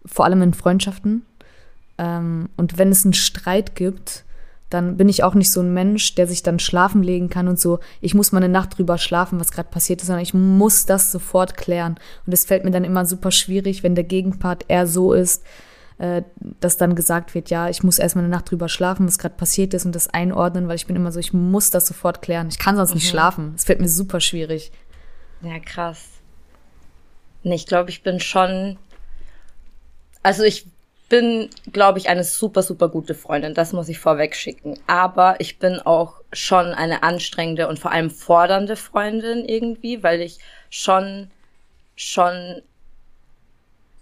vor 0.06 0.26
allem 0.26 0.41
in 0.41 0.54
Freundschaften. 0.54 1.26
Ähm, 1.98 2.50
und 2.58 2.78
wenn 2.78 2.89
es 2.89 3.06
einen 3.06 3.14
Streit 3.14 3.76
gibt, 3.76 4.24
dann 4.76 4.97
bin 4.97 5.09
ich 5.09 5.23
auch 5.23 5.34
nicht 5.34 5.51
so 5.51 5.61
ein 5.61 5.73
Mensch, 5.73 6.15
der 6.15 6.28
sich 6.28 6.43
dann 6.43 6.59
schlafen 6.59 7.01
legen 7.01 7.30
kann 7.30 7.47
und 7.47 7.59
so, 7.59 7.80
ich 8.01 8.13
muss 8.13 8.32
mal 8.32 8.43
eine 8.43 8.49
Nacht 8.49 8.78
drüber 8.78 8.97
schlafen, 8.97 9.39
was 9.39 9.51
gerade 9.51 9.69
passiert 9.69 10.01
ist, 10.01 10.07
sondern 10.07 10.23
ich 10.23 10.34
muss 10.34 10.86
das 10.86 11.11
sofort 11.11 11.57
klären. 11.57 11.95
Und 12.26 12.34
es 12.34 12.45
fällt 12.45 12.63
mir 12.63 12.71
dann 12.71 12.84
immer 12.84 13.05
super 13.05 13.32
schwierig, 13.32 13.84
wenn 13.84 13.95
der 13.95 14.03
Gegenpart 14.03 14.65
eher 14.67 14.86
so 14.86 15.13
ist, 15.13 15.43
äh, 15.97 16.23
dass 16.59 16.78
dann 16.78 16.95
gesagt 16.95 17.34
wird, 17.34 17.49
ja, 17.49 17.69
ich 17.69 17.84
muss 17.84 17.99
erstmal 17.99 18.26
eine 18.26 18.34
Nacht 18.34 18.51
drüber 18.51 18.67
schlafen, 18.67 19.07
was 19.07 19.17
gerade 19.17 19.36
passiert 19.36 19.73
ist 19.73 19.86
und 19.86 19.95
das 19.95 20.09
einordnen, 20.09 20.67
weil 20.67 20.76
ich 20.76 20.88
bin 20.88 20.95
immer 20.95 21.11
so, 21.11 21.19
ich 21.19 21.34
muss 21.34 21.69
das 21.69 21.88
sofort 21.88 22.21
klären. 22.21 22.49
Ich 22.49 22.59
kann 22.59 22.76
sonst 22.76 22.89
mhm. 22.89 22.95
nicht 22.95 23.09
schlafen. 23.09 23.53
Es 23.55 23.63
fällt 23.63 23.80
mir 23.80 23.89
super 23.89 24.19
schwierig. 24.19 24.71
Ja, 25.41 25.57
krass. 25.59 26.09
Nee, 27.43 27.55
ich 27.55 27.65
glaube, 27.65 27.89
ich 27.89 28.03
bin 28.03 28.19
schon. 28.19 28.78
Also 30.21 30.43
ich 30.43 30.67
bin, 31.10 31.49
glaube 31.72 31.99
ich, 31.99 32.10
eine 32.10 32.24
super, 32.24 32.64
super 32.64 32.89
gute 32.89 33.14
Freundin. 33.14 33.53
Das 33.53 33.74
muss 33.74 33.89
ich 33.89 33.99
vorweg 33.99 34.36
schicken. 34.36 34.80
Aber 34.88 35.36
ich 35.39 35.60
bin 35.60 35.80
auch 35.80 36.22
schon 36.34 36.68
eine 36.68 37.03
anstrengende 37.03 37.68
und 37.68 37.80
vor 37.80 37.91
allem 37.91 38.10
fordernde 38.10 38.76
Freundin 38.76 39.45
irgendwie, 39.45 40.03
weil 40.03 40.22
ich 40.22 40.39
schon, 40.70 41.30
schon 41.95 42.62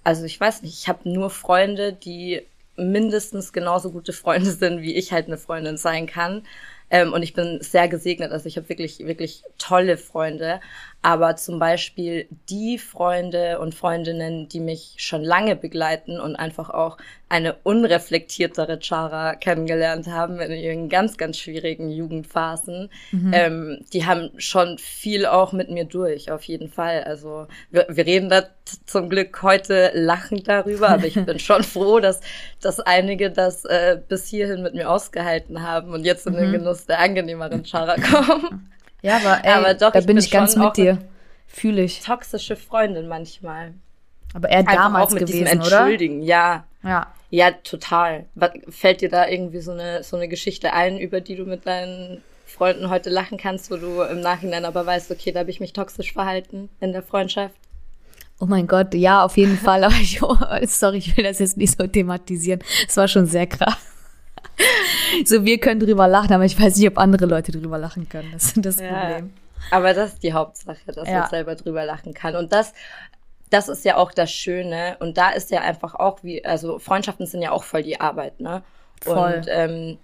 also 0.03 0.25
ich 0.25 0.39
weiß 0.39 0.61
nicht, 0.61 0.73
ich 0.73 0.87
habe 0.87 1.09
nur 1.09 1.29
Freunde, 1.29 1.93
die 1.93 2.41
mindestens 2.75 3.53
genauso 3.53 3.91
gute 3.91 4.13
Freunde 4.13 4.51
sind, 4.51 4.81
wie 4.81 4.95
ich 4.95 5.11
halt 5.11 5.27
eine 5.27 5.37
Freundin 5.37 5.77
sein 5.77 6.07
kann. 6.07 6.45
Ähm, 6.89 7.13
und 7.13 7.23
ich 7.23 7.33
bin 7.33 7.59
sehr 7.61 7.87
gesegnet. 7.87 8.31
Also 8.31 8.47
ich 8.47 8.57
habe 8.57 8.69
wirklich, 8.69 8.99
wirklich 8.99 9.43
tolle 9.57 9.97
Freunde. 9.97 10.59
Aber 11.05 11.35
zum 11.35 11.59
Beispiel 11.59 12.27
die 12.49 12.77
Freunde 12.77 13.59
und 13.59 13.75
Freundinnen, 13.75 14.47
die 14.47 14.61
mich 14.61 14.95
schon 14.97 15.21
lange 15.21 15.57
begleiten 15.57 16.17
und 16.17 16.37
einfach 16.37 16.69
auch 16.69 16.97
eine 17.27 17.55
unreflektiertere 17.63 18.79
Chara 18.79 19.35
kennengelernt 19.35 20.07
haben 20.07 20.39
in 20.39 20.53
ihren 20.53 20.87
ganz, 20.87 21.17
ganz 21.17 21.37
schwierigen 21.37 21.89
Jugendphasen, 21.89 22.89
mhm. 23.11 23.31
ähm, 23.33 23.85
die 23.91 24.05
haben 24.05 24.29
schon 24.37 24.77
viel 24.77 25.25
auch 25.25 25.51
mit 25.51 25.69
mir 25.69 25.83
durch, 25.83 26.31
auf 26.31 26.43
jeden 26.43 26.69
Fall. 26.69 27.03
Also 27.03 27.47
wir, 27.69 27.87
wir 27.89 28.05
reden 28.05 28.29
da 28.29 28.43
zum 28.85 29.09
Glück 29.09 29.43
heute 29.43 29.91
lachend 29.93 30.47
darüber, 30.47 30.89
aber 30.89 31.05
ich 31.05 31.15
bin 31.15 31.39
schon 31.39 31.63
froh, 31.63 31.99
dass, 31.99 32.21
dass 32.61 32.79
einige 32.79 33.29
das 33.29 33.65
äh, 33.65 33.99
bis 34.07 34.27
hierhin 34.27 34.61
mit 34.61 34.73
mir 34.73 34.89
ausgehalten 34.89 35.63
haben 35.63 35.91
und 35.91 36.05
jetzt 36.05 36.25
in 36.27 36.33
den 36.33 36.47
mhm. 36.47 36.53
Genuss 36.53 36.85
der 36.85 36.99
angenehmeren 36.99 37.65
Chara 37.65 37.95
kommen. 37.95 38.69
Ja, 39.03 39.17
aber, 39.17 39.45
ey, 39.45 39.51
aber 39.51 39.73
doch, 39.75 39.91
da 39.91 40.01
bin 40.01 40.17
ich, 40.17 40.31
bin 40.31 40.39
ganz 40.39 40.55
mit 40.55 40.75
dir. 40.77 40.97
Fühle 41.45 41.83
ich. 41.83 42.01
Toxische 42.01 42.55
Freundin 42.55 43.07
manchmal. 43.07 43.73
Aber 44.33 44.49
eher 44.49 44.59
Einfach 44.59 44.73
damals 44.73 45.09
auch 45.09 45.11
mit 45.11 45.27
gewesen, 45.27 45.45
diesem 45.45 45.59
Entschuldigen, 45.59 46.17
oder? 46.17 46.25
ja. 46.25 46.63
Ja. 46.83 47.07
Ja, 47.29 47.51
total. 47.51 48.25
Was, 48.35 48.51
fällt 48.69 49.01
dir 49.01 49.09
da 49.09 49.27
irgendwie 49.27 49.59
so 49.59 49.71
eine, 49.71 50.03
so 50.03 50.17
eine 50.17 50.27
Geschichte 50.27 50.73
ein, 50.73 50.99
über 50.99 51.21
die 51.21 51.35
du 51.35 51.45
mit 51.45 51.65
deinen 51.65 52.21
Freunden 52.45 52.89
heute 52.89 53.09
lachen 53.09 53.37
kannst, 53.37 53.71
wo 53.71 53.77
du 53.77 54.01
im 54.01 54.21
Nachhinein 54.21 54.65
aber 54.65 54.85
weißt, 54.85 55.09
okay, 55.11 55.31
da 55.31 55.39
habe 55.39 55.49
ich 55.49 55.59
mich 55.59 55.73
toxisch 55.73 56.13
verhalten 56.13 56.69
in 56.79 56.91
der 56.91 57.01
Freundschaft? 57.01 57.55
Oh 58.39 58.45
mein 58.45 58.67
Gott, 58.67 58.93
ja, 58.93 59.23
auf 59.23 59.37
jeden 59.37 59.57
Fall. 59.57 59.83
Aber 59.85 59.95
ich, 59.95 60.21
oh, 60.21 60.35
sorry, 60.63 60.97
ich 60.97 61.15
will 61.15 61.23
das 61.23 61.39
jetzt 61.39 61.57
nicht 61.57 61.77
so 61.77 61.87
thematisieren. 61.87 62.61
Es 62.87 62.97
war 62.97 63.07
schon 63.07 63.25
sehr 63.25 63.47
krass. 63.47 63.77
so, 65.25 65.45
wir 65.45 65.59
können 65.59 65.79
drüber 65.79 66.07
lachen, 66.07 66.33
aber 66.33 66.45
ich 66.45 66.59
weiß 66.59 66.77
nicht, 66.77 66.87
ob 66.87 66.97
andere 66.97 67.25
Leute 67.25 67.51
drüber 67.51 67.77
lachen 67.77 68.09
können. 68.09 68.29
Das 68.33 68.45
ist 68.45 68.65
das 68.65 68.79
ja, 68.79 68.89
Problem. 68.89 69.33
Aber 69.71 69.93
das 69.93 70.13
ist 70.13 70.23
die 70.23 70.33
Hauptsache, 70.33 70.79
dass 70.87 71.07
ja. 71.07 71.21
man 71.21 71.29
selber 71.29 71.55
drüber 71.55 71.85
lachen 71.85 72.13
kann. 72.13 72.35
Und 72.35 72.53
das, 72.53 72.73
das 73.49 73.69
ist 73.69 73.85
ja 73.85 73.97
auch 73.97 74.11
das 74.11 74.31
Schöne. 74.31 74.97
Und 74.99 75.17
da 75.17 75.29
ist 75.31 75.51
ja 75.51 75.61
einfach 75.61 75.95
auch 75.95 76.23
wie, 76.23 76.43
also 76.45 76.79
Freundschaften 76.79 77.25
sind 77.25 77.41
ja 77.41 77.51
auch 77.51 77.63
voll 77.63 77.83
die 77.83 77.99
Arbeit, 77.99 78.39
ne? 78.39 78.63
Voll. 79.01 79.33
Und 79.35 79.47
ähm, 79.49 79.97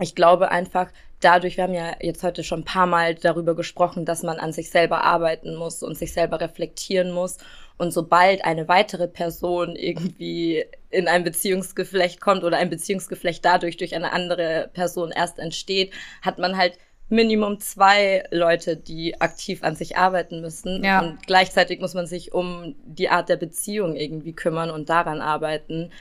ich 0.00 0.14
glaube 0.14 0.50
einfach, 0.50 0.88
dadurch, 1.20 1.56
wir 1.56 1.64
haben 1.64 1.74
ja 1.74 1.96
jetzt 2.00 2.22
heute 2.22 2.44
schon 2.44 2.60
ein 2.60 2.64
paar 2.64 2.86
Mal 2.86 3.14
darüber 3.14 3.54
gesprochen, 3.54 4.04
dass 4.04 4.22
man 4.22 4.38
an 4.38 4.52
sich 4.52 4.70
selber 4.70 5.02
arbeiten 5.04 5.56
muss 5.56 5.82
und 5.82 5.96
sich 5.96 6.12
selber 6.12 6.40
reflektieren 6.40 7.12
muss. 7.12 7.38
Und 7.78 7.92
sobald 7.92 8.44
eine 8.44 8.68
weitere 8.68 9.06
Person 9.06 9.76
irgendwie 9.76 10.64
in 10.90 11.08
ein 11.08 11.24
Beziehungsgeflecht 11.24 12.20
kommt 12.20 12.42
oder 12.42 12.56
ein 12.56 12.70
Beziehungsgeflecht 12.70 13.44
dadurch 13.44 13.76
durch 13.76 13.94
eine 13.94 14.12
andere 14.12 14.70
Person 14.72 15.10
erst 15.10 15.38
entsteht, 15.38 15.92
hat 16.22 16.38
man 16.38 16.56
halt 16.56 16.78
Minimum 17.08 17.60
zwei 17.60 18.24
Leute, 18.30 18.76
die 18.76 19.20
aktiv 19.20 19.62
an 19.62 19.76
sich 19.76 19.96
arbeiten 19.96 20.40
müssen. 20.40 20.82
Ja. 20.82 21.00
Und 21.00 21.26
gleichzeitig 21.26 21.80
muss 21.80 21.94
man 21.94 22.06
sich 22.06 22.32
um 22.32 22.74
die 22.84 23.10
Art 23.10 23.28
der 23.28 23.36
Beziehung 23.36 23.94
irgendwie 23.94 24.32
kümmern 24.32 24.70
und 24.70 24.88
daran 24.88 25.20
arbeiten. 25.20 25.92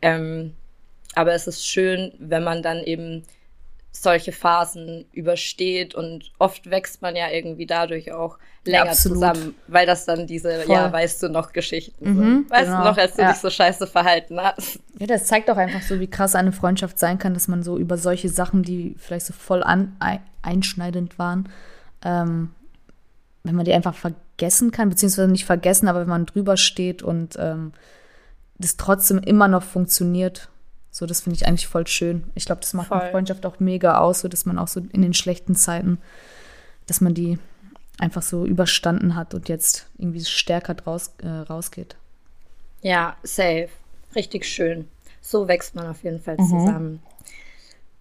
Ähm, 0.00 0.54
aber 1.14 1.34
es 1.34 1.46
ist 1.46 1.66
schön, 1.66 2.12
wenn 2.18 2.44
man 2.44 2.62
dann 2.62 2.82
eben 2.84 3.24
solche 4.02 4.32
Phasen 4.32 5.06
übersteht 5.12 5.94
und 5.94 6.32
oft 6.38 6.70
wächst 6.70 7.02
man 7.02 7.16
ja 7.16 7.30
irgendwie 7.30 7.66
dadurch 7.66 8.12
auch 8.12 8.38
länger 8.64 8.90
Absolut. 8.90 9.18
zusammen, 9.18 9.54
weil 9.68 9.86
das 9.86 10.04
dann 10.04 10.26
diese, 10.26 10.60
Voll. 10.62 10.74
ja, 10.74 10.92
weißt 10.92 11.22
du 11.22 11.28
noch 11.28 11.52
Geschichten 11.52 12.10
mhm, 12.10 12.18
sind. 12.18 12.50
Weißt 12.50 12.64
genau. 12.64 12.78
du 12.78 12.84
noch, 12.84 12.98
als 12.98 13.14
du 13.14 13.22
ja. 13.22 13.32
dich 13.32 13.40
so 13.40 13.50
scheiße 13.50 13.86
verhalten 13.86 14.40
hast. 14.40 14.80
Ja, 14.98 15.06
das 15.06 15.26
zeigt 15.26 15.50
auch 15.50 15.56
einfach 15.56 15.82
so, 15.82 16.00
wie 16.00 16.08
krass 16.08 16.34
eine 16.34 16.52
Freundschaft 16.52 16.98
sein 16.98 17.18
kann, 17.18 17.34
dass 17.34 17.48
man 17.48 17.62
so 17.62 17.78
über 17.78 17.96
solche 17.96 18.28
Sachen, 18.28 18.62
die 18.62 18.96
vielleicht 18.98 19.26
so 19.26 19.32
voll 19.32 19.62
an, 19.62 19.96
einschneidend 20.42 21.18
waren, 21.18 21.48
ähm, 22.04 22.50
wenn 23.44 23.54
man 23.54 23.64
die 23.64 23.72
einfach 23.72 23.94
vergessen 23.94 24.72
kann, 24.72 24.88
beziehungsweise 24.88 25.30
nicht 25.30 25.46
vergessen, 25.46 25.88
aber 25.88 26.00
wenn 26.00 26.08
man 26.08 26.26
drüber 26.26 26.56
steht 26.56 27.02
und 27.02 27.36
ähm, 27.38 27.72
das 28.58 28.76
trotzdem 28.76 29.18
immer 29.18 29.48
noch 29.48 29.62
funktioniert 29.62 30.48
so, 30.96 31.04
das 31.04 31.20
finde 31.20 31.36
ich 31.36 31.46
eigentlich 31.46 31.66
voll 31.66 31.86
schön. 31.86 32.24
Ich 32.34 32.46
glaube, 32.46 32.62
das 32.62 32.72
macht 32.72 32.88
voll. 32.88 32.98
eine 32.98 33.10
Freundschaft 33.10 33.44
auch 33.44 33.60
mega 33.60 33.98
aus, 33.98 34.20
so 34.20 34.28
dass 34.28 34.46
man 34.46 34.58
auch 34.58 34.68
so 34.68 34.80
in 34.80 35.02
den 35.02 35.12
schlechten 35.12 35.54
Zeiten, 35.54 35.98
dass 36.86 37.02
man 37.02 37.12
die 37.12 37.38
einfach 37.98 38.22
so 38.22 38.46
überstanden 38.46 39.14
hat 39.14 39.34
und 39.34 39.50
jetzt 39.50 39.90
irgendwie 39.98 40.24
stärker 40.24 40.72
draus, 40.72 41.12
äh, 41.22 41.28
rausgeht. 41.28 41.96
Ja, 42.80 43.14
safe. 43.22 43.68
Richtig 44.14 44.46
schön. 44.46 44.88
So 45.20 45.48
wächst 45.48 45.74
man 45.74 45.86
auf 45.86 46.02
jeden 46.02 46.18
Fall 46.18 46.38
mhm. 46.38 46.48
zusammen. 46.48 47.02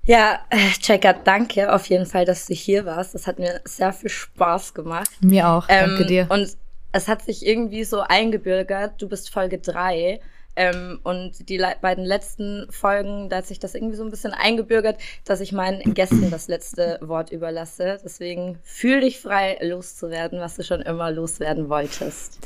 Ja, 0.06 0.39
äh, 0.50 0.70
Checker, 0.80 1.16
danke 1.22 1.74
auf 1.74 1.88
jeden 1.88 2.06
Fall, 2.06 2.24
dass 2.24 2.46
du 2.46 2.54
hier 2.54 2.86
warst. 2.86 3.14
Das 3.14 3.28
hat 3.28 3.39
mir 3.39 3.60
sehr 3.66 3.91
viel 3.91 4.10
Spaß 4.10 4.74
gemacht. 4.74 5.10
Mir 5.20 5.50
auch, 5.50 5.68
danke 5.68 6.04
ähm, 6.04 6.08
dir. 6.08 6.28
Und 6.30 6.56
es 6.93 7.10
hat 7.10 7.24
sich 7.24 7.46
irgendwie 7.46 7.84
so 7.84 8.00
eingebürgert. 8.00 9.02
Du 9.02 9.10
bist 9.10 9.32
Folge 9.32 9.58
drei 9.58 10.22
ähm, 10.56 10.99
und 11.03 11.49
die 11.49 11.58
le 11.58 11.76
beiden 11.82 12.06
letzten 12.06 12.68
Folgen, 12.70 13.30
da 13.30 13.38
hat 13.38 13.47
sich 13.47 13.60
das 13.60 13.76
irgendwie 13.76 13.95
so 13.95 14.03
ein 14.03 14.10
bisschen 14.10 14.34
eingebürgert, 14.34 14.97
dass 15.26 15.41
ich 15.41 15.51
meinen 15.51 15.93
Gästen 15.93 16.32
das 16.32 16.47
letzte 16.47 16.99
Wort 17.01 17.32
überlasse. 17.32 17.99
Deswegen 18.03 18.58
fühl 18.64 19.01
dich 19.01 19.20
frei, 19.20 19.58
loszuwerden, 19.62 20.39
was 20.39 20.56
du 20.56 20.64
schon 20.64 20.82
immer 20.82 21.12
loswerden 21.12 21.70
wolltest. 21.70 22.39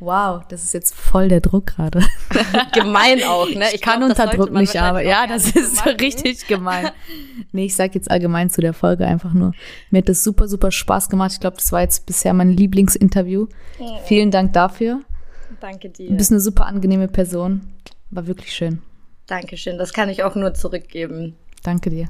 Wow, 0.00 0.42
das 0.48 0.64
ist 0.64 0.74
jetzt 0.74 0.94
voll 0.94 1.28
der 1.28 1.40
Druck 1.40 1.66
gerade. 1.66 2.00
gemein 2.72 3.22
auch, 3.22 3.48
ne? 3.48 3.66
Ich, 3.68 3.76
ich 3.76 3.80
kann 3.82 4.00
glaub, 4.00 4.10
unter 4.10 4.26
Druck 4.26 4.52
nicht, 4.52 4.76
aber 4.76 5.02
ja, 5.02 5.26
das 5.26 5.50
ist 5.50 5.76
so 5.76 5.90
richtig 5.90 6.46
gemein. 6.46 6.90
Nee, 7.52 7.66
ich 7.66 7.76
sag 7.76 7.94
jetzt 7.94 8.10
allgemein 8.10 8.50
zu 8.50 8.60
der 8.60 8.74
Folge 8.74 9.06
einfach 9.06 9.32
nur. 9.32 9.52
Mir 9.90 9.98
hat 9.98 10.08
das 10.08 10.22
super, 10.22 10.48
super 10.48 10.70
Spaß 10.70 11.08
gemacht. 11.08 11.32
Ich 11.32 11.40
glaube, 11.40 11.56
das 11.56 11.72
war 11.72 11.80
jetzt 11.80 12.04
bisher 12.04 12.34
mein 12.34 12.50
Lieblingsinterview. 12.50 13.46
Oh. 13.78 13.98
Vielen 14.04 14.30
Dank 14.30 14.52
dafür. 14.52 15.00
Danke 15.60 15.90
dir. 15.90 16.10
Du 16.10 16.16
bist 16.16 16.30
eine 16.30 16.40
super 16.40 16.66
angenehme 16.66 17.08
Person. 17.08 17.62
War 18.10 18.26
wirklich 18.26 18.52
schön. 18.52 18.82
Dankeschön. 19.26 19.78
Das 19.78 19.92
kann 19.92 20.08
ich 20.08 20.22
auch 20.22 20.34
nur 20.34 20.54
zurückgeben. 20.54 21.34
Danke 21.62 21.90
dir. 21.90 22.08